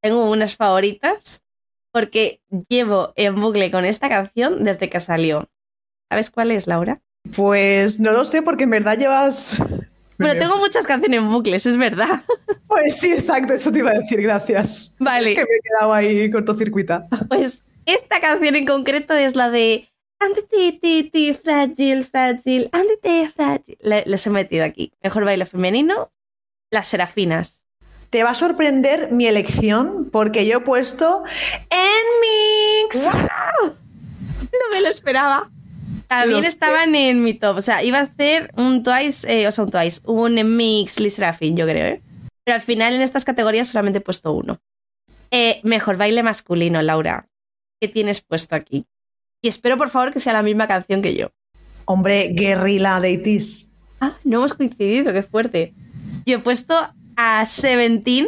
tengo 0.00 0.30
unas 0.30 0.56
favoritas 0.56 1.42
porque 1.92 2.40
llevo 2.70 3.12
en 3.16 3.38
bucle 3.38 3.70
con 3.70 3.84
esta 3.84 4.08
canción 4.08 4.64
desde 4.64 4.88
que 4.88 5.00
salió. 5.00 5.50
¿Sabes 6.08 6.30
cuál 6.30 6.50
es, 6.50 6.66
Laura? 6.66 7.02
Pues 7.34 8.00
no 8.00 8.12
lo 8.12 8.24
sé 8.24 8.40
porque 8.40 8.64
en 8.64 8.70
verdad 8.70 8.96
llevas 8.96 9.60
bueno, 10.18 10.38
tengo 10.38 10.56
muchas 10.56 10.86
canciones 10.86 11.20
en 11.20 11.30
bucles, 11.30 11.66
es 11.66 11.76
verdad. 11.76 12.22
Pues 12.68 12.96
sí, 12.96 13.12
exacto, 13.12 13.54
eso 13.54 13.70
te 13.70 13.78
iba 13.78 13.90
a 13.90 13.98
decir, 13.98 14.20
gracias. 14.20 14.96
Vale. 14.98 15.34
Que 15.34 15.40
me 15.40 15.46
he 15.46 15.60
quedado 15.62 15.92
ahí 15.92 16.30
cortocircuita. 16.30 17.06
Pues 17.28 17.64
esta 17.86 18.20
canción 18.20 18.56
en 18.56 18.66
concreto 18.66 19.14
es 19.14 19.36
la 19.36 19.50
de 19.50 19.88
Andete, 20.18 21.10
ti, 21.10 21.34
frágil, 21.34 22.04
frágil, 22.04 22.68
andete, 22.72 23.30
frágil. 23.30 23.78
Les 23.80 24.26
he 24.26 24.30
metido 24.30 24.64
aquí. 24.64 24.92
Mejor 25.02 25.24
baile 25.24 25.46
femenino, 25.46 26.12
las 26.70 26.88
serafinas. 26.88 27.65
Te 28.10 28.22
va 28.22 28.30
a 28.30 28.34
sorprender 28.34 29.12
mi 29.12 29.26
elección 29.26 30.08
porque 30.10 30.46
yo 30.46 30.58
he 30.58 30.60
puesto 30.60 31.22
en 31.70 32.84
mix. 32.84 33.08
No 33.62 34.74
me 34.74 34.80
lo 34.80 34.88
esperaba. 34.88 35.50
También 36.08 36.44
estaban 36.44 36.94
en 36.94 37.22
mi 37.22 37.34
top. 37.34 37.56
O 37.56 37.62
sea, 37.62 37.82
iba 37.82 37.98
a 37.98 38.02
hacer 38.02 38.52
un 38.56 38.82
Twice, 38.82 39.30
eh, 39.30 39.48
o 39.48 39.52
sea, 39.52 39.64
un 39.64 39.70
Twice, 39.70 40.00
un 40.04 40.56
mix 40.56 41.00
Liz 41.00 41.18
yo 41.18 41.66
creo, 41.66 41.86
¿eh? 41.86 42.02
Pero 42.44 42.54
al 42.54 42.60
final 42.60 42.94
en 42.94 43.02
estas 43.02 43.24
categorías 43.24 43.68
solamente 43.68 43.98
he 43.98 44.02
puesto 44.02 44.32
uno. 44.32 44.60
Eh, 45.30 45.60
mejor 45.64 45.96
baile 45.96 46.22
masculino, 46.22 46.80
Laura. 46.80 47.28
¿Qué 47.80 47.88
tienes 47.88 48.20
puesto 48.20 48.54
aquí? 48.54 48.86
Y 49.42 49.48
espero, 49.48 49.76
por 49.76 49.90
favor, 49.90 50.12
que 50.12 50.20
sea 50.20 50.32
la 50.32 50.42
misma 50.42 50.68
canción 50.68 51.02
que 51.02 51.14
yo. 51.14 51.32
Hombre, 51.84 52.30
Guerrilla 52.32 53.00
de 53.00 53.40
Ah, 54.00 54.12
no 54.24 54.38
hemos 54.38 54.54
coincidido, 54.54 55.12
qué 55.12 55.22
fuerte. 55.22 55.74
Yo 56.24 56.36
he 56.36 56.38
puesto 56.38 56.76
a 57.16 57.46
Seventeen, 57.46 58.26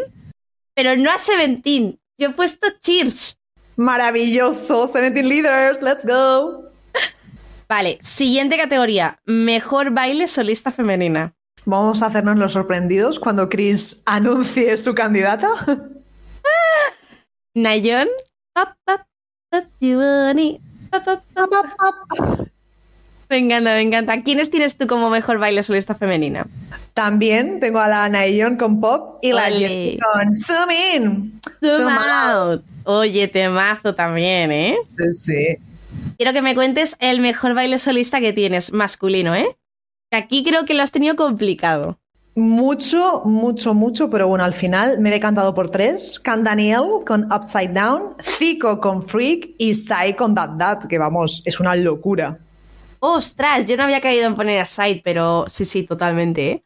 pero 0.75 0.97
no 0.97 1.11
a 1.11 1.19
Seventeen. 1.19 1.99
Yo 2.19 2.31
he 2.31 2.33
puesto 2.33 2.69
Cheers. 2.83 3.37
Maravilloso. 3.77 4.89
Seventeen 4.89 5.29
Leaders, 5.29 5.81
let's 5.83 6.05
go. 6.05 6.65
Vale, 7.69 7.99
siguiente 8.01 8.57
categoría. 8.57 9.21
Mejor 9.27 9.91
baile 9.91 10.27
solista 10.27 10.73
femenina. 10.73 11.35
Vamos 11.65 12.03
a 12.03 12.07
hacernos 12.07 12.39
los 12.39 12.53
sorprendidos 12.53 13.19
cuando 13.19 13.49
Chris 13.49 14.03
anuncie 14.07 14.79
su 14.79 14.95
candidata. 14.95 15.49
Nayon. 17.55 18.09
Me 23.31 23.37
encanta, 23.37 23.75
me 23.75 23.83
encanta. 23.83 24.23
¿Quiénes 24.23 24.51
tienes 24.51 24.77
tú 24.79 24.87
como 24.87 25.11
mejor 25.11 25.39
baile 25.39 25.63
solista 25.63 25.95
femenina? 25.95 26.47
También 26.95 27.61
tengo 27.61 27.79
a 27.79 27.89
la 27.89 28.09
Nayon 28.09 28.57
con 28.57 28.81
pop 28.81 29.19
y 29.23 29.33
la 29.33 29.51
Jessie 29.51 29.99
con 29.99 30.33
Zoom 30.33 30.71
In. 30.95 31.41
Zoom, 31.61 31.93
out. 31.93 32.65
Oye, 32.85 33.29
temazo 33.29 33.95
también, 33.95 34.51
¿eh? 34.51 34.77
Sí, 34.97 35.13
sí. 35.13 35.59
Quiero 36.17 36.33
que 36.33 36.41
me 36.41 36.55
cuentes 36.55 36.97
el 37.01 37.21
mejor 37.21 37.55
baile 37.55 37.79
solista 37.79 38.19
que 38.21 38.33
tienes, 38.33 38.73
masculino, 38.73 39.35
¿eh? 39.35 39.57
Aquí 40.11 40.43
creo 40.43 40.65
que 40.65 40.73
lo 40.73 40.83
has 40.83 40.93
tenido 40.93 41.15
complicado. 41.15 41.99
Mucho, 42.35 43.23
mucho, 43.25 43.75
mucho, 43.75 44.09
pero 44.09 44.29
bueno, 44.29 44.45
al 44.45 44.55
final 44.55 45.01
me 45.01 45.11
he 45.11 45.13
decantado 45.13 45.53
por 45.53 45.69
tres. 45.71 46.19
Can 46.19 46.45
Daniel 46.45 47.05
con 47.05 47.31
Upside 47.33 47.75
Down, 47.75 48.15
Zico 48.23 48.81
con 48.81 49.03
Freak 49.03 49.51
y 49.59 49.75
Sai 49.75 50.17
con 50.17 50.35
That 50.35 50.57
That, 50.57 50.85
que 50.89 50.99
vamos, 50.99 51.43
es 51.45 51.61
una 51.61 51.77
locura. 51.77 52.39
¡Ostras! 53.01 53.67
Yo 53.67 53.77
no 53.77 53.85
había 53.85 54.01
caído 54.01 54.27
en 54.27 54.35
poner 54.35 54.61
a 54.61 54.65
Sai, 54.65 55.01
pero 55.03 55.45
sí, 55.49 55.65
sí, 55.65 55.83
totalmente, 55.85 56.51
¿eh? 56.51 56.65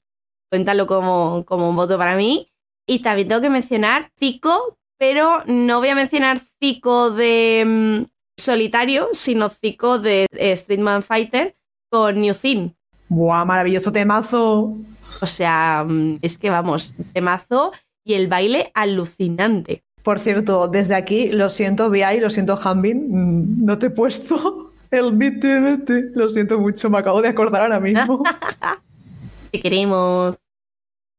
Cuéntalo 0.50 0.86
como, 0.86 1.44
como 1.46 1.68
un 1.68 1.76
voto 1.76 1.96
para 1.98 2.16
mí. 2.16 2.52
Y 2.86 3.00
también 3.00 3.28
tengo 3.28 3.40
que 3.40 3.50
mencionar 3.50 4.10
Zico, 4.18 4.78
pero 4.98 5.42
no 5.46 5.78
voy 5.78 5.88
a 5.88 5.94
mencionar 5.94 6.40
Zico 6.58 7.10
de, 7.10 7.64
mm, 7.66 8.12
solitario, 8.36 9.08
sino 9.12 9.48
Zico 9.48 9.98
de 9.98 10.26
eh, 10.32 10.56
Streetman 10.56 11.02
Fighter 11.02 11.56
con 11.90 12.20
New 12.20 12.34
Thing. 12.34 12.70
¡Buah, 13.08 13.44
maravilloso 13.44 13.92
temazo! 13.92 14.76
O 15.20 15.26
sea, 15.26 15.84
mm, 15.86 16.18
es 16.22 16.38
que 16.38 16.50
vamos, 16.50 16.94
temazo 17.12 17.72
y 18.04 18.14
el 18.14 18.28
baile 18.28 18.70
alucinante. 18.74 19.84
Por 20.02 20.18
cierto, 20.18 20.66
desde 20.66 20.94
aquí 20.96 21.30
lo 21.30 21.48
siento, 21.48 21.90
VI, 21.90 22.20
lo 22.20 22.30
siento, 22.30 22.58
Hanbin, 22.62 23.08
mm, 23.10 23.64
no 23.64 23.78
te 23.78 23.86
he 23.86 23.90
puesto 23.90 24.71
el 24.92 25.12
BTBT. 25.12 26.14
Lo 26.14 26.28
siento 26.28 26.60
mucho, 26.60 26.88
me 26.90 26.98
acabo 26.98 27.20
de 27.20 27.28
acordar 27.28 27.62
ahora 27.62 27.80
mismo. 27.80 28.22
Te 29.50 29.60
queremos. 29.60 30.36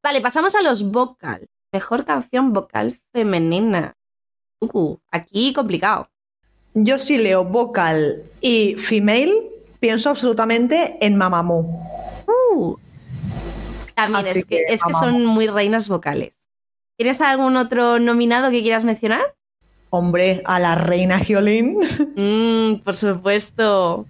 Vale, 0.02 0.22
pasamos 0.22 0.56
a 0.56 0.62
los 0.62 0.84
vocal. 0.84 1.50
Mejor 1.72 2.06
canción 2.06 2.54
vocal 2.54 3.00
femenina. 3.12 3.96
Uh, 4.60 4.98
aquí 5.12 5.54
complicado. 5.54 6.10
Yo 6.76 6.98
sí 6.98 7.18
leo 7.18 7.44
vocal 7.44 8.24
y 8.42 8.76
female, 8.76 9.32
pienso 9.80 10.10
absolutamente 10.10 10.98
en 11.02 11.18
Mamamoo. 11.18 11.68
Uh, 12.56 12.78
también 13.94 14.26
es 14.26 14.46
que, 14.46 14.64
es 14.70 14.82
que 14.82 14.94
son 14.94 15.26
muy 15.26 15.48
reinas 15.48 15.88
vocales. 15.88 16.34
¿Tienes 16.98 17.22
algún 17.22 17.58
otro 17.58 18.00
nominado 18.00 18.50
que 18.52 18.62
quieras 18.62 18.84
mencionar? 18.84 19.36
Hombre, 19.96 20.42
a 20.46 20.60
la 20.60 20.74
reina 20.74 21.20
Hyolyn. 21.20 21.78
Mm, 22.16 22.80
por 22.84 22.96
supuesto. 22.96 24.08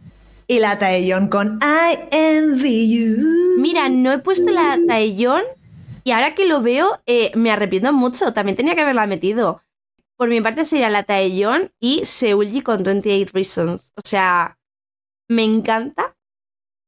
Y 0.48 0.60
la 0.60 0.80
Taeyong 0.80 1.28
con 1.28 1.60
I 1.62 1.98
envy 2.10 2.88
you. 2.90 3.60
Mira, 3.60 3.90
no 3.90 4.14
he 4.14 4.20
puesto 4.20 4.50
la 4.50 4.80
Taeyong 4.88 5.44
y 6.06 6.12
ahora 6.12 6.36
que 6.36 6.46
lo 6.46 6.62
veo 6.62 7.02
eh, 7.06 7.34
me 7.36 7.52
arrepiento 7.52 7.92
mucho. 7.92 8.32
También 8.32 8.56
tenía 8.56 8.76
que 8.76 8.82
haberla 8.82 9.08
metido. 9.08 9.62
Por 10.16 10.30
mi 10.30 10.40
parte 10.40 10.64
sería 10.64 10.90
la 10.90 11.04
Taeyong 11.04 11.70
y 11.82 12.06
Seulgi 12.06 12.62
con 12.62 12.82
28 12.82 13.32
Reasons. 13.34 13.92
O 13.98 14.02
sea, 14.06 14.58
me 15.28 15.44
encanta. 15.44 16.16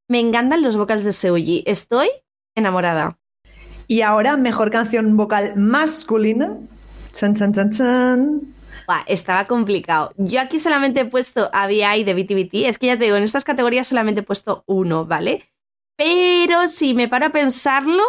Me 0.08 0.22
encantan 0.22 0.62
los 0.62 0.78
vocals 0.78 1.04
de 1.04 1.12
Seuji. 1.12 1.66
Estoy 1.68 2.08
enamorada. 2.56 3.20
Y 3.88 4.04
ahora, 4.04 4.38
mejor 4.38 4.72
canción 4.72 5.18
vocal 5.18 5.58
masculina. 5.58 6.58
Chan, 7.12 7.36
chan, 7.36 7.52
chan, 7.52 7.72
chan. 7.72 8.56
Buah, 8.88 9.04
estaba 9.08 9.46
complicado. 9.46 10.12
Yo 10.18 10.42
aquí 10.42 10.60
solamente 10.60 11.02
he 11.02 11.06
puesto 11.06 11.50
a 11.54 11.68
VI 11.68 12.04
de 12.04 12.14
BTBT. 12.14 12.68
Es 12.68 12.78
que 12.78 12.88
ya 12.88 12.98
te 12.98 13.06
digo, 13.06 13.16
en 13.18 13.24
estas 13.24 13.44
categorías 13.44 13.88
solamente 13.88 14.22
he 14.22 14.24
puesto 14.24 14.64
uno, 14.68 15.06
¿vale? 15.06 15.50
Pero 15.98 16.68
si 16.68 16.94
me 16.94 17.08
paro 17.08 17.28
a 17.28 17.30
pensarlo, 17.30 18.04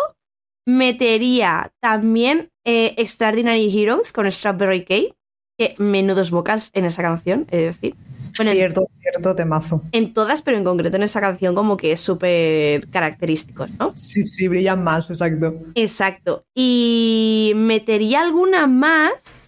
metería 0.67 1.73
también 1.81 2.51
eh, 2.65 2.95
Extraordinary 2.99 3.71
Heroes 3.77 4.13
con 4.13 4.31
Strawberry 4.31 4.85
Cake. 4.85 5.15
Que 5.59 5.75
menudos 5.79 6.31
vocals 6.31 6.71
en 6.75 6.85
esa 6.85 7.01
canción, 7.01 7.47
es 7.51 7.63
decir. 7.63 7.95
Bueno, 8.37 8.51
en- 8.51 8.59
cierto, 8.59 8.87
cierto 9.01 9.35
temazo. 9.35 9.81
en 9.93 10.13
todas, 10.13 10.43
pero 10.43 10.59
en 10.59 10.65
concreto 10.65 10.97
en 10.97 11.03
esa 11.05 11.23
canción 11.23 11.55
como 11.55 11.79
que 11.79 11.93
es 11.93 12.01
súper 12.03 12.91
característico, 12.91 13.67
¿no? 13.79 13.93
Sí, 13.97 14.21
sí, 14.23 14.49
brillan 14.49 14.85
más, 14.85 15.09
exacto. 15.09 15.55
Exacto. 15.75 16.45
Y 16.55 17.53
metería 17.57 18.21
alguna 18.21 18.67
más, 18.67 19.46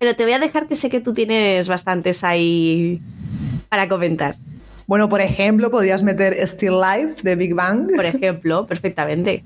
pero 0.00 0.16
te 0.16 0.24
voy 0.24 0.32
a 0.32 0.38
dejar 0.38 0.66
que 0.66 0.74
sé 0.76 0.88
que 0.88 0.98
tú 1.00 1.12
tienes 1.12 1.68
bastantes 1.68 2.24
ahí 2.24 3.00
para 3.68 3.86
comentar. 3.86 4.36
Bueno, 4.86 5.08
por 5.10 5.20
ejemplo, 5.20 5.70
podrías 5.70 6.02
meter 6.02 6.34
Still 6.48 6.80
Life 6.80 7.22
de 7.22 7.36
Big 7.36 7.54
Bang. 7.54 7.94
Por 7.94 8.06
ejemplo, 8.06 8.66
perfectamente. 8.66 9.44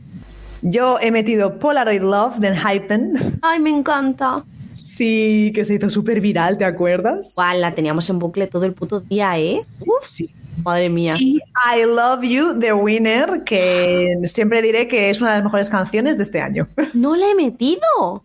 Yo 0.63 0.99
he 1.03 1.11
metido 1.11 1.59
Polaroid 1.59 2.01
Love 2.03 2.37
de 2.39 2.57
Hypen. 2.57 3.39
Ay, 3.43 3.59
me 3.61 3.69
encanta. 3.71 4.45
Sí, 4.73 5.53
que 5.55 5.65
se 5.65 5.75
hizo 5.75 5.91
súper 5.91 6.21
viral, 6.21 6.57
¿te 6.57 6.65
acuerdas? 6.65 7.33
Guau, 7.35 7.59
la 7.59 7.75
teníamos 7.75 8.09
en 8.09 8.19
bucle 8.21 8.47
todo 8.47 8.65
el 8.65 8.73
puto 8.75 9.01
día, 9.01 9.37
¿eh? 9.39 9.59
Sí, 9.61 9.85
Uf, 9.89 10.05
sí. 10.05 10.31
madre 10.65 10.89
mía. 10.89 11.15
Y 11.19 11.35
I 11.37 11.85
Love 11.85 12.23
You 12.23 12.53
de 12.59 12.73
Winner, 12.73 13.43
que 13.45 14.15
siempre 14.23 14.63
diré 14.63 14.87
que 14.89 15.11
es 15.11 15.21
una 15.21 15.31
de 15.31 15.37
las 15.39 15.45
mejores 15.45 15.69
canciones 15.69 16.17
de 16.17 16.23
este 16.23 16.41
año. 16.41 16.69
No 16.95 17.17
la 17.17 17.29
he 17.31 17.35
metido. 17.35 18.23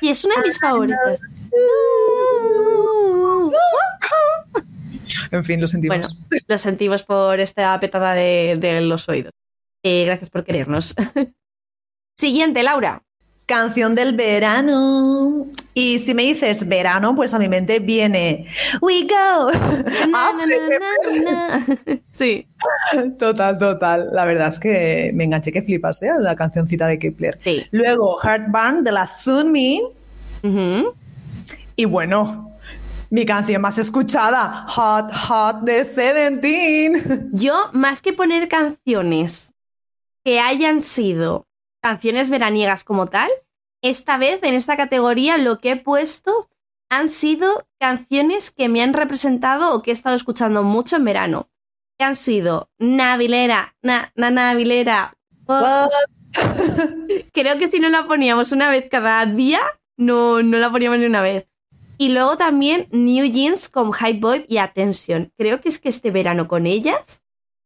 Y 0.00 0.08
es 0.10 0.24
una 0.24 0.36
de 0.36 0.48
mis 0.48 0.58
favoritas. 0.58 1.20
En 5.30 5.44
fin, 5.44 5.60
lo 5.60 5.66
sentimos. 5.66 5.96
Bueno, 5.96 6.42
lo 6.46 6.58
sentimos 6.58 7.02
por 7.02 7.40
esta 7.40 7.78
petada 7.80 8.14
de, 8.14 8.56
de 8.60 8.80
los 8.80 9.08
oídos. 9.08 9.32
Eh, 9.82 10.04
gracias 10.04 10.30
por 10.30 10.44
querernos. 10.44 10.94
Siguiente, 12.16 12.62
Laura. 12.62 13.02
Canción 13.46 13.94
del 13.94 14.14
verano. 14.14 15.46
Y 15.78 16.00
si 16.00 16.12
me 16.12 16.24
dices 16.24 16.66
verano, 16.66 17.14
pues 17.14 17.32
a 17.32 17.38
mi 17.38 17.48
mente 17.48 17.78
viene 17.78 18.48
We 18.80 19.02
Go. 19.02 19.52
Na. 20.10 21.64
Sí. 22.18 22.48
Total, 23.16 23.56
total. 23.58 24.08
La 24.12 24.24
verdad 24.24 24.48
es 24.48 24.58
que 24.58 25.12
me 25.14 25.22
enganché 25.22 25.52
que 25.52 25.62
flipas, 25.62 26.02
¿eh? 26.02 26.10
La 26.18 26.34
cancioncita 26.34 26.88
de 26.88 26.98
Kepler. 26.98 27.38
Sí. 27.44 27.64
Luego, 27.70 28.18
Heartburn 28.20 28.82
de 28.82 28.90
la 28.90 29.06
Sunmi. 29.06 29.80
Ujú. 30.42 30.94
Y 31.76 31.84
bueno, 31.84 32.58
mi 33.10 33.24
canción 33.24 33.62
más 33.62 33.78
escuchada, 33.78 34.66
Hot 34.70 35.12
Hot 35.28 35.60
de 35.60 35.84
Seventeen. 35.84 37.30
Yo, 37.32 37.70
más 37.72 38.02
que 38.02 38.12
poner 38.12 38.48
canciones 38.48 39.54
que 40.24 40.40
hayan 40.40 40.80
sido 40.80 41.46
canciones 41.80 42.30
veraniegas 42.30 42.82
como 42.82 43.06
tal, 43.06 43.30
esta 43.82 44.18
vez 44.18 44.42
en 44.42 44.54
esta 44.54 44.76
categoría 44.76 45.38
lo 45.38 45.58
que 45.58 45.72
he 45.72 45.76
puesto 45.76 46.48
han 46.90 47.08
sido 47.08 47.66
canciones 47.78 48.50
que 48.50 48.68
me 48.68 48.82
han 48.82 48.94
representado 48.94 49.74
o 49.74 49.82
que 49.82 49.90
he 49.90 49.94
estado 49.94 50.16
escuchando 50.16 50.62
mucho 50.62 50.96
en 50.96 51.04
verano. 51.04 51.50
Que 51.98 52.04
han 52.04 52.16
sido 52.16 52.70
Navilera, 52.78 53.76
na, 53.82 54.12
na, 54.14 54.30
Navilera. 54.30 55.10
oh? 55.46 55.88
Creo 57.32 57.58
que 57.58 57.68
si 57.68 57.80
no 57.80 57.88
la 57.88 58.06
poníamos 58.06 58.52
una 58.52 58.70
vez 58.70 58.88
cada 58.90 59.24
día, 59.26 59.60
no, 59.96 60.42
no 60.42 60.58
la 60.58 60.70
poníamos 60.70 60.98
ni 60.98 61.06
una 61.06 61.22
vez. 61.22 61.48
Y 61.98 62.10
luego 62.10 62.36
también 62.36 62.86
New 62.92 63.26
Jeans 63.26 63.68
con 63.68 63.92
Hype 63.92 64.20
Boy 64.20 64.46
y 64.48 64.58
Attention. 64.58 65.32
Creo 65.36 65.60
que 65.60 65.68
es 65.68 65.80
que 65.80 65.88
este 65.88 66.10
verano 66.10 66.46
con 66.46 66.66
ellas 66.66 67.24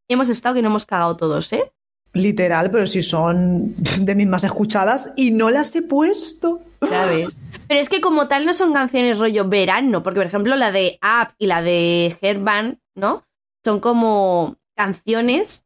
hemos 0.09 0.31
estado 0.31 0.55
que 0.55 0.63
no 0.63 0.69
hemos 0.69 0.87
cagado 0.87 1.17
todos, 1.17 1.53
¿eh? 1.53 1.73
Literal, 2.15 2.71
pero 2.71 2.87
si 2.87 3.03
son 3.03 3.75
de 4.01 4.15
mis 4.15 4.27
más 4.27 4.45
escuchadas 4.45 5.13
y 5.17 5.31
no 5.31 5.51
las 5.51 5.75
he 5.77 5.83
puesto. 5.83 6.61
¿Sabes? 6.81 7.29
Pero 7.69 7.81
es 7.81 7.89
que 7.89 8.01
como 8.01 8.29
tal 8.29 8.45
no 8.45 8.53
son 8.53 8.75
canciones 8.75 9.19
rollo 9.19 9.49
verano, 9.49 10.03
porque 10.03 10.19
por 10.19 10.27
ejemplo 10.27 10.57
la 10.57 10.73
de 10.73 10.99
Up 11.01 11.33
y 11.39 11.47
la 11.47 11.63
de 11.63 12.19
Herban, 12.21 12.83
¿no? 12.95 13.25
Son 13.65 13.81
como 13.81 14.57
canciones 14.77 15.65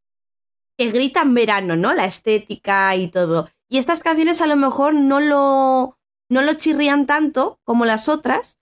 que 0.77 0.91
gritan 0.91 1.35
verano, 1.35 1.75
¿no? 1.75 1.95
La 1.95 2.05
estética 2.05 2.95
y 2.95 3.09
todo. 3.09 3.49
Y 3.69 3.79
estas 3.79 4.03
canciones 4.03 4.41
a 4.41 4.47
lo 4.47 4.57
mejor 4.57 4.95
no 4.95 5.21
lo, 5.21 5.99
no 6.29 6.43
lo 6.43 6.55
chirrían 6.55 7.07
tanto 7.07 7.59
como 7.65 7.87
las 7.87 8.09
otras, 8.09 8.59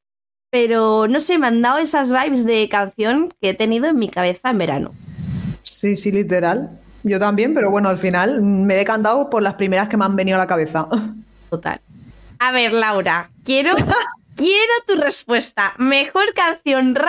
pero 0.51 1.09
no 1.09 1.20
sé, 1.20 1.37
me 1.37 1.49
han 1.49 1.61
dado 1.61 1.78
esas 1.78 2.12
vibes 2.12 2.47
de 2.47 2.68
canción 2.68 3.35
que 3.41 3.51
he 3.51 3.55
tenido 3.55 3.87
en 3.87 3.99
mi 3.99 4.09
cabeza 4.09 4.51
en 4.51 4.59
verano. 4.59 4.95
Sí, 5.62 5.97
sí, 5.97 6.12
literal. 6.12 6.80
Yo 7.05 7.18
también, 7.18 7.52
pero 7.52 7.70
bueno, 7.70 7.90
al 7.90 7.98
final 7.98 8.42
me 8.42 8.74
he 8.74 8.78
decantado 8.78 9.28
por 9.28 9.42
las 9.42 9.55
primeras 9.55 9.88
que 9.90 9.96
me 9.96 10.07
han 10.07 10.16
venido 10.16 10.36
a 10.36 10.38
la 10.38 10.46
cabeza. 10.46 10.88
Total. 11.50 11.80
A 12.38 12.50
ver, 12.50 12.72
Laura, 12.72 13.30
quiero, 13.44 13.70
quiero 14.36 14.72
tu 14.86 14.96
respuesta. 14.96 15.74
Mejor 15.76 16.32
canción 16.34 16.94
rap 16.94 17.09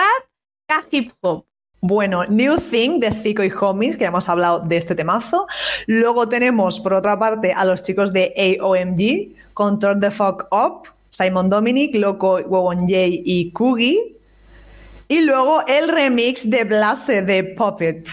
que 0.68 0.98
hip 0.98 1.12
hop. 1.22 1.46
Bueno, 1.80 2.26
New 2.26 2.58
Thing 2.58 3.00
de 3.00 3.10
Zico 3.12 3.42
y 3.42 3.50
Homies, 3.50 3.96
que 3.96 4.02
ya 4.02 4.08
hemos 4.08 4.28
hablado 4.28 4.60
de 4.60 4.76
este 4.76 4.94
temazo. 4.94 5.46
Luego 5.86 6.28
tenemos, 6.28 6.80
por 6.80 6.92
otra 6.92 7.18
parte, 7.18 7.52
a 7.52 7.64
los 7.64 7.80
chicos 7.80 8.12
de 8.12 8.34
AOMG 8.60 9.54
con 9.54 9.78
Turn 9.78 10.00
the 10.00 10.10
Fuck 10.10 10.48
Up, 10.50 10.88
Simon 11.08 11.48
Dominic, 11.48 11.94
Loco, 11.94 12.38
Wowon 12.40 12.80
J 12.80 12.94
y 13.24 13.50
Kugi. 13.52 14.16
Y 15.08 15.24
luego 15.24 15.64
el 15.66 15.88
remix 15.88 16.50
de 16.50 16.64
Blase 16.64 17.22
de 17.22 17.44
Puppet, 17.44 18.08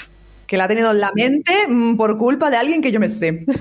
que 0.47 0.57
la 0.57 0.65
ha 0.65 0.67
tenido 0.67 0.91
en 0.91 0.99
la 0.99 1.11
mente 1.13 1.53
mm, 1.67 1.95
por 1.95 2.17
culpa 2.17 2.49
de 2.49 2.57
alguien 2.57 2.81
que 2.81 2.91
yo 2.91 2.99
me 2.99 3.09
sé. 3.09 3.45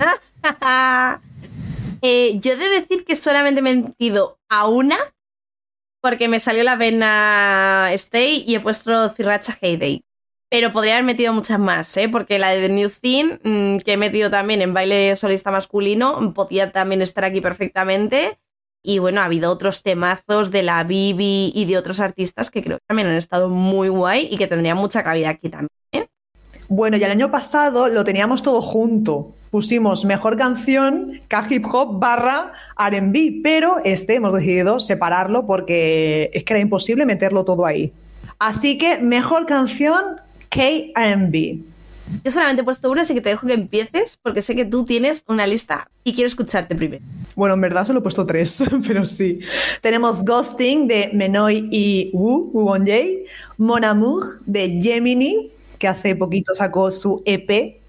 Eh, 2.05 2.37
yo 2.41 2.51
he 2.51 2.55
de 2.57 2.67
decir 2.67 3.05
que 3.05 3.15
solamente 3.15 3.61
me 3.61 3.71
he 3.71 3.75
metido 3.77 4.37
a 4.49 4.67
una 4.67 4.97
porque 6.03 6.27
me 6.27 6.41
salió 6.41 6.63
la 6.63 6.75
vena 6.75 7.87
Stay 7.93 8.43
y 8.45 8.55
he 8.55 8.59
puesto 8.59 9.09
Cirracha 9.11 9.57
Heyday. 9.61 10.03
Pero 10.49 10.73
podría 10.73 10.95
haber 10.95 11.05
metido 11.05 11.31
muchas 11.31 11.57
más, 11.59 11.95
¿eh? 11.95 12.09
porque 12.09 12.39
la 12.39 12.49
de 12.49 12.67
The 12.67 12.73
New 12.73 12.89
Thing, 12.89 13.37
mm, 13.41 13.77
que 13.77 13.93
he 13.93 13.97
metido 13.97 14.29
también 14.29 14.61
en 14.61 14.73
baile 14.73 15.15
solista 15.15 15.49
masculino, 15.49 16.33
podía 16.33 16.73
también 16.73 17.01
estar 17.01 17.23
aquí 17.23 17.39
perfectamente. 17.39 18.37
Y 18.83 18.99
bueno, 18.99 19.21
ha 19.21 19.25
habido 19.25 19.49
otros 19.49 19.81
temazos 19.81 20.51
de 20.51 20.61
la 20.61 20.83
Bibi 20.83 21.53
y 21.55 21.65
de 21.65 21.77
otros 21.77 22.01
artistas 22.01 22.51
que 22.51 22.61
creo 22.61 22.79
que 22.79 22.85
también 22.85 23.07
han 23.07 23.15
estado 23.15 23.47
muy 23.47 23.87
guay 23.87 24.27
y 24.29 24.37
que 24.37 24.47
tendrían 24.47 24.77
mucha 24.77 25.03
cabida 25.05 25.29
aquí 25.29 25.47
también. 25.49 25.69
¿eh? 25.93 26.07
Bueno, 26.69 26.97
y 26.97 27.03
el 27.03 27.11
año 27.11 27.31
pasado 27.31 27.87
lo 27.87 28.03
teníamos 28.03 28.41
todo 28.41 28.61
junto. 28.61 29.33
Pusimos 29.51 30.05
mejor 30.05 30.37
canción 30.37 31.21
K 31.27 31.45
hip 31.49 31.65
hop 31.71 31.99
barra 31.99 32.53
RB, 32.77 33.41
pero 33.43 33.77
este 33.83 34.15
hemos 34.15 34.33
decidido 34.33 34.79
separarlo 34.79 35.45
porque 35.45 36.31
es 36.33 36.43
que 36.43 36.53
era 36.53 36.59
imposible 36.59 37.05
meterlo 37.05 37.43
todo 37.43 37.65
ahí. 37.65 37.93
Así 38.39 38.77
que 38.77 38.97
mejor 38.97 39.45
canción 39.45 40.17
KRB. 40.49 41.59
Yo 42.23 42.31
solamente 42.31 42.61
he 42.61 42.65
puesto 42.65 42.91
una, 42.91 43.03
así 43.03 43.13
que 43.13 43.21
te 43.21 43.29
dejo 43.29 43.47
que 43.47 43.53
empieces 43.53 44.19
porque 44.21 44.41
sé 44.41 44.55
que 44.55 44.65
tú 44.65 44.85
tienes 44.85 45.23
una 45.27 45.47
lista 45.47 45.89
y 46.03 46.13
quiero 46.13 46.27
escucharte 46.27 46.75
primero. 46.75 47.03
Bueno, 47.35 47.55
en 47.55 47.61
verdad 47.61 47.85
solo 47.85 47.99
he 47.99 48.01
puesto 48.01 48.25
tres, 48.25 48.63
pero 48.87 49.05
sí. 49.05 49.39
Tenemos 49.81 50.23
Ghosting 50.25 50.87
de 50.87 51.11
Menoy 51.13 51.69
y 51.71 52.11
Wu, 52.13 52.51
Wu 52.53 52.73
Jae, 52.85 53.25
Mon 53.57 53.83
Amour 53.83 54.23
de 54.45 54.79
Gemini, 54.81 55.49
que 55.83 55.89
hace 55.89 56.15
poquito 56.15 56.55
sacó 56.55 56.91
su 56.91 57.21
EP, 57.25 57.81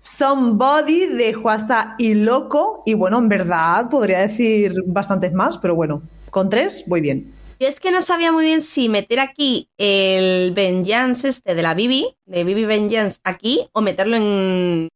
Somebody 0.00 1.08
de 1.08 1.34
Juasta 1.34 1.94
y 1.98 2.14
Loco, 2.14 2.82
y 2.86 2.94
bueno, 2.94 3.18
en 3.18 3.28
verdad 3.28 3.90
podría 3.90 4.20
decir 4.20 4.72
bastantes 4.86 5.34
más, 5.34 5.58
pero 5.58 5.74
bueno, 5.74 6.00
con 6.30 6.48
tres 6.48 6.84
voy 6.86 7.02
bien. 7.02 7.34
Yo 7.60 7.68
es 7.68 7.80
que 7.80 7.90
no 7.90 8.00
sabía 8.00 8.32
muy 8.32 8.46
bien 8.46 8.62
si 8.62 8.88
meter 8.88 9.20
aquí 9.20 9.68
el 9.76 10.54
Vengeance 10.54 11.28
este 11.28 11.54
de 11.54 11.60
la 11.60 11.74
Bibi, 11.74 12.16
de 12.24 12.44
Bibi 12.44 12.64
Vengeance 12.64 13.20
aquí, 13.24 13.68
o 13.72 13.82
meterlo 13.82 14.16
en, 14.16 14.88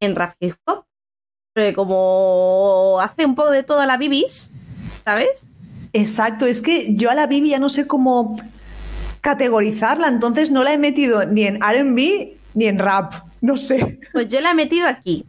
en 0.00 0.16
rap 0.16 0.34
hip 0.40 0.56
hop. 0.66 0.82
Porque 1.54 1.74
como 1.74 2.98
hace 3.00 3.24
un 3.24 3.36
poco 3.36 3.50
de 3.50 3.62
toda 3.62 3.86
la 3.86 3.98
Bibis, 3.98 4.50
¿sabes? 5.04 5.44
Exacto, 5.92 6.44
es 6.44 6.60
que 6.60 6.96
yo 6.96 7.08
a 7.08 7.14
la 7.14 7.28
Bibi 7.28 7.50
ya 7.50 7.60
no 7.60 7.68
sé 7.68 7.86
cómo 7.86 8.36
categorizarla, 9.20 10.08
entonces 10.08 10.50
no 10.50 10.64
la 10.64 10.72
he 10.72 10.78
metido 10.78 11.24
ni 11.26 11.44
en 11.44 11.56
RB 11.56 12.36
ni 12.54 12.66
en 12.66 12.78
rap, 12.78 13.14
no 13.40 13.56
sé. 13.56 14.00
Pues 14.12 14.28
yo 14.28 14.40
la 14.40 14.50
he 14.50 14.54
metido 14.54 14.86
aquí. 14.86 15.24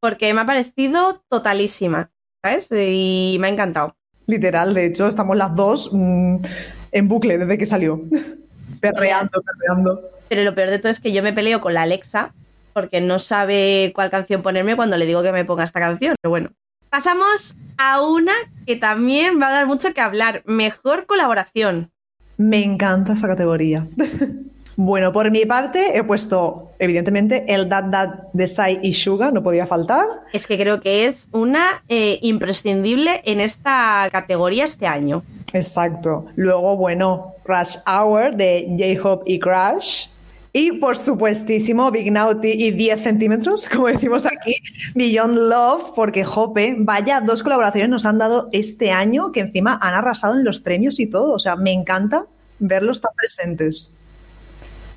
Porque 0.00 0.34
me 0.34 0.40
ha 0.40 0.46
parecido 0.46 1.22
totalísima, 1.28 2.10
¿sabes? 2.42 2.68
Y 2.70 3.36
me 3.40 3.46
ha 3.46 3.50
encantado. 3.50 3.96
Literal, 4.26 4.74
de 4.74 4.86
hecho, 4.86 5.06
estamos 5.06 5.36
las 5.36 5.54
dos 5.54 5.90
mm, 5.92 6.36
en 6.92 7.08
bucle 7.08 7.38
desde 7.38 7.58
que 7.58 7.66
salió. 7.66 8.02
perreando, 8.80 9.40
perreando. 9.42 10.10
pero 10.28 10.42
lo 10.42 10.54
peor 10.54 10.70
de 10.70 10.78
todo 10.78 10.90
es 10.90 11.00
que 11.00 11.12
yo 11.12 11.22
me 11.22 11.32
peleo 11.32 11.60
con 11.60 11.74
la 11.74 11.82
Alexa 11.82 12.34
porque 12.72 13.00
no 13.00 13.18
sabe 13.18 13.92
cuál 13.94 14.10
canción 14.10 14.42
ponerme 14.42 14.76
cuando 14.76 14.96
le 14.96 15.06
digo 15.06 15.22
que 15.22 15.32
me 15.32 15.44
ponga 15.44 15.64
esta 15.64 15.80
canción. 15.80 16.16
Pero 16.20 16.30
bueno, 16.30 16.50
pasamos 16.90 17.54
a 17.78 18.00
una 18.02 18.32
que 18.66 18.76
también 18.76 19.40
va 19.40 19.48
a 19.48 19.52
dar 19.52 19.66
mucho 19.66 19.92
que 19.94 20.00
hablar. 20.00 20.42
Mejor 20.46 21.06
colaboración. 21.06 21.91
Me 22.42 22.64
encanta 22.64 23.12
esta 23.12 23.28
categoría. 23.28 23.86
bueno, 24.76 25.12
por 25.12 25.30
mi 25.30 25.46
parte 25.46 25.96
he 25.96 26.02
puesto, 26.02 26.72
evidentemente, 26.80 27.44
el 27.46 27.68
Dad 27.68 27.84
Dad 27.84 28.08
de 28.32 28.48
Sai 28.48 28.80
y 28.82 28.94
Suga, 28.94 29.30
no 29.30 29.44
podía 29.44 29.64
faltar. 29.64 30.06
Es 30.32 30.48
que 30.48 30.58
creo 30.58 30.80
que 30.80 31.06
es 31.06 31.28
una 31.30 31.84
eh, 31.88 32.18
imprescindible 32.20 33.22
en 33.26 33.40
esta 33.40 34.08
categoría 34.10 34.64
este 34.64 34.88
año. 34.88 35.22
Exacto. 35.52 36.26
Luego, 36.34 36.76
bueno, 36.76 37.36
Rush 37.44 37.76
Hour 37.86 38.34
de 38.34 38.74
J-Hope 38.76 39.30
y 39.30 39.38
Crash. 39.38 40.08
Y 40.54 40.72
por 40.72 40.98
supuestísimo, 40.98 41.90
Big 41.90 42.12
Naughty 42.12 42.50
y 42.50 42.72
10 42.72 43.02
centímetros, 43.02 43.68
como 43.70 43.86
decimos 43.86 44.26
aquí, 44.26 44.54
Beyond 44.94 45.48
Love, 45.48 45.92
porque 45.94 46.24
Jope, 46.24 46.76
vaya, 46.78 47.22
dos 47.22 47.42
colaboraciones 47.42 47.88
nos 47.88 48.04
han 48.04 48.18
dado 48.18 48.50
este 48.52 48.90
año 48.90 49.32
que 49.32 49.40
encima 49.40 49.78
han 49.80 49.94
arrasado 49.94 50.34
en 50.34 50.44
los 50.44 50.60
premios 50.60 51.00
y 51.00 51.06
todo. 51.06 51.32
O 51.32 51.38
sea, 51.38 51.56
me 51.56 51.72
encanta 51.72 52.26
verlos 52.58 53.00
tan 53.00 53.14
presentes. 53.16 53.96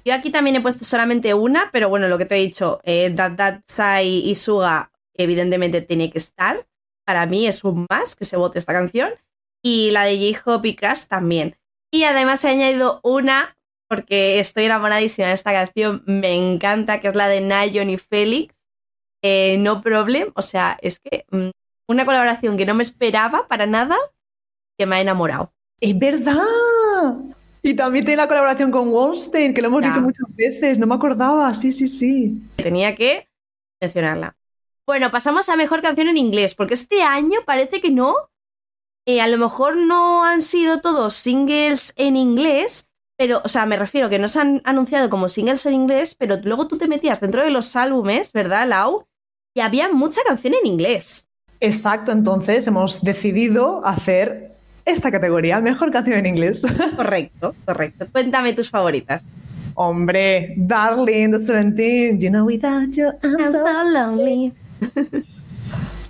Yo 0.04 0.14
aquí 0.14 0.30
también 0.30 0.58
he 0.58 0.62
puesto 0.62 0.84
solamente 0.84 1.34
una, 1.34 1.70
pero 1.72 1.88
bueno, 1.88 2.10
lo 2.10 2.18
que 2.18 2.26
te 2.26 2.36
he 2.36 2.40
dicho, 2.40 2.80
eh, 2.84 3.12
That 3.16 3.62
Sai 3.66 4.30
y 4.30 4.36
Suga, 4.36 4.92
evidentemente 5.14 5.82
tiene 5.82 6.12
que 6.12 6.20
estar. 6.20 6.68
Para 7.06 7.26
mí 7.28 7.48
es 7.48 7.64
un 7.64 7.86
más 7.90 8.16
que 8.16 8.26
se 8.26 8.36
vote 8.36 8.60
esta 8.60 8.74
canción. 8.74 9.12
Y 9.64 9.92
la 9.92 10.04
de 10.04 10.34
J-Hope 10.34 10.68
y 10.68 10.76
Crash 10.76 11.06
también. 11.08 11.58
Y 11.92 12.04
además 12.04 12.44
he 12.44 12.50
añadido 12.50 13.00
una 13.04 13.55
porque 13.96 14.40
estoy 14.40 14.66
enamoradísima 14.66 15.30
de 15.30 15.34
esta 15.36 15.54
canción, 15.54 16.04
me 16.06 16.34
encanta, 16.36 17.00
que 17.00 17.08
es 17.08 17.16
la 17.16 17.30
de 17.30 17.40
Nayon 17.40 17.90
y 17.90 17.98
Félix, 17.98 18.54
eh, 19.22 19.56
No 19.58 19.80
Problem, 19.80 20.34
o 20.36 20.42
sea, 20.42 20.78
es 20.82 21.00
que 21.00 21.26
mm, 21.32 21.50
una 21.88 22.06
colaboración 22.06 22.58
que 22.58 22.66
no 22.66 22.74
me 22.74 22.84
esperaba 22.84 23.48
para 23.48 23.66
nada, 23.66 23.96
que 24.78 24.86
me 24.86 24.98
ha 24.98 25.02
enamorado. 25.02 25.54
Es 25.80 25.98
verdad. 25.98 26.36
Y 27.64 27.74
también 27.74 28.04
tiene 28.04 28.22
la 28.22 28.28
colaboración 28.28 28.70
con 28.70 28.90
Wallstein, 28.90 29.54
que 29.54 29.62
lo 29.62 29.70
hemos 29.70 29.82
dicho 29.82 30.02
muchas 30.02 30.28
veces, 30.36 30.78
no 30.78 30.88
me 30.88 30.96
acordaba, 30.96 31.54
sí, 31.54 31.72
sí, 31.72 31.88
sí. 31.88 32.42
Tenía 32.58 32.96
que 32.96 33.30
mencionarla. 33.80 34.36
Bueno, 34.86 35.10
pasamos 35.10 35.48
a 35.48 35.56
mejor 35.56 35.82
canción 35.82 36.10
en 36.10 36.18
inglés, 36.18 36.54
porque 36.54 36.74
este 36.74 37.02
año 37.02 37.40
parece 37.46 37.80
que 37.80 37.92
no. 37.92 38.30
Eh, 39.06 39.22
a 39.22 39.28
lo 39.28 39.38
mejor 39.38 39.78
no 39.78 40.26
han 40.26 40.42
sido 40.42 40.82
todos 40.82 41.14
singles 41.14 41.94
en 41.96 42.18
inglés, 42.18 42.90
pero, 43.18 43.42
o 43.44 43.48
sea, 43.48 43.66
me 43.66 43.78
refiero 43.78 44.10
que 44.10 44.20
no 44.20 44.28
se 44.28 44.40
han 44.40 44.62
anunciado 44.66 45.10
como 45.10 45.30
singles 45.30 45.66
en 45.66 45.74
inglés, 45.74 46.16
pero 46.16 46.38
luego 46.44 46.68
tú 46.68 46.78
te 46.78 46.88
metías 46.88 47.22
dentro 47.22 47.44
de 47.44 47.50
los 47.50 47.76
álbumes, 47.76 48.32
¿verdad, 48.34 48.68
Lau? 48.68 49.06
Y 49.54 49.62
había 49.62 49.92
mucha 49.92 50.22
canción 50.26 50.54
en 50.54 50.66
inglés. 50.66 51.28
Exacto, 51.62 52.12
entonces 52.12 52.68
hemos 52.68 53.02
decidido 53.02 53.86
hacer 53.86 54.56
esta 54.84 55.12
categoría, 55.12 55.62
mejor 55.62 55.92
canción 55.92 56.20
en 56.20 56.26
inglés. 56.26 56.66
Correcto, 56.96 57.56
correcto. 57.66 58.06
Cuéntame 58.12 58.54
tus 58.54 58.70
favoritas. 58.70 59.24
Hombre, 59.74 60.54
Darling, 60.58 61.32
The 61.32 61.40
Seventeen, 61.40 62.20
You 62.20 62.30
Know 62.30 62.46
Without 62.46 62.92
You, 62.94 63.12
I'm, 63.24 63.52
so, 63.52 63.66
lonely. 63.92 64.54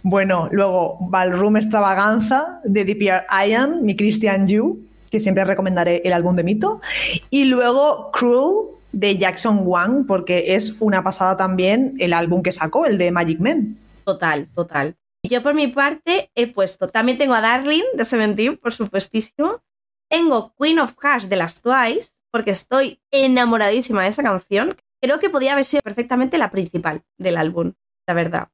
bueno, 0.04 0.50
luego 0.52 0.98
Ballroom 1.10 1.58
Extravaganza 1.58 2.60
de 2.64 2.84
DPR 2.84 3.26
Ian, 3.48 3.84
mi 3.84 3.96
Christian 3.96 4.48
You 4.48 4.86
que 5.16 5.22
siempre 5.22 5.46
recomendaré 5.46 6.02
el 6.04 6.12
álbum 6.12 6.36
de 6.36 6.44
Mito. 6.44 6.82
Y 7.30 7.46
luego 7.46 8.12
Cruel 8.12 8.76
de 8.92 9.18
Jackson 9.18 9.62
Wang, 9.64 10.06
porque 10.06 10.56
es 10.56 10.82
una 10.82 11.06
pasada 11.06 11.38
también 11.38 11.94
el 12.00 12.12
álbum 12.12 12.44
que 12.44 12.52
sacó, 12.52 12.86
el 12.86 12.98
de 12.98 13.12
Magic 13.12 13.40
Men. 13.40 13.80
Total, 14.04 14.50
total. 14.54 14.98
Yo 15.24 15.42
por 15.42 15.54
mi 15.54 15.68
parte 15.68 16.32
he 16.36 16.48
puesto, 16.48 16.90
también 16.90 17.18
tengo 17.18 17.34
a 17.34 17.40
Darling 17.40 17.86
de 17.94 18.04
Seventeen, 18.04 18.58
por 18.58 18.74
supuestísimo. 18.74 19.62
Tengo 20.10 20.54
Queen 20.60 20.80
of 20.80 20.96
Hearts 21.02 21.30
de 21.30 21.38
las 21.38 21.62
Twice, 21.62 22.12
porque 22.30 22.52
estoy 22.52 23.00
enamoradísima 23.10 24.04
de 24.04 24.10
esa 24.10 24.22
canción. 24.22 24.76
Creo 25.02 25.20
que 25.20 25.30
podía 25.30 25.54
haber 25.54 25.64
sido 25.64 25.82
perfectamente 25.82 26.38
la 26.38 26.52
principal 26.52 27.04
del 27.18 27.38
álbum, 27.38 27.72
la 28.06 28.14
verdad. 28.14 28.50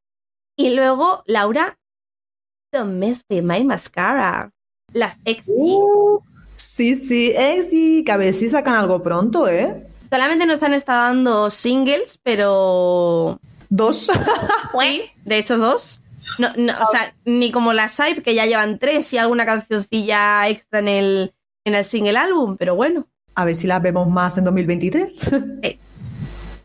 Y 0.56 0.76
luego, 0.76 1.24
Laura, 1.26 1.80
Don't 2.72 2.94
Mess 2.94 3.26
With 3.32 3.42
My 3.42 3.64
Mascara. 3.64 4.52
Las 4.94 5.16
XG. 5.26 5.50
Uh, 5.56 6.22
Sí, 6.62 6.96
sí, 6.96 7.34
y 7.72 8.04
que 8.04 8.12
a 8.12 8.18
ver 8.18 8.36
si 8.36 8.48
sacan 8.48 8.76
algo 8.76 9.02
pronto, 9.02 9.48
¿eh? 9.48 9.88
Solamente 10.12 10.46
nos 10.46 10.62
han 10.62 10.76
estado 10.76 11.02
dando 11.02 11.50
singles, 11.50 12.20
pero. 12.22 13.40
¿Dos? 13.70 14.12
sí, 14.80 15.02
de 15.26 15.38
hecho, 15.40 15.58
dos. 15.58 16.02
No, 16.38 16.50
o 16.50 16.92
sea, 16.92 17.16
ni 17.26 17.52
como 17.52 17.74
las 17.74 17.98
Hype, 17.98 18.22
que 18.22 18.36
ya 18.36 18.46
llevan 18.46 18.78
tres 18.78 19.12
y 19.12 19.18
alguna 19.18 19.44
cancioncilla 19.46 20.48
extra 20.50 20.80
en 20.80 20.88
el, 20.88 21.34
en 21.66 21.74
el 21.74 21.84
single 21.84 22.18
álbum, 22.18 22.58
pero 22.58 22.76
bueno. 22.76 23.08
A 23.34 23.44
ver 23.44 23.56
si 23.56 23.66
las 23.66 23.82
vemos 23.82 24.08
más 24.08 24.38
en 24.38 24.44
2023. 24.44 25.32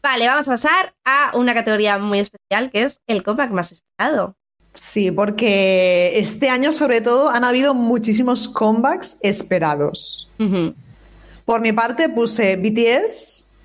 Vale, 0.03 0.27
vamos 0.29 0.47
a 0.47 0.53
pasar 0.53 0.95
a 1.07 1.31
una 1.35 1.55
categoría 1.55 1.97
muy 1.99 2.19
especial 2.19 2.71
que 2.71 2.83
es 2.83 3.01
el 3.07 3.23
comeback 3.23 3.51
más 3.51 3.73
esperado. 3.73 4.37
Sí, 4.77 5.11
porque 5.11 6.19
este 6.19 6.51
año 6.51 6.71
sobre 6.71 7.01
todo 7.01 7.31
han 7.31 7.45
habido 7.45 7.73
muchísimos 7.73 8.47
comebacks 8.47 9.19
esperados. 9.23 10.29
Por 11.47 11.63
mi 11.63 11.73
parte 11.73 12.11
puse 12.11 12.57
BTS, 12.57 13.59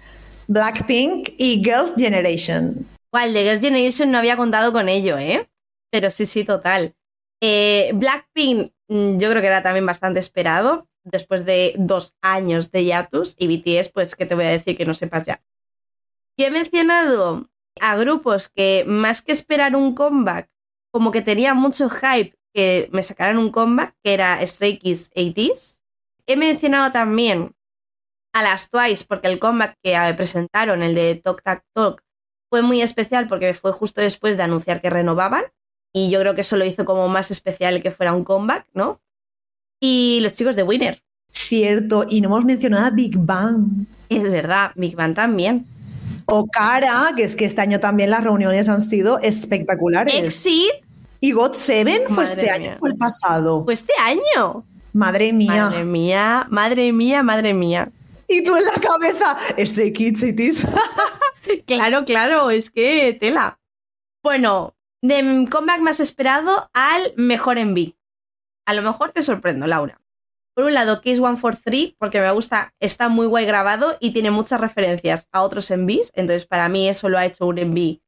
Blackpink 0.47 1.33
y 1.37 1.61
Girls' 1.63 1.95
Generation. 1.97 2.87
Igual, 3.11 3.33
de 3.33 3.43
Girls' 3.43 3.61
Generation 3.61 4.09
no 4.09 4.19
había 4.19 4.37
contado 4.37 4.71
con 4.71 4.87
ello, 4.87 5.17
¿eh? 5.17 5.49
Pero 5.91 6.09
sí, 6.09 6.25
sí, 6.25 6.45
total. 6.45 6.95
Eh, 7.41 7.91
Blackpink 7.93 8.71
mm, 8.87 9.17
yo 9.17 9.29
creo 9.29 9.41
que 9.41 9.47
era 9.47 9.63
también 9.63 9.85
bastante 9.85 10.21
esperado 10.21 10.87
después 11.03 11.43
de 11.43 11.75
dos 11.77 12.15
años 12.21 12.71
de 12.71 12.85
Yatus 12.85 13.35
y 13.37 13.47
BTS, 13.47 13.89
pues, 13.89 14.15
¿qué 14.15 14.25
te 14.25 14.35
voy 14.35 14.45
a 14.45 14.49
decir 14.49 14.77
que 14.77 14.85
no 14.85 14.93
sepas 14.93 15.25
ya? 15.25 15.41
Y 16.37 16.45
he 16.45 16.51
mencionado 16.51 17.49
a 17.81 17.97
grupos 17.97 18.47
que 18.47 18.85
más 18.87 19.21
que 19.21 19.33
esperar 19.33 19.75
un 19.75 19.93
comeback 19.93 20.50
como 20.91 21.11
que 21.11 21.21
tenía 21.21 21.53
mucho 21.53 21.89
hype 21.89 22.35
que 22.53 22.89
me 22.91 23.03
sacaran 23.03 23.37
un 23.37 23.51
comeback, 23.51 23.95
que 24.03 24.13
era 24.13 24.45
Stray 24.45 24.77
Kids 24.77 25.11
80s. 25.11 25.81
He 26.27 26.35
mencionado 26.35 26.91
también 26.91 27.55
a 28.33 28.43
las 28.43 28.69
Twice, 28.69 29.05
porque 29.07 29.27
el 29.27 29.39
comeback 29.39 29.77
que 29.81 29.97
presentaron, 30.15 30.83
el 30.83 30.95
de 30.95 31.15
Talk 31.15 31.41
Talk 31.43 31.63
Talk, 31.73 32.03
fue 32.49 32.61
muy 32.61 32.81
especial 32.81 33.27
porque 33.27 33.53
fue 33.53 33.71
justo 33.71 34.01
después 34.01 34.37
de 34.37 34.43
anunciar 34.43 34.81
que 34.81 34.89
renovaban. 34.89 35.45
Y 35.93 36.09
yo 36.09 36.19
creo 36.19 36.35
que 36.35 36.41
eso 36.41 36.57
lo 36.57 36.65
hizo 36.65 36.85
como 36.85 37.07
más 37.07 37.31
especial 37.31 37.81
que 37.81 37.91
fuera 37.91 38.13
un 38.13 38.23
comeback, 38.23 38.67
¿no? 38.73 39.01
Y 39.81 40.19
los 40.21 40.33
chicos 40.33 40.55
de 40.55 40.63
Winner. 40.63 41.01
Cierto, 41.31 42.05
y 42.09 42.21
no 42.21 42.27
hemos 42.27 42.45
mencionado 42.45 42.85
a 42.85 42.91
Big 42.91 43.17
Bang. 43.17 43.87
Es 44.09 44.23
verdad, 44.23 44.71
Big 44.75 44.95
Bang 44.95 45.15
también. 45.15 45.65
O 46.33 46.47
Cara, 46.47 47.11
que 47.15 47.23
es 47.23 47.35
que 47.35 47.43
este 47.43 47.59
año 47.59 47.81
también 47.81 48.09
las 48.09 48.23
reuniones 48.23 48.69
han 48.69 48.81
sido 48.81 49.19
espectaculares. 49.19 50.13
Exit. 50.15 50.71
¿Y 51.19 51.33
God 51.33 51.55
Seven 51.55 52.03
fue 52.07 52.23
este 52.23 52.49
año 52.49 52.77
fue 52.79 52.91
el 52.91 52.97
pasado? 52.97 53.65
Fue 53.65 53.73
este 53.73 53.93
año. 53.99 54.65
Madre 54.93 55.33
mía. 55.33 55.69
Madre 55.69 55.83
mía, 55.83 56.47
madre 56.49 56.93
mía, 56.93 57.23
madre 57.23 57.53
mía. 57.53 57.91
Y 58.29 58.45
tú 58.45 58.55
en 58.55 58.63
la 58.63 58.79
cabeza, 58.79 59.37
Stray 59.57 59.91
Kids 59.91 60.21
Cities. 60.21 60.65
claro, 61.67 62.05
claro, 62.05 62.49
es 62.49 62.69
que 62.69 63.15
tela. 63.19 63.59
Bueno, 64.23 64.73
de 65.01 65.47
comeback 65.51 65.81
más 65.81 65.99
esperado 65.99 66.69
al 66.73 67.13
mejor 67.17 67.57
enví. 67.57 67.97
A 68.65 68.73
lo 68.73 68.81
mejor 68.81 69.11
te 69.11 69.21
sorprendo, 69.21 69.67
Laura. 69.67 69.99
Por 70.53 70.65
un 70.65 70.73
lado, 70.73 71.01
Kiss 71.01 71.19
143, 71.19 71.95
porque 71.97 72.19
me 72.19 72.31
gusta, 72.31 72.73
está 72.79 73.09
muy 73.09 73.25
guay 73.25 73.45
grabado 73.45 73.95
y 73.99 74.11
tiene 74.11 74.31
muchas 74.31 74.59
referencias 74.59 75.27
a 75.31 75.43
otros 75.43 75.71
envíos, 75.71 76.11
entonces 76.13 76.45
para 76.45 76.67
mí 76.69 76.89
eso 76.89 77.09
lo 77.09 77.17
ha 77.17 77.25
hecho 77.25 77.45
un 77.45 77.57
enví 77.57 78.01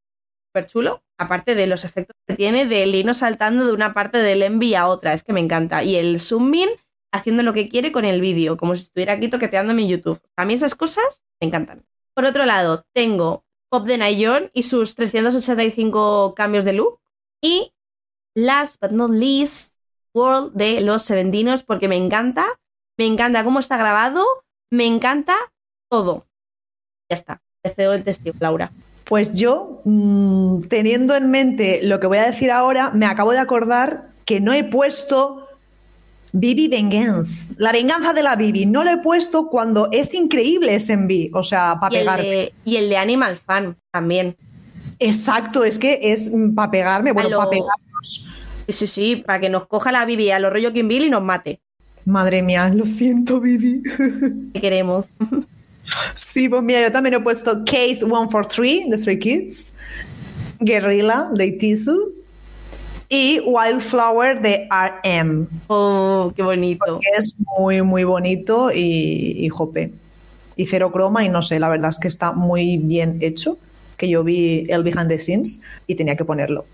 súper 0.54 0.68
chulo, 0.68 1.04
aparte 1.18 1.56
de 1.56 1.66
los 1.66 1.84
efectos 1.84 2.16
que 2.28 2.36
tiene 2.36 2.66
del 2.66 2.94
hino 2.94 3.16
saltando 3.16 3.66
de 3.66 3.74
una 3.74 3.94
parte 3.94 4.20
del 4.20 4.44
enví 4.44 4.76
a 4.76 4.88
otra, 4.88 5.14
es 5.14 5.24
que 5.24 5.34
me 5.34 5.39
encanta. 5.39 5.84
Y 5.84 5.96
el 5.96 6.20
zooming 6.20 6.70
haciendo 7.12 7.41
lo 7.44 7.54
que 7.54 7.70
quiere 7.70 7.91
con 7.91 8.06
el 8.06 8.22
vídeo, 8.22 8.56
como 8.56 8.76
si 8.76 8.84
estuviera 8.84 9.14
aquí 9.14 9.30
toqueteando 9.30 9.74
mi 9.74 9.88
YouTube. 9.88 10.22
A 10.38 10.46
mí 10.46 10.54
esas 10.54 10.76
cosas 10.76 11.24
me 11.41 11.48
encantan. 11.48 11.86
Por 12.14 12.26
otro 12.26 12.46
lado, 12.46 12.86
tengo 12.94 13.46
Pop 13.70 13.88
de 13.88 13.98
Nayon 13.98 14.52
y 14.54 14.64
sus 14.64 14.94
385 14.96 16.36
cambios 16.36 16.66
de 16.66 16.74
look. 16.74 17.00
Y 17.41 17.74
last 18.36 18.80
but 18.80 18.91
not 18.91 19.10
least, 19.10 19.72
World 20.14 20.53
de 20.53 20.82
los 20.82 21.01
Seventinos 21.03 21.64
porque 21.64 21.88
me 21.88 21.95
encanta, 21.97 22.45
me 22.97 23.05
encanta 23.05 23.43
cómo 23.43 23.59
está 23.59 23.78
grabado, 23.78 24.24
me 24.72 24.86
encanta 24.86 25.36
todo. 25.89 26.26
Ya 27.09 27.16
está, 27.18 27.41
te 27.61 27.70
cedo 27.72 27.93
el 27.93 28.03
testigo, 28.03 28.36
Laura. 28.39 28.72
Pues 29.05 29.34
yo, 29.34 29.82
mm, 29.84 30.59
teniendo 30.70 31.16
en 31.16 31.30
mente 31.30 31.82
lo 31.84 31.99
que 31.99 32.07
voy 32.07 32.18
a 32.20 32.26
decir 32.26 32.51
ahora, 32.51 32.91
me 32.91 33.05
acabo 33.05 33.32
de 33.32 33.39
acordar 33.39 34.11
que 34.26 34.39
no 34.39 34.53
he 34.53 34.64
puesto 34.64 35.47
Bibi 36.32 36.68
Vengeance. 36.68 37.53
La 37.57 37.72
venganza 37.72 38.14
de 38.14 38.24
la 38.24 38.36
Bibi. 38.36 38.66
No 38.66 38.84
lo 38.84 38.89
he 38.91 38.97
puesto 38.99 39.49
cuando 39.49 39.89
es 39.91 40.14
increíble 40.16 40.74
ese 40.74 40.93
enví. 40.93 41.30
O 41.34 41.43
sea, 41.43 41.76
para 41.80 41.91
pegarme. 41.91 42.53
y 42.66 42.78
el 42.78 42.89
de 42.89 42.97
Animal 42.97 43.38
Fan 43.38 43.78
también. 43.91 44.36
Exacto, 44.99 45.64
es 45.64 45.78
que 45.78 45.99
es 46.01 46.32
para 46.55 46.72
pegarme. 46.72 47.11
Bueno, 47.11 47.30
lo- 47.32 47.38
para 47.38 47.49
pegarnos. 47.51 48.43
Sí, 48.68 48.74
sí, 48.74 48.88
sí, 48.88 49.16
para 49.18 49.39
que 49.39 49.49
nos 49.49 49.68
coja 49.68 49.91
la 49.91 50.05
Bibi 50.05 50.32
a 50.32 50.39
los 50.39 50.51
rollo 50.51 50.72
Kim 50.72 50.88
Bill 50.88 51.05
y 51.05 51.09
nos 51.09 51.24
mate. 51.24 51.59
Madre 52.05 52.41
mía, 52.41 52.70
lo 52.74 52.86
siento, 52.86 53.39
Bibi. 53.39 53.82
¿Qué 54.53 54.61
queremos? 54.61 55.07
sí, 56.16 56.49
pues 56.49 56.61
mira, 56.61 56.82
yo 56.82 56.91
también 56.91 57.16
he 57.16 57.20
puesto 57.20 57.64
Case 57.66 58.05
143 58.05 58.89
de 58.89 58.97
Stray 58.97 59.20
Kids, 59.20 59.76
Guerrilla 60.59 61.30
de 61.34 61.47
Itizu 61.47 62.14
y 63.09 63.39
Wildflower 63.45 64.41
de 64.41 64.68
RM. 64.70 65.47
Oh, 65.68 66.32
qué 66.36 66.43
bonito. 66.43 66.99
es 67.18 67.36
muy, 67.57 67.82
muy 67.82 68.03
bonito 68.03 68.72
y, 68.72 69.45
y 69.45 69.49
jope. 69.49 69.91
Y 70.55 70.66
cero 70.68 70.91
croma 70.91 71.24
y 71.24 71.30
no 71.30 71.41
sé, 71.41 71.59
la 71.59 71.70
verdad 71.70 71.89
es 71.89 71.99
que 71.99 72.07
está 72.07 72.32
muy 72.32 72.78
bien 72.78 73.18
hecho, 73.22 73.57
que 73.97 74.07
yo 74.07 74.24
vi 74.24 74.66
el 74.70 74.84
behind 74.84 75.07
the 75.09 75.20
scenes 75.20 75.61
y 75.88 75.95
tenía 75.95 76.16
que 76.16 76.26
ponerlo. 76.26 76.66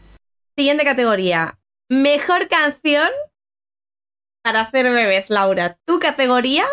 Siguiente 0.58 0.84
categoría. 0.84 1.56
Mejor 1.90 2.48
canción 2.48 3.10
para 4.44 4.62
hacer 4.62 4.86
bebés, 4.92 5.32
Laura. 5.32 5.80
Tu 5.86 6.00
categoría 6.00 6.66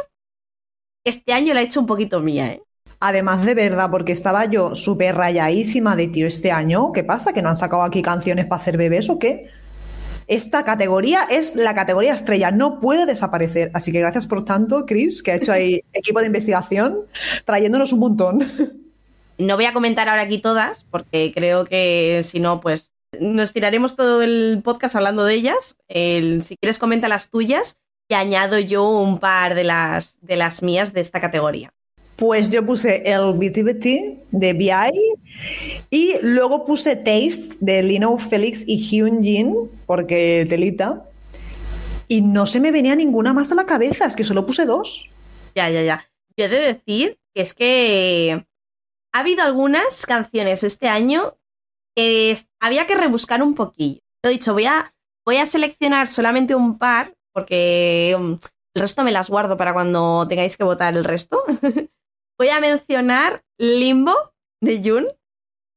este 1.05 1.33
año 1.33 1.55
la 1.55 1.62
he 1.62 1.64
hecho 1.64 1.81
un 1.81 1.87
poquito 1.87 2.21
mía, 2.21 2.49
¿eh? 2.49 2.62
Además 3.01 3.45
de 3.45 3.55
verdad, 3.55 3.91
porque 3.91 4.12
estaba 4.12 4.45
yo 4.47 4.75
súper 4.75 5.14
rayadísima 5.14 5.97
de 5.97 6.09
tío 6.09 6.27
este 6.27 6.51
año, 6.51 6.93
¿qué 6.93 7.05
pasa? 7.05 7.33
¿Que 7.33 7.43
no 7.43 7.49
han 7.49 7.57
sacado 7.57 7.83
aquí 7.83 8.03
canciones 8.03 8.47
para 8.47 8.61
hacer 8.61 8.77
bebés 8.77 9.09
o 9.09 9.19
qué? 9.19 9.51
Esta 10.27 10.64
categoría 10.64 11.21
es 11.31 11.57
la 11.57 11.75
categoría 11.75 12.14
estrella, 12.14 12.51
no 12.51 12.81
puede 12.81 13.07
desaparecer. 13.07 13.71
Así 13.75 13.93
que 13.93 14.01
gracias 14.01 14.27
por 14.27 14.45
tanto, 14.45 14.85
Chris, 14.87 15.23
que 15.23 15.33
ha 15.33 15.37
hecho 15.37 15.53
ahí 15.53 15.83
equipo 15.93 16.21
de 16.21 16.27
investigación, 16.27 17.01
trayéndonos 17.45 17.93
un 17.93 18.01
montón. 18.01 18.45
No 19.39 19.57
voy 19.57 19.67
a 19.67 19.73
comentar 19.73 20.09
ahora 20.09 20.23
aquí 20.23 20.39
todas, 20.39 20.85
porque 20.91 21.33
creo 21.35 21.64
que 21.67 22.23
si 22.25 22.41
no, 22.41 22.61
pues 22.61 22.93
nos 23.21 23.53
tiraremos 23.53 23.97
todo 23.97 24.23
el 24.23 24.61
podcast 24.64 24.97
hablando 24.97 25.25
de 25.25 25.35
ellas. 25.35 25.77
El- 25.89 26.43
si 26.43 26.57
quieres, 26.57 26.79
comenta 26.79 27.09
las 27.09 27.31
tuyas 27.31 27.77
y 28.09 28.14
añado 28.14 28.59
yo 28.59 28.89
un 28.89 29.19
par 29.19 29.55
de 29.55 29.64
las, 29.64 30.19
de 30.21 30.37
las 30.37 30.62
mías 30.62 30.93
de 30.93 31.01
esta 31.01 31.21
categoría. 31.21 31.73
Pues 32.17 32.51
yo 32.51 32.64
puse 32.64 33.03
el 33.05 33.35
BTBT 33.35 34.25
de 34.31 34.53
BI 34.55 34.71
y 35.91 36.14
luego 36.23 36.64
puse 36.64 36.97
Taste 36.97 37.57
de 37.61 37.83
Lino 37.83 38.17
Félix 38.17 38.64
y 38.67 38.79
Hyun 38.79 39.23
Jin, 39.23 39.71
porque 39.85 40.47
telita. 40.49 41.05
Y 42.09 42.23
no 42.23 42.47
se 42.47 42.61
me 42.61 42.73
venía 42.73 42.95
ninguna 42.97 43.35
más 43.35 43.53
a 43.53 43.55
la 43.55 43.67
cabeza, 43.67 44.07
es 44.07 44.17
que 44.17 44.25
solo 44.25 44.47
puse 44.47 44.64
dos. 44.64 45.12
Ya, 45.55 45.69
ya, 45.69 45.83
ya. 45.83 46.09
Yo 46.39 46.45
he 46.47 46.49
de 46.49 46.59
decir 46.61 47.19
que 47.35 47.43
es 47.43 47.53
que 47.53 48.47
ha 49.12 49.19
habido 49.21 49.43
algunas 49.43 50.07
canciones 50.07 50.62
este 50.64 50.89
año 50.89 51.37
es- 51.97 52.47
había 52.61 52.87
que 52.87 52.95
rebuscar 52.97 53.43
un 53.43 53.55
poquillo. 53.55 54.01
Lo 54.23 54.31
dicho, 54.31 54.53
voy 54.53 54.67
a, 54.67 54.95
voy 55.25 55.39
a 55.39 55.47
seleccionar 55.47 56.09
solamente 56.09 56.55
un 56.55 56.79
par, 56.79 57.15
porque 57.33 58.15
um, 58.19 58.39
el 58.75 58.83
resto 58.83 59.03
me 59.05 59.13
las 59.13 59.31
guardo 59.31 59.57
para 59.57 59.73
cuando 59.73 60.27
tengáis 60.29 60.57
que 60.57 60.65
votar 60.65 60.97
el 60.97 61.05
resto. 61.05 61.43
voy 62.39 62.49
a 62.49 62.61
mencionar 62.61 63.43
Limbo 63.59 64.15
de 64.61 64.83
Jun, 64.83 65.07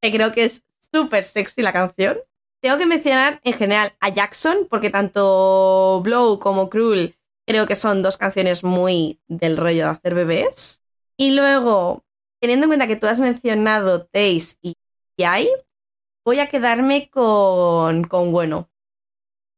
que 0.02 0.10
creo 0.10 0.32
que 0.32 0.44
es 0.44 0.64
súper 0.92 1.24
sexy 1.24 1.62
la 1.62 1.72
canción. 1.72 2.18
Tengo 2.62 2.76
que 2.76 2.86
mencionar 2.86 3.40
en 3.44 3.54
general 3.54 3.94
a 4.00 4.10
Jackson, 4.10 4.66
porque 4.68 4.90
tanto 4.90 6.00
Blow 6.04 6.38
como 6.38 6.68
Cruel 6.68 7.16
creo 7.46 7.66
que 7.66 7.76
son 7.76 8.02
dos 8.02 8.16
canciones 8.16 8.62
muy 8.62 9.20
del 9.28 9.56
rollo 9.56 9.84
de 9.84 9.90
hacer 9.90 10.14
bebés. 10.14 10.82
Y 11.16 11.30
luego, 11.32 12.04
teniendo 12.40 12.64
en 12.64 12.70
cuenta 12.70 12.86
que 12.86 12.96
tú 12.96 13.06
has 13.06 13.18
mencionado 13.20 14.02
Taste 14.04 14.56
y 14.62 14.76
Yai, 15.16 15.48
voy 16.24 16.40
a 16.40 16.48
quedarme 16.48 17.08
con, 17.10 18.04
con 18.04 18.32
bueno. 18.32 18.68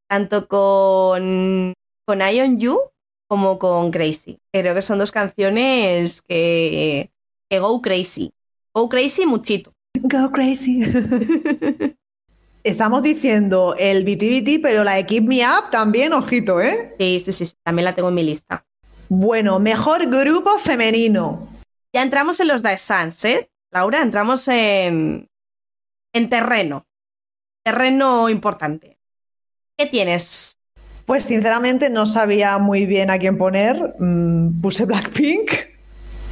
Tanto 0.08 0.46
con, 0.46 1.74
con 2.04 2.20
Ion 2.20 2.58
You 2.58 2.80
como 3.28 3.58
con 3.58 3.90
Crazy. 3.90 4.38
Creo 4.52 4.74
que 4.74 4.82
son 4.82 4.98
dos 4.98 5.10
canciones 5.10 6.22
que, 6.22 7.10
que 7.48 7.58
go 7.58 7.80
crazy. 7.80 8.32
Go 8.74 8.88
crazy 8.88 9.26
muchito. 9.26 9.72
Go 9.94 10.30
crazy. 10.30 10.82
Estamos 12.64 13.02
diciendo 13.02 13.74
el 13.76 14.04
BTBT, 14.04 14.62
pero 14.62 14.84
la 14.84 14.94
de 14.94 15.04
Keep 15.04 15.24
Me 15.24 15.42
Up 15.44 15.70
también, 15.70 16.12
ojito, 16.12 16.60
¿eh? 16.60 16.94
Sí, 16.98 17.20
sí, 17.24 17.32
sí, 17.32 17.46
sí, 17.46 17.54
también 17.64 17.84
la 17.84 17.94
tengo 17.94 18.08
en 18.08 18.14
mi 18.14 18.22
lista. 18.22 18.64
Bueno, 19.08 19.58
mejor 19.58 20.06
grupo 20.06 20.58
femenino. 20.58 21.48
Ya 21.92 22.02
entramos 22.02 22.38
en 22.38 22.48
los 22.48 22.62
Sans, 22.80 23.24
¿eh? 23.24 23.50
Laura, 23.72 24.00
entramos 24.00 24.46
en, 24.48 25.28
en 26.12 26.28
terreno. 26.28 26.86
Terreno 27.64 28.28
importante. 28.28 28.98
¿Qué 29.76 29.86
tienes? 29.86 30.56
Pues 31.06 31.24
sinceramente 31.24 31.90
no 31.90 32.06
sabía 32.06 32.58
muy 32.58 32.86
bien 32.86 33.10
a 33.10 33.18
quién 33.18 33.38
poner. 33.38 33.94
Mm, 33.98 34.60
puse 34.60 34.84
Blackpink. 34.84 35.50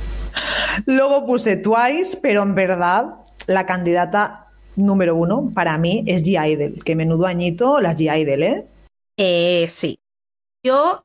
Luego 0.86 1.26
puse 1.26 1.56
Twice, 1.56 2.18
pero 2.22 2.42
en 2.42 2.54
verdad 2.54 3.24
la 3.46 3.66
candidata 3.66 4.48
número 4.76 5.14
uno 5.14 5.50
para 5.54 5.76
mí 5.78 6.04
es 6.06 6.22
G-Idol. 6.22 6.82
Que 6.84 6.96
menudo 6.96 7.26
añito 7.26 7.80
las 7.80 7.96
G-Idol, 7.96 8.42
¿eh? 8.42 8.66
Eh, 9.16 9.66
sí. 9.68 10.00
Yo 10.64 11.04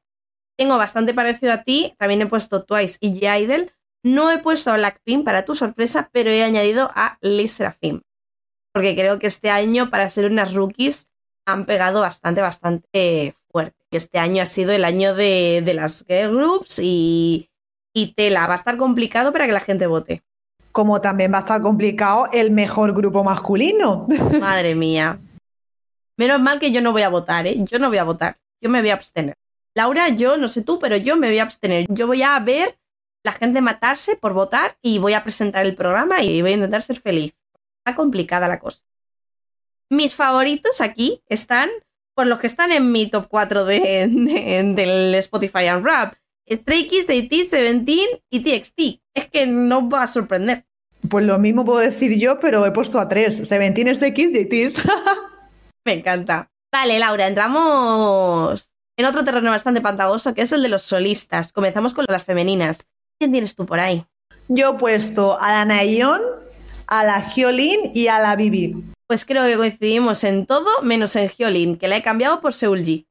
tengo 0.57 0.77
bastante 0.77 1.13
parecido 1.13 1.53
a 1.53 1.63
ti. 1.63 1.93
También 1.97 2.21
he 2.21 2.27
puesto 2.27 2.63
Twice 2.63 2.97
y 2.99 3.19
G-Idol. 3.19 3.71
No 4.03 4.31
he 4.31 4.37
puesto 4.37 4.71
a 4.71 4.75
Blackpink 4.75 5.25
para 5.25 5.45
tu 5.45 5.55
sorpresa, 5.55 6.09
pero 6.11 6.29
he 6.29 6.43
añadido 6.43 6.91
a 6.93 7.17
Lee 7.21 7.47
Serafim. 7.47 8.01
Porque 8.75 8.93
creo 8.93 9.19
que 9.19 9.27
este 9.27 9.49
año, 9.49 9.89
para 9.89 10.09
ser 10.09 10.25
unas 10.25 10.53
rookies, 10.53 11.07
han 11.45 11.65
pegado 11.65 12.01
bastante, 12.01 12.41
bastante 12.41 13.33
fuerte. 13.49 13.77
Este 13.91 14.19
año 14.19 14.43
ha 14.43 14.45
sido 14.45 14.73
el 14.73 14.83
año 14.83 15.15
de, 15.15 15.63
de 15.63 15.73
las 15.73 16.03
girl 16.05 16.35
groups 16.35 16.79
y, 16.79 17.49
y 17.93 18.07
tela. 18.15 18.47
Va 18.47 18.55
a 18.55 18.57
estar 18.57 18.75
complicado 18.75 19.31
para 19.31 19.45
que 19.45 19.53
la 19.53 19.61
gente 19.61 19.87
vote. 19.87 20.23
Como 20.73 20.99
también 20.99 21.31
va 21.31 21.37
a 21.37 21.39
estar 21.39 21.61
complicado 21.61 22.27
el 22.33 22.51
mejor 22.51 22.93
grupo 22.93 23.23
masculino. 23.23 24.07
Madre 24.41 24.75
mía. 24.75 25.19
Menos 26.17 26.41
mal 26.41 26.59
que 26.59 26.73
yo 26.73 26.81
no 26.81 26.91
voy 26.91 27.03
a 27.03 27.09
votar, 27.09 27.47
¿eh? 27.47 27.55
Yo 27.71 27.79
no 27.79 27.87
voy 27.87 27.99
a 27.99 28.03
votar. 28.03 28.35
Yo 28.59 28.69
me 28.69 28.81
voy 28.81 28.89
a 28.89 28.95
abstener. 28.95 29.35
Laura, 29.73 30.09
yo 30.09 30.35
no 30.35 30.49
sé 30.49 30.63
tú, 30.63 30.79
pero 30.79 30.97
yo 30.97 31.15
me 31.15 31.29
voy 31.29 31.39
a 31.39 31.43
abstener. 31.43 31.85
Yo 31.87 32.07
voy 32.07 32.23
a 32.23 32.37
ver 32.41 32.77
la 33.23 33.31
gente 33.31 33.61
matarse 33.61 34.17
por 34.17 34.33
votar 34.33 34.77
y 34.81 34.99
voy 34.99 35.13
a 35.13 35.23
presentar 35.23 35.65
el 35.65 35.75
programa 35.75 36.21
y 36.21 36.41
voy 36.41 36.51
a 36.51 36.55
intentar 36.55 36.83
ser 36.83 36.99
feliz. 36.99 37.33
Está 37.85 37.95
complicada 37.95 38.47
la 38.47 38.59
cosa. 38.59 38.81
Mis 39.91 40.15
favoritos 40.15 40.81
aquí 40.81 41.21
están, 41.27 41.69
por 42.15 42.25
los 42.25 42.39
que 42.39 42.47
están 42.47 42.71
en 42.71 42.91
mi 42.91 43.07
top 43.11 43.27
4 43.29 43.63
de, 43.63 43.79
de- 44.09 44.73
del 44.75 45.13
Spotify 45.15 45.69
Unwrap. 45.69 46.15
Stray 46.51 46.87
Kids, 46.87 47.07
AT, 47.09 47.49
Seventeen 47.51 48.07
y 48.31 48.39
TXT. 48.39 49.01
Es 49.13 49.29
que 49.29 49.45
no 49.45 49.87
va 49.87 50.01
a 50.03 50.07
sorprender. 50.07 50.65
Pues 51.09 51.25
lo 51.25 51.37
mismo 51.37 51.63
puedo 51.63 51.77
decir 51.77 52.17
yo, 52.19 52.39
pero 52.39 52.65
he 52.65 52.71
puesto 52.71 52.99
a 52.99 53.07
tres. 53.07 53.47
Seventeen, 53.47 53.93
Stray 53.93 54.13
Kids, 54.15 54.31
JTs. 54.35 54.87
Me 55.85 55.93
encanta. 55.93 56.49
Vale, 56.71 56.97
Laura, 56.97 57.27
entramos 57.27 58.71
en 58.97 59.05
otro 59.05 59.23
terreno 59.23 59.51
bastante 59.51 59.81
pantagoso, 59.81 60.33
que 60.33 60.41
es 60.41 60.51
el 60.51 60.63
de 60.63 60.69
los 60.69 60.81
solistas. 60.81 61.53
Comenzamos 61.53 61.93
con 61.93 62.05
las 62.07 62.23
femeninas. 62.23 62.87
¿Quién 63.19 63.31
tienes 63.31 63.53
tú 63.55 63.67
por 63.67 63.79
ahí? 63.79 64.05
Yo 64.47 64.71
he 64.73 64.79
puesto 64.79 65.39
a 65.39 65.51
la 65.51 65.65
Nayeon, 65.65 66.21
a 66.87 67.03
la 67.03 67.21
Hyolyn 67.21 67.91
y 67.93 68.07
a 68.07 68.19
la 68.19 68.35
Bibi. 68.35 68.83
Pues 69.07 69.25
creo 69.25 69.45
que 69.45 69.57
coincidimos 69.57 70.23
en 70.23 70.45
todo, 70.45 70.81
menos 70.81 71.15
en 71.15 71.29
Hyolyn, 71.29 71.77
que 71.77 71.87
la 71.87 71.97
he 71.97 72.03
cambiado 72.03 72.41
por 72.41 72.53
Seulgi. 72.53 73.07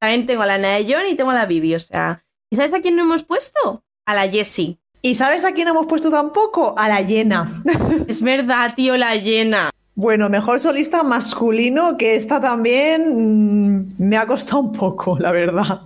También 0.00 0.26
tengo 0.26 0.42
a 0.42 0.46
la 0.46 0.58
Naeyeon 0.58 1.06
y 1.08 1.14
tengo 1.14 1.30
a 1.30 1.34
la 1.34 1.46
Bibi, 1.46 1.74
o 1.74 1.80
sea... 1.80 2.24
¿Y 2.52 2.56
sabes 2.56 2.72
a 2.72 2.80
quién 2.80 2.96
no 2.96 3.02
hemos 3.02 3.22
puesto? 3.22 3.84
A 4.06 4.14
la 4.14 4.28
Jessie. 4.28 4.78
¿Y 5.02 5.14
sabes 5.14 5.44
a 5.44 5.52
quién 5.52 5.68
hemos 5.68 5.86
puesto 5.86 6.10
tampoco? 6.10 6.74
A 6.76 6.88
la 6.88 7.00
Yena. 7.00 7.62
Es 8.08 8.22
verdad, 8.22 8.74
tío, 8.74 8.96
la 8.96 9.14
llena. 9.14 9.70
Bueno, 9.94 10.28
mejor 10.28 10.60
solista 10.60 11.02
masculino, 11.02 11.96
que 11.96 12.14
esta 12.14 12.40
también 12.40 13.82
mm, 13.82 13.88
me 13.98 14.16
ha 14.16 14.26
costado 14.26 14.60
un 14.60 14.72
poco, 14.72 15.18
la 15.18 15.30
verdad. 15.30 15.82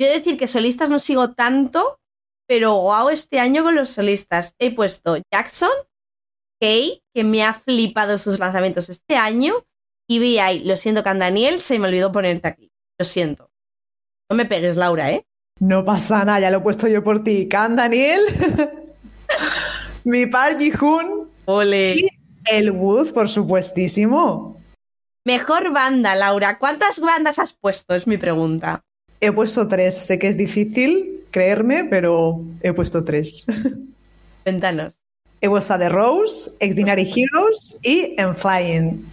Yo 0.00 0.06
he 0.06 0.10
de 0.10 0.18
decir 0.18 0.38
que 0.38 0.46
solistas 0.46 0.90
no 0.90 0.98
sigo 0.98 1.32
tanto, 1.32 1.98
pero 2.48 2.80
wow, 2.80 3.10
este 3.10 3.40
año 3.40 3.62
con 3.62 3.74
los 3.74 3.90
solistas 3.90 4.54
he 4.58 4.74
puesto 4.74 5.18
Jackson, 5.32 5.70
que 6.60 7.00
me 7.14 7.44
ha 7.44 7.54
flipado 7.54 8.18
sus 8.18 8.38
lanzamientos 8.38 8.88
este 8.88 9.16
año, 9.16 9.54
y 10.08 10.18
VI, 10.18 10.60
lo 10.64 10.76
siento, 10.76 11.02
Can 11.02 11.18
Daniel, 11.18 11.60
se 11.60 11.78
me 11.78 11.88
olvidó 11.88 12.10
ponerte 12.10 12.48
aquí. 12.48 12.72
Lo 12.98 13.04
siento. 13.04 13.50
No 14.30 14.36
me 14.36 14.46
pegues, 14.46 14.76
Laura, 14.76 15.12
¿eh? 15.12 15.26
No 15.60 15.84
pasa 15.84 16.24
nada, 16.24 16.40
ya 16.40 16.50
lo 16.50 16.58
he 16.58 16.62
puesto 16.62 16.88
yo 16.88 17.02
por 17.04 17.22
ti. 17.24 17.48
Can 17.48 17.76
Daniel, 17.76 18.20
mi 20.04 20.26
par 20.26 20.56
Ji-hoon 20.56 21.30
Ole. 21.46 21.94
y 21.94 22.06
el 22.50 22.70
Wood, 22.70 23.12
por 23.12 23.28
supuestísimo. 23.28 24.56
Mejor 25.24 25.72
banda, 25.72 26.14
Laura. 26.14 26.58
¿Cuántas 26.58 27.00
bandas 27.00 27.38
has 27.38 27.52
puesto? 27.52 27.94
Es 27.94 28.06
mi 28.06 28.16
pregunta. 28.16 28.82
He 29.20 29.32
puesto 29.32 29.68
tres. 29.68 29.94
Sé 29.94 30.18
que 30.18 30.28
es 30.28 30.36
difícil 30.36 31.26
creerme, 31.30 31.84
pero 31.84 32.40
he 32.62 32.72
puesto 32.72 33.04
tres. 33.04 33.44
Ventanos. 34.44 34.94
A 35.40 35.78
The 35.78 35.88
Rose, 35.88 36.56
Extraordinary 36.58 37.08
Heroes 37.08 37.78
y 37.84 38.14
En 38.18 38.34
Flying. 38.34 39.04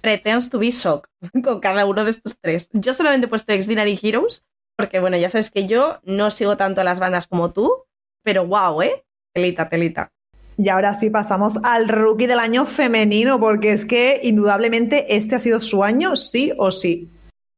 Pretends 0.00 0.48
to 0.50 0.58
be 0.58 0.70
shock 0.70 1.08
con 1.44 1.60
cada 1.60 1.86
uno 1.86 2.04
de 2.04 2.10
estos 2.10 2.36
tres. 2.40 2.68
Yo 2.72 2.94
solamente 2.94 3.26
he 3.26 3.28
puesto 3.28 3.52
Extraordinary 3.52 3.98
Heroes 4.00 4.44
porque, 4.76 5.00
bueno, 5.00 5.16
ya 5.16 5.28
sabes 5.28 5.50
que 5.50 5.66
yo 5.66 6.00
no 6.04 6.30
sigo 6.30 6.56
tanto 6.56 6.80
a 6.80 6.84
las 6.84 6.98
bandas 6.98 7.26
como 7.26 7.52
tú, 7.52 7.84
pero 8.22 8.46
wow, 8.46 8.82
¿eh? 8.82 9.04
Telita, 9.34 9.68
telita. 9.68 10.10
Y 10.56 10.68
ahora 10.68 10.98
sí 10.98 11.10
pasamos 11.10 11.54
al 11.64 11.88
rookie 11.88 12.26
del 12.26 12.38
año 12.38 12.66
femenino, 12.66 13.40
porque 13.40 13.72
es 13.72 13.86
que 13.86 14.20
indudablemente 14.22 15.16
este 15.16 15.34
ha 15.34 15.40
sido 15.40 15.60
su 15.60 15.82
año, 15.82 16.16
sí 16.16 16.52
o 16.58 16.70
sí. 16.70 17.10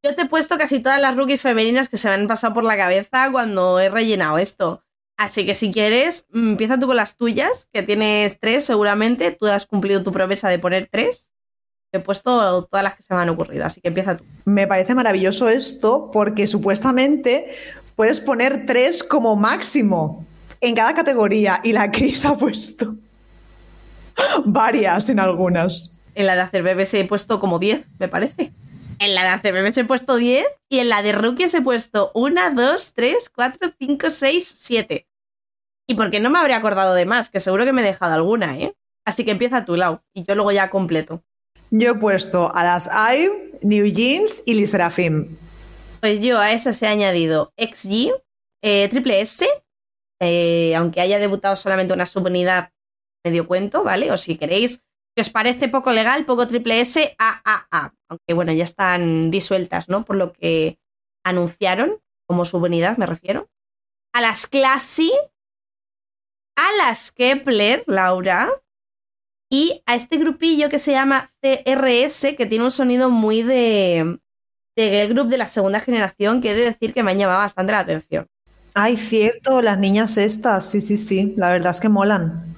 Yo 0.03 0.15
te 0.15 0.23
he 0.23 0.27
puesto 0.27 0.59
casi 0.59 0.81
todas 0.81 1.01
las 1.01 1.17
rookies 1.17 1.41
femeninas 1.41 1.89
que 1.89 1.97
se 1.97 2.09
me 2.09 2.15
han 2.15 2.27
pasado 2.27 2.55
por 2.55 2.65
la 2.65 2.77
cabeza 2.77 3.31
cuando 3.33 3.81
he 3.81 3.89
rellenado 3.89 4.39
esto. 4.39 4.84
Así 5.17 5.47
que 5.47 5.55
si 5.55 5.73
quieres, 5.73 6.27
mm, 6.33 6.51
empieza 6.51 6.79
tú 6.79 6.87
con 6.87 6.97
las 6.97 7.17
tuyas, 7.17 7.69
que 7.73 7.83
tienes 7.83 8.39
tres 8.41 8.65
seguramente. 8.65 9.31
Tú 9.31 9.47
has 9.47 9.67
cumplido 9.67 10.03
tu 10.03 10.13
promesa 10.13 10.49
de 10.49 10.59
poner 10.59 10.89
tres. 10.91 11.31
He 11.93 12.01
puesto 12.01 12.65
todas 12.65 12.83
las 12.83 12.97
que 12.97 13.05
se 13.05 13.15
me 13.15 13.21
han 13.21 13.29
ocurrido, 13.29 13.65
así 13.65 13.81
que 13.81 13.89
empieza 13.89 14.17
tú. 14.17 14.25
Me 14.45 14.67
parece 14.67 14.95
maravilloso 14.95 15.49
esto 15.49 16.11
porque 16.13 16.49
supuestamente 16.49 17.47
puedes 17.95 18.21
poner 18.21 18.67
tres 18.67 19.05
como 19.05 19.37
máximo 19.37 20.27
en 20.61 20.75
cada 20.75 20.95
categoría 20.95 21.61
y 21.63 21.73
la 21.73 21.93
Cris 21.93 22.25
ha 22.25 22.37
puesto 22.37 22.97
varias 24.45 25.09
en 25.11 25.21
algunas. 25.21 26.03
En 26.17 26.27
la 26.27 26.35
de 26.35 26.43
hacer 26.43 26.63
bebés 26.63 26.93
he 26.95 27.05
puesto 27.05 27.39
como 27.39 27.59
10, 27.59 27.85
me 27.99 28.09
parece. 28.09 28.53
En 28.99 29.15
la 29.15 29.39
de 29.39 29.53
bebés 29.53 29.77
he 29.77 29.85
puesto 29.85 30.17
10 30.17 30.47
y 30.69 30.79
en 30.79 30.89
la 30.89 31.03
de 31.03 31.13
rookies 31.13 31.55
he 31.55 31.63
puesto 31.63 32.11
1, 32.15 32.55
2, 32.55 32.93
3, 32.95 33.31
4, 33.35 33.71
5, 33.79 34.11
6, 34.11 34.57
7. 34.61 35.07
Y 35.87 35.95
porque 35.95 36.21
no 36.21 36.31
me 36.31 36.39
habría 36.39 36.57
acordado 36.57 36.95
de 36.95 37.07
más, 37.07 37.31
que 37.31 37.41
seguro 37.41 37.65
que 37.65 37.73
me 37.73 37.83
he 37.83 37.85
dejado 37.85 38.15
alguna, 38.15 38.59
¿eh? 38.59 38.75
Así 39.05 39.25
que 39.25 39.33
empieza 39.33 39.65
tu 39.65 39.77
lado 39.77 40.03
y 40.15 40.25
yo 40.25 40.35
luego 40.35 40.53
ya 40.53 40.71
completo. 40.71 41.23
Yo 41.71 41.91
he 41.91 41.95
puesto 41.95 42.55
a 42.55 42.65
las 42.65 42.89
IVE, 42.89 43.59
New 43.63 43.87
Jeans 43.87 44.43
y 44.47 44.55
Liz 44.55 44.73
Pues 46.01 46.21
yo 46.21 46.39
a 46.39 46.53
esas 46.53 46.81
he 46.83 46.87
añadido 46.87 47.53
XG, 47.59 48.13
eh, 48.63 48.89
Triple 48.89 49.21
S, 49.21 49.47
eh, 50.21 50.75
aunque 50.77 51.01
haya 51.01 51.19
debutado 51.19 51.57
solamente 51.57 51.93
una 51.93 52.07
subunidad, 52.07 52.71
medio 53.25 53.47
cuento, 53.47 53.83
¿vale? 53.83 54.11
O 54.13 54.17
si 54.17 54.37
queréis, 54.37 54.83
que 55.15 55.23
os 55.23 55.31
parece 55.31 55.69
poco 55.69 55.93
legal, 55.93 56.25
poco 56.25 56.49
Triple 56.49 56.81
S, 56.81 57.15
AAA. 57.19 57.95
Aunque 58.09 58.35
bueno, 58.35 58.53
ya 58.53 58.65
están 58.65 59.31
disueltas, 59.31 59.89
¿no? 59.89 60.05
Por 60.05 60.17
lo 60.17 60.33
que 60.33 60.79
anunciaron 61.25 62.01
como 62.27 62.45
subunidad, 62.45 62.97
me 62.97 63.07
refiero. 63.07 63.49
A 64.13 64.21
las 64.21 64.47
Classy, 64.47 65.13
a 66.57 66.67
las 66.79 67.13
Kepler, 67.13 67.85
Laura, 67.87 68.51
y 69.51 69.83
a 69.87 69.95
este 69.95 70.17
grupillo 70.17 70.69
que 70.69 70.79
se 70.79 70.93
llama 70.93 71.31
CRS, 71.41 72.35
que 72.37 72.47
tiene 72.47 72.65
un 72.65 72.71
sonido 72.71 73.11
muy 73.11 73.43
de, 73.43 74.19
de 74.77 74.91
girl 74.91 75.15
group 75.15 75.29
de 75.29 75.39
la 75.39 75.47
segunda 75.47 75.81
generación, 75.81 76.41
que 76.41 76.51
he 76.51 76.55
de 76.55 76.65
decir 76.65 76.93
que 76.93 77.03
me 77.03 77.13
ha 77.13 77.15
llamado 77.15 77.39
bastante 77.41 77.73
la 77.73 77.81
atención. 77.81 78.27
Ay, 78.75 78.97
cierto, 78.97 79.63
las 79.63 79.79
niñas 79.79 80.17
estas, 80.17 80.69
sí, 80.69 80.81
sí, 80.81 80.97
sí, 80.97 81.35
la 81.37 81.51
verdad 81.51 81.71
es 81.71 81.81
que 81.81 81.89
molan. 81.89 82.54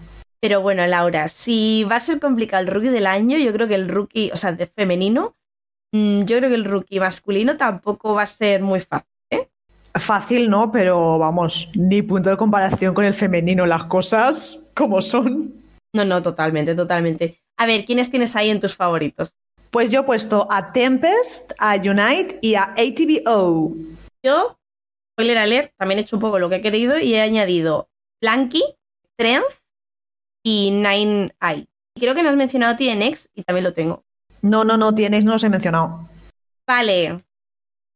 Pero 0.47 0.61
bueno, 0.61 0.87
Laura, 0.87 1.27
si 1.27 1.83
va 1.91 1.97
a 1.97 2.01
ser 2.01 2.21
complicado 2.21 2.63
el 2.63 2.69
rookie 2.69 2.91
del 2.91 3.09
año, 3.09 3.37
yo 3.37 3.53
creo 3.53 3.67
que 3.67 3.75
el 3.75 3.89
rookie, 3.89 4.31
o 4.33 4.37
sea, 4.37 4.53
de 4.53 4.69
femenino, 4.69 5.35
mm, 5.91 6.23
yo 6.23 6.37
creo 6.37 6.49
que 6.49 6.55
el 6.55 6.65
rookie 6.65 7.01
masculino 7.01 7.57
tampoco 7.57 8.15
va 8.15 8.23
a 8.23 8.27
ser 8.29 8.63
muy 8.63 8.79
fácil. 8.79 9.11
¿eh? 9.29 9.49
Fácil 9.97 10.49
no, 10.49 10.71
pero 10.71 11.19
vamos, 11.19 11.69
ni 11.75 12.01
punto 12.03 12.31
de 12.31 12.37
comparación 12.37 12.95
con 12.95 13.05
el 13.05 13.13
femenino, 13.13 13.67
las 13.67 13.87
cosas 13.87 14.71
como 14.77 15.03
son. 15.03 15.53
No, 15.93 16.05
no, 16.05 16.23
totalmente, 16.23 16.77
totalmente. 16.77 17.43
A 17.57 17.67
ver, 17.67 17.85
¿quiénes 17.85 18.13
tienes 18.13 18.37
ahí 18.37 18.51
en 18.51 18.61
tus 18.61 18.77
favoritos? 18.77 19.35
Pues 19.73 19.91
yo 19.91 20.03
he 20.03 20.05
puesto 20.05 20.47
a 20.49 20.73
Tempest, 20.73 21.55
a 21.59 21.75
Unite 21.75 22.39
y 22.41 22.55
a 22.55 22.73
ATBO. 22.77 23.75
Yo, 24.23 24.57
spoiler 25.13 25.39
alert, 25.39 25.73
también 25.77 25.99
he 25.99 26.03
hecho 26.03 26.15
un 26.15 26.21
poco 26.21 26.39
lo 26.39 26.49
que 26.49 26.55
he 26.55 26.63
querido 26.63 27.01
y 27.01 27.17
he 27.17 27.21
añadido 27.21 27.89
Blanky, 28.21 28.63
Strength 29.15 29.66
y 30.47 30.71
Nine 30.71 31.35
Eye. 31.41 31.67
Creo 31.99 32.15
que 32.15 32.23
no 32.23 32.29
has 32.29 32.37
mencionado 32.37 32.77
TNX 32.77 33.31
y 33.35 33.43
también 33.43 33.65
lo 33.65 33.73
tengo. 33.73 34.05
No, 34.43 34.63
no, 34.63 34.77
no, 34.77 34.95
TNX 34.95 35.25
no 35.25 35.33
los 35.33 35.43
he 35.43 35.51
mencionado. 35.51 36.09
Vale. 36.65 37.19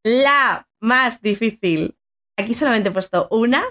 La 0.02 0.66
más 0.80 1.22
difícil. 1.22 1.96
Aquí 2.36 2.54
solamente 2.54 2.88
he 2.88 2.92
puesto 2.92 3.28
una 3.30 3.62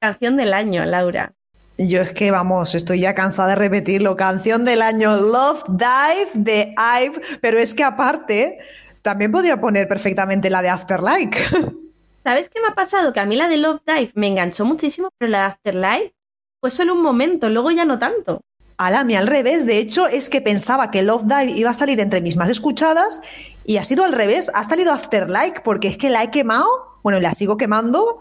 canción 0.00 0.36
del 0.36 0.52
año, 0.52 0.84
Laura. 0.84 1.34
Yo 1.78 2.00
es 2.00 2.12
que, 2.12 2.32
vamos, 2.32 2.74
estoy 2.74 3.00
ya 3.00 3.14
cansada 3.14 3.50
de 3.50 3.54
repetirlo. 3.54 4.16
Canción 4.16 4.64
del 4.64 4.82
año 4.82 5.14
Love 5.16 5.62
Dive 5.68 6.30
de 6.34 6.74
Ive, 7.04 7.20
pero 7.40 7.58
es 7.60 7.72
que 7.72 7.84
aparte, 7.84 8.56
también 9.02 9.30
podría 9.30 9.60
poner 9.60 9.86
perfectamente 9.86 10.50
la 10.50 10.60
de 10.60 10.70
Afterlife. 10.70 11.38
¿Sabes 12.24 12.50
qué 12.50 12.60
me 12.60 12.68
ha 12.68 12.74
pasado? 12.74 13.12
Que 13.12 13.20
a 13.20 13.26
mí 13.26 13.36
la 13.36 13.46
de 13.46 13.58
Love 13.58 13.82
Dive 13.86 14.10
me 14.16 14.26
enganchó 14.26 14.64
muchísimo, 14.64 15.10
pero 15.18 15.30
la 15.30 15.38
de 15.38 15.44
Afterlife 15.44 16.15
fue 16.60 16.70
solo 16.70 16.94
un 16.94 17.02
momento, 17.02 17.48
luego 17.48 17.70
ya 17.70 17.84
no 17.84 17.98
tanto. 17.98 18.40
A 18.78 19.04
mí 19.04 19.14
al 19.14 19.26
revés. 19.26 19.66
De 19.66 19.78
hecho, 19.78 20.06
es 20.06 20.28
que 20.28 20.40
pensaba 20.40 20.90
que 20.90 21.02
Love 21.02 21.24
Dive 21.24 21.52
iba 21.52 21.70
a 21.70 21.74
salir 21.74 21.98
entre 22.00 22.20
mis 22.20 22.36
más 22.36 22.50
escuchadas 22.50 23.20
y 23.64 23.78
ha 23.78 23.84
sido 23.84 24.04
al 24.04 24.12
revés. 24.12 24.50
Ha 24.54 24.64
salido 24.64 24.92
Afterlife 24.92 25.60
porque 25.64 25.88
es 25.88 25.96
que 25.96 26.10
la 26.10 26.22
he 26.22 26.30
quemado, 26.30 26.66
bueno, 27.02 27.18
la 27.20 27.32
sigo 27.32 27.56
quemando, 27.56 28.20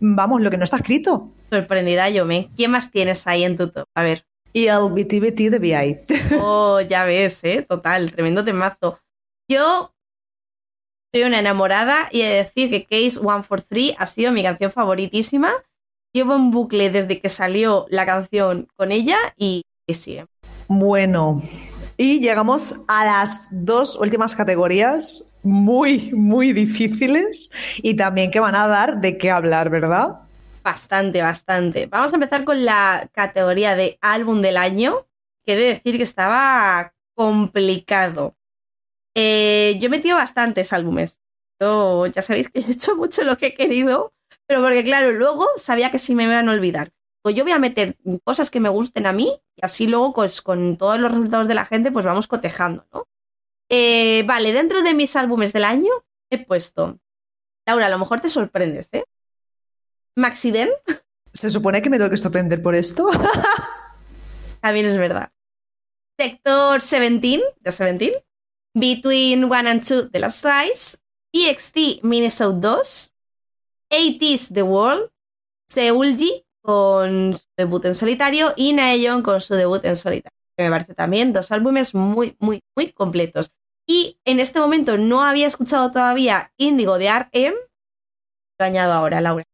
vamos, 0.00 0.40
lo 0.40 0.50
que 0.50 0.58
no 0.58 0.64
está 0.64 0.76
escrito. 0.76 1.30
Sorprendida 1.50 2.08
yo 2.10 2.24
me. 2.24 2.50
¿Quién 2.56 2.70
más 2.70 2.90
tienes 2.90 3.26
ahí 3.26 3.44
en 3.44 3.56
tu 3.56 3.68
top? 3.68 3.86
A 3.94 4.02
ver. 4.02 4.24
Y 4.52 4.68
el 4.68 4.90
BTBT 4.90 5.50
de 5.50 5.58
VI. 5.58 6.00
Oh, 6.40 6.80
ya 6.80 7.04
ves, 7.04 7.42
¿eh? 7.44 7.66
Total, 7.68 8.10
tremendo 8.12 8.44
temazo. 8.44 9.00
Yo 9.48 9.92
soy 11.12 11.24
una 11.24 11.40
enamorada 11.40 12.08
y 12.10 12.22
he 12.22 12.28
de 12.28 12.36
decir 12.36 12.70
que 12.70 12.84
Case 12.84 13.20
143 13.20 13.94
ha 13.98 14.06
sido 14.06 14.32
mi 14.32 14.42
canción 14.42 14.70
favoritísima. 14.70 15.52
Llevo 16.16 16.34
en 16.34 16.50
bucle 16.50 16.88
desde 16.88 17.20
que 17.20 17.28
salió 17.28 17.84
la 17.90 18.06
canción 18.06 18.68
con 18.74 18.90
ella 18.90 19.18
y, 19.36 19.66
y 19.86 19.92
sigue. 19.92 20.24
Bueno, 20.66 21.42
y 21.98 22.20
llegamos 22.20 22.74
a 22.88 23.04
las 23.04 23.48
dos 23.52 23.96
últimas 23.96 24.34
categorías 24.34 25.38
muy, 25.42 26.10
muy 26.14 26.54
difíciles 26.54 27.50
y 27.82 27.96
también 27.96 28.30
que 28.30 28.40
van 28.40 28.54
a 28.54 28.66
dar 28.66 29.02
de 29.02 29.18
qué 29.18 29.30
hablar, 29.30 29.68
¿verdad? 29.68 30.20
Bastante, 30.64 31.20
bastante. 31.20 31.84
Vamos 31.84 32.14
a 32.14 32.16
empezar 32.16 32.44
con 32.44 32.64
la 32.64 33.10
categoría 33.12 33.76
de 33.76 33.98
álbum 34.00 34.40
del 34.40 34.56
año, 34.56 35.06
que 35.44 35.52
he 35.52 35.56
de 35.56 35.66
decir 35.74 35.98
que 35.98 36.02
estaba 36.04 36.94
complicado. 37.14 38.38
Eh, 39.14 39.76
yo 39.78 39.88
he 39.88 39.90
metido 39.90 40.16
bastantes 40.16 40.72
álbumes. 40.72 41.20
Yo, 41.60 42.06
ya 42.06 42.22
sabéis 42.22 42.48
que 42.48 42.60
he 42.60 42.70
hecho 42.70 42.96
mucho 42.96 43.22
lo 43.22 43.36
que 43.36 43.48
he 43.48 43.54
querido, 43.54 44.14
pero 44.46 44.62
porque 44.62 44.84
claro, 44.84 45.12
luego 45.12 45.46
sabía 45.56 45.90
que 45.90 45.98
sí 45.98 46.14
me 46.14 46.24
iban 46.24 46.48
a 46.48 46.52
olvidar. 46.52 46.92
Pues 47.22 47.34
yo 47.34 47.44
voy 47.44 47.52
a 47.52 47.58
meter 47.58 47.96
cosas 48.22 48.50
que 48.50 48.60
me 48.60 48.68
gusten 48.68 49.06
a 49.06 49.12
mí 49.12 49.40
y 49.56 49.64
así 49.64 49.86
luego 49.86 50.14
pues, 50.14 50.42
con 50.42 50.76
todos 50.76 51.00
los 51.00 51.10
resultados 51.10 51.48
de 51.48 51.54
la 51.54 51.64
gente 51.64 51.90
pues 51.90 52.04
vamos 52.04 52.28
cotejando, 52.28 52.86
¿no? 52.92 53.08
Eh, 53.68 54.22
vale, 54.26 54.52
dentro 54.52 54.82
de 54.82 54.94
mis 54.94 55.16
álbumes 55.16 55.52
del 55.52 55.64
año 55.64 55.90
he 56.30 56.44
puesto... 56.44 56.98
Laura, 57.66 57.86
a 57.86 57.90
lo 57.90 57.98
mejor 57.98 58.20
te 58.20 58.28
sorprendes, 58.28 58.90
¿eh? 58.92 59.04
Maxiden. 60.14 60.70
¿Se 61.32 61.50
supone 61.50 61.82
que 61.82 61.90
me 61.90 61.98
tengo 61.98 62.10
que 62.10 62.16
sorprender 62.16 62.62
por 62.62 62.76
esto? 62.76 63.06
También 64.60 64.86
es 64.86 64.96
verdad. 64.96 65.30
Sector 66.18 66.80
17 66.80 67.20
de 67.20 67.50
17. 67.62 68.24
Between 68.74 69.44
1 69.44 69.54
and 69.54 69.84
2 69.84 70.12
de 70.12 70.18
las 70.18 70.36
Size. 70.36 70.98
EXT 71.32 72.02
Minnesota 72.02 72.76
2. 72.76 73.12
80s 73.90 74.52
The 74.52 74.62
World. 74.62 75.10
Seulgi 75.68 76.44
con 76.62 77.38
su 77.38 77.46
debut 77.56 77.84
en 77.84 77.94
solitario 77.94 78.52
y 78.56 78.72
Naeon 78.72 79.22
con 79.22 79.40
su 79.40 79.54
debut 79.54 79.84
en 79.84 79.96
solitario. 79.96 80.36
Que 80.56 80.64
me 80.64 80.70
parece 80.70 80.94
también 80.94 81.32
dos 81.32 81.52
álbumes 81.52 81.94
muy, 81.94 82.36
muy, 82.40 82.60
muy 82.74 82.92
completos. 82.92 83.52
Y 83.86 84.18
en 84.24 84.40
este 84.40 84.58
momento 84.58 84.98
no 84.98 85.22
había 85.22 85.46
escuchado 85.46 85.90
todavía 85.90 86.52
Índigo 86.56 86.98
de 86.98 87.08
RM. 87.08 87.54
Lo 88.58 88.66
añado 88.66 88.92
ahora, 88.92 89.20
Laura. 89.20 89.44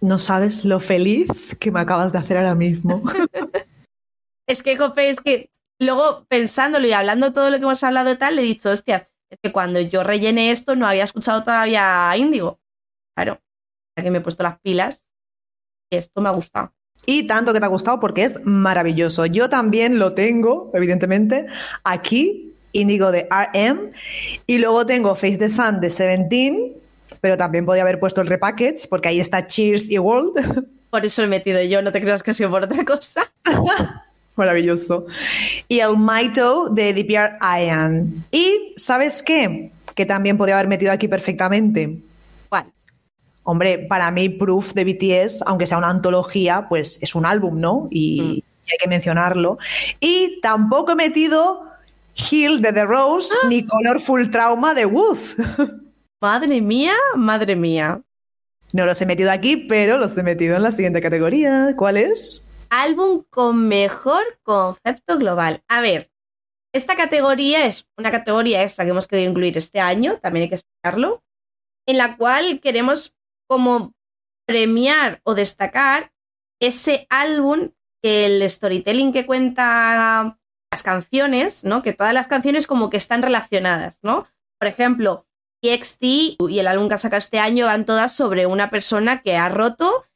No 0.00 0.18
sabes 0.18 0.64
lo 0.64 0.80
feliz 0.80 1.56
que 1.60 1.70
me 1.70 1.80
acabas 1.80 2.12
de 2.12 2.18
hacer 2.18 2.38
ahora 2.38 2.54
mismo. 2.54 3.02
es 4.48 4.62
que, 4.62 4.76
Cope, 4.76 5.10
es 5.10 5.20
que 5.20 5.50
luego 5.78 6.24
pensándolo 6.28 6.86
y 6.86 6.92
hablando 6.92 7.32
todo 7.32 7.50
lo 7.50 7.58
que 7.58 7.64
hemos 7.64 7.82
hablado 7.84 8.10
y 8.12 8.16
tal, 8.16 8.36
le 8.36 8.42
he 8.42 8.46
dicho, 8.46 8.70
hostias, 8.70 9.08
es 9.30 9.38
que 9.42 9.52
cuando 9.52 9.80
yo 9.80 10.02
rellené 10.02 10.50
esto 10.50 10.74
no 10.74 10.86
había 10.86 11.04
escuchado 11.04 11.44
todavía 11.44 12.16
Índigo. 12.16 12.60
Claro, 13.14 13.40
que 13.94 14.10
me 14.10 14.18
he 14.18 14.20
puesto 14.20 14.42
las 14.42 14.58
pilas 14.60 15.06
y 15.90 15.96
esto 15.96 16.20
me 16.20 16.28
ha 16.28 16.32
gustado. 16.32 16.72
Y 17.04 17.26
tanto 17.26 17.52
que 17.52 17.58
te 17.58 17.64
ha 17.64 17.68
gustado 17.68 17.98
porque 18.00 18.24
es 18.24 18.44
maravilloso. 18.44 19.26
Yo 19.26 19.50
también 19.50 19.98
lo 19.98 20.14
tengo, 20.14 20.70
evidentemente, 20.72 21.46
aquí, 21.84 22.54
Índigo 22.74 23.12
de 23.12 23.28
RM. 23.30 23.90
Y 24.46 24.58
luego 24.58 24.86
tengo 24.86 25.14
Face 25.14 25.36
the 25.36 25.48
Sun 25.50 25.80
de 25.80 25.90
Seventeen 25.90 26.82
pero 27.22 27.38
también 27.38 27.64
podía 27.64 27.82
haber 27.82 28.00
puesto 28.00 28.20
el 28.20 28.26
repackage, 28.26 28.88
porque 28.90 29.08
ahí 29.08 29.20
está 29.20 29.46
Cheers 29.46 29.90
y 29.90 29.98
World. 29.98 30.66
Por 30.90 31.06
eso 31.06 31.22
lo 31.22 31.26
he 31.26 31.30
metido 31.30 31.62
yo, 31.62 31.80
no 31.80 31.92
te 31.92 32.00
creas 32.00 32.22
que 32.22 32.32
ha 32.32 32.34
sido 32.34 32.50
por 32.50 32.64
otra 32.64 32.84
cosa. 32.84 33.32
Maravilloso. 34.36 35.06
Y 35.66 35.78
el 35.80 35.96
Maito 35.96 36.68
de 36.68 36.92
DPR 36.92 37.38
Ian. 37.40 38.24
Y, 38.30 38.74
¿sabes 38.76 39.22
qué? 39.22 39.70
Que 39.94 40.04
también 40.04 40.36
podía 40.36 40.54
haber 40.54 40.68
metido 40.68 40.92
aquí 40.92 41.08
perfectamente. 41.08 41.96
Hombre, 43.44 43.78
para 43.78 44.10
mí 44.10 44.28
Proof 44.28 44.72
de 44.74 44.84
BTS, 44.84 45.42
aunque 45.46 45.66
sea 45.66 45.78
una 45.78 45.88
antología, 45.90 46.66
pues 46.68 47.02
es 47.02 47.14
un 47.14 47.26
álbum, 47.26 47.58
¿no? 47.60 47.88
Y, 47.90 48.20
Mm. 48.20 48.32
y 48.34 48.72
hay 48.72 48.78
que 48.80 48.88
mencionarlo. 48.88 49.58
Y 50.00 50.38
tampoco 50.40 50.92
he 50.92 50.96
metido 50.96 51.62
Heal 52.14 52.60
de 52.62 52.72
The 52.72 52.84
Rose 52.84 53.34
ni 53.48 53.66
Colorful 53.66 54.30
Trauma 54.30 54.74
de 54.74 54.86
Wooth. 54.86 55.36
Madre 56.20 56.60
mía, 56.60 56.94
madre 57.16 57.56
mía. 57.56 58.00
No 58.74 58.86
los 58.86 59.02
he 59.02 59.06
metido 59.06 59.30
aquí, 59.32 59.56
pero 59.56 59.98
los 59.98 60.16
he 60.16 60.22
metido 60.22 60.56
en 60.56 60.62
la 60.62 60.70
siguiente 60.70 61.00
categoría. 61.00 61.74
¿Cuál 61.76 61.96
es? 61.96 62.48
Álbum 62.70 63.24
con 63.28 63.66
mejor 63.66 64.22
concepto 64.44 65.18
global. 65.18 65.62
A 65.68 65.80
ver, 65.80 66.10
esta 66.72 66.94
categoría 66.96 67.66
es 67.66 67.86
una 67.98 68.10
categoría 68.12 68.62
extra 68.62 68.84
que 68.84 68.92
hemos 68.92 69.08
querido 69.08 69.28
incluir 69.30 69.58
este 69.58 69.80
año, 69.80 70.18
también 70.22 70.44
hay 70.44 70.48
que 70.48 70.54
explicarlo, 70.54 71.22
en 71.86 71.98
la 71.98 72.16
cual 72.16 72.60
queremos 72.60 73.14
como 73.52 73.92
premiar 74.46 75.20
o 75.24 75.34
destacar 75.34 76.10
ese 76.58 77.06
álbum 77.10 77.72
que 78.02 78.24
el 78.24 78.48
storytelling 78.48 79.12
que 79.12 79.26
cuenta 79.26 80.38
las 80.72 80.82
canciones, 80.82 81.64
¿no? 81.64 81.82
Que 81.82 81.92
todas 81.92 82.14
las 82.14 82.28
canciones 82.28 82.66
como 82.66 82.88
que 82.88 82.96
están 82.96 83.20
relacionadas, 83.20 83.98
¿no? 84.02 84.26
Por 84.58 84.68
ejemplo, 84.68 85.26
TXT 85.60 86.02
y 86.48 86.58
el 86.60 86.66
álbum 86.66 86.88
que 86.88 86.94
ha 86.94 86.98
sacado 86.98 87.18
este 87.18 87.40
año 87.40 87.66
van 87.66 87.84
todas 87.84 88.16
sobre 88.16 88.46
una 88.46 88.70
persona 88.70 89.20
que 89.20 89.36
ha 89.36 89.50
roto 89.50 90.06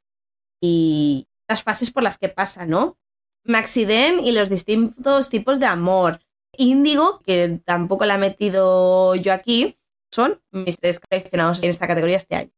y 0.62 1.28
las 1.46 1.62
fases 1.62 1.90
por 1.90 2.02
las 2.02 2.16
que 2.16 2.30
pasa, 2.30 2.64
¿no? 2.64 2.96
Maxiden 3.44 4.24
y 4.24 4.32
los 4.32 4.48
distintos 4.48 5.28
tipos 5.28 5.60
de 5.60 5.66
amor. 5.66 6.20
Índigo, 6.56 7.20
que 7.20 7.60
tampoco 7.66 8.06
la 8.06 8.14
he 8.14 8.18
metido 8.18 9.14
yo 9.14 9.34
aquí, 9.34 9.78
son 10.10 10.40
mis 10.52 10.78
tres 10.78 11.00
seleccionados 11.10 11.62
en 11.62 11.68
esta 11.68 11.86
categoría 11.86 12.16
este 12.16 12.36
año. 12.36 12.55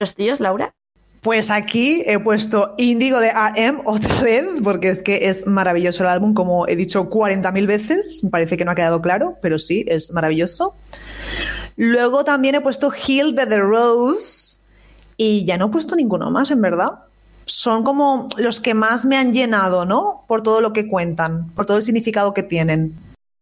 ¿Los 0.00 0.14
tuyos, 0.14 0.40
Laura? 0.40 0.74
Pues 1.22 1.50
aquí 1.50 2.02
he 2.06 2.18
puesto 2.18 2.74
Índigo 2.78 3.20
de 3.20 3.30
AM 3.30 3.82
otra 3.84 4.20
vez, 4.20 4.44
porque 4.64 4.88
es 4.88 5.04
que 5.04 5.28
es 5.28 5.46
maravilloso 5.46 6.02
el 6.02 6.08
álbum, 6.08 6.34
como 6.34 6.66
he 6.66 6.74
dicho 6.74 7.08
40.000 7.08 7.66
veces. 7.66 8.24
Me 8.24 8.30
parece 8.30 8.56
que 8.56 8.64
no 8.64 8.72
ha 8.72 8.74
quedado 8.74 9.00
claro, 9.00 9.38
pero 9.40 9.60
sí, 9.60 9.84
es 9.86 10.12
maravilloso. 10.12 10.74
Luego 11.76 12.24
también 12.24 12.56
he 12.56 12.60
puesto 12.60 12.90
Heal 12.90 13.36
de 13.36 13.46
The 13.46 13.58
Rose 13.58 14.58
y 15.16 15.44
ya 15.44 15.58
no 15.58 15.66
he 15.66 15.70
puesto 15.70 15.94
ninguno 15.94 16.32
más, 16.32 16.50
en 16.50 16.60
verdad. 16.60 17.04
Son 17.44 17.84
como 17.84 18.28
los 18.38 18.60
que 18.60 18.74
más 18.74 19.04
me 19.04 19.16
han 19.16 19.32
llenado, 19.32 19.84
¿no? 19.84 20.24
Por 20.26 20.42
todo 20.42 20.60
lo 20.60 20.72
que 20.72 20.88
cuentan, 20.88 21.52
por 21.54 21.66
todo 21.66 21.76
el 21.76 21.82
significado 21.84 22.34
que 22.34 22.42
tienen. 22.42 22.98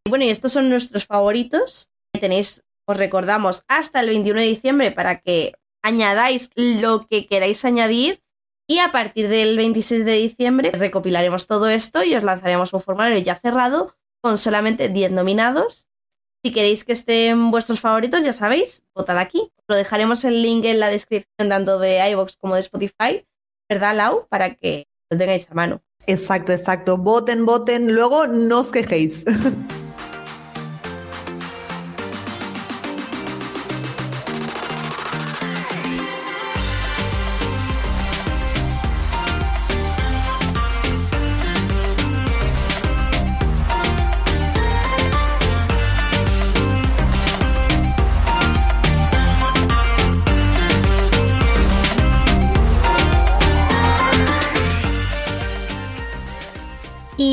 Bueno, 0.07 0.27
y 0.27 0.29
estos 0.29 0.53
son 0.53 0.69
nuestros 0.69 1.07
favoritos. 1.07 1.89
Tenéis, 2.13 2.63
os 2.87 2.97
recordamos, 2.99 3.63
hasta 3.69 4.01
el 4.01 4.11
21 4.11 4.41
de 4.41 4.47
diciembre 4.47 4.91
para 4.91 5.19
que 5.19 5.55
añadáis 5.83 6.51
lo 6.55 7.07
que 7.07 7.27
queráis 7.27 7.65
añadir. 7.65 8.23
Y 8.69 8.79
a 8.79 8.93
partir 8.93 9.29
del 9.29 9.57
26 9.57 10.05
de 10.05 10.13
diciembre 10.13 10.71
recopilaremos 10.71 11.47
todo 11.49 11.69
esto 11.69 12.05
y 12.05 12.15
os 12.15 12.23
lanzaremos 12.23 12.73
un 12.73 12.81
formulario 12.81 13.19
ya 13.19 13.35
cerrado 13.35 13.97
con 14.23 14.39
solamente 14.39 14.89
10 14.89 15.13
nominados. 15.13 15.89
Si 16.45 16.53
queréis 16.53 16.85
que 16.85 16.93
estén 16.93 17.51
vuestros 17.51 17.81
favoritos, 17.81 18.23
ya 18.23 18.33
sabéis, 18.33 18.85
votad 18.95 19.19
aquí. 19.19 19.51
Lo 19.67 19.77
dejaremos 19.77 20.25
el 20.25 20.41
link 20.43 20.65
en 20.65 20.81
la 20.81 20.89
descripción 20.89 21.49
tanto 21.49 21.79
de 21.79 22.09
iVoox 22.11 22.37
como 22.37 22.55
de 22.55 22.61
Spotify, 22.61 23.27
¿verdad, 23.69 23.95
Lau? 23.95 24.27
Para 24.29 24.55
que 24.55 24.87
lo 25.11 25.19
tengáis 25.19 25.51
a 25.51 25.55
mano. 25.55 25.83
Exacto, 26.07 26.53
exacto. 26.53 26.97
Voten, 26.97 27.45
voten. 27.45 27.95
Luego 27.95 28.27
no 28.27 28.61
os 28.61 28.71
quejéis. 28.71 29.25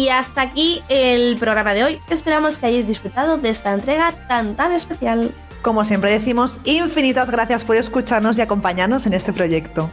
Y 0.08 0.10
hasta 0.10 0.42
aquí 0.42 0.82
el 0.88 1.36
programa 1.36 1.74
de 1.74 1.84
hoy. 1.84 2.00
Esperamos 2.10 2.58
que 2.58 2.68
hayáis 2.68 2.88
disfrutado 2.88 3.38
de 3.38 3.50
esta 3.50 3.74
entrega 3.74 4.14
tan 4.30 4.56
tan 4.56 4.72
especial. 4.72 5.34
Como 5.62 5.84
siempre 5.84 6.12
decimos, 6.12 6.62
infinitas 6.64 7.30
gracias 7.30 7.66
por 7.66 7.76
escucharnos 7.76 8.40
y 8.40 8.42
acompañarnos 8.42 9.06
en 9.06 9.12
este 9.12 9.34
proyecto. 9.34 9.90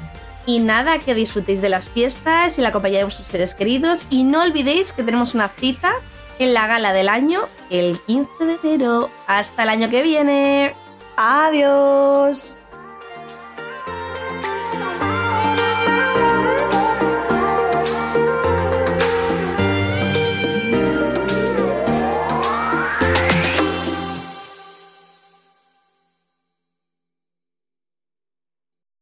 Y 0.47 0.61
nada, 0.61 1.01
que 1.01 1.17
disfrutéis 1.17 1.61
de 1.61 1.69
las 1.69 1.89
fiestas 1.89 2.57
y 2.61 2.63
la 2.63 2.71
compañía 2.71 2.99
de 2.99 3.07
vuestros 3.07 3.27
seres 3.27 3.57
queridos. 3.57 4.07
Y 4.09 4.23
no 4.23 4.43
olvidéis 4.43 4.93
que 4.93 5.03
tenemos 5.03 5.35
una 5.35 5.49
cita 5.49 5.95
en 6.39 6.55
la 6.55 6.69
gala 6.69 6.93
del 6.93 7.09
año 7.09 7.49
el 7.71 7.99
15 8.07 8.31
de 8.45 8.59
enero. 8.63 9.11
Hasta 9.27 9.65
el 9.65 9.69
año 9.69 9.91
que 9.91 10.05
viene. 10.05 10.75
Adiós. 11.17 12.67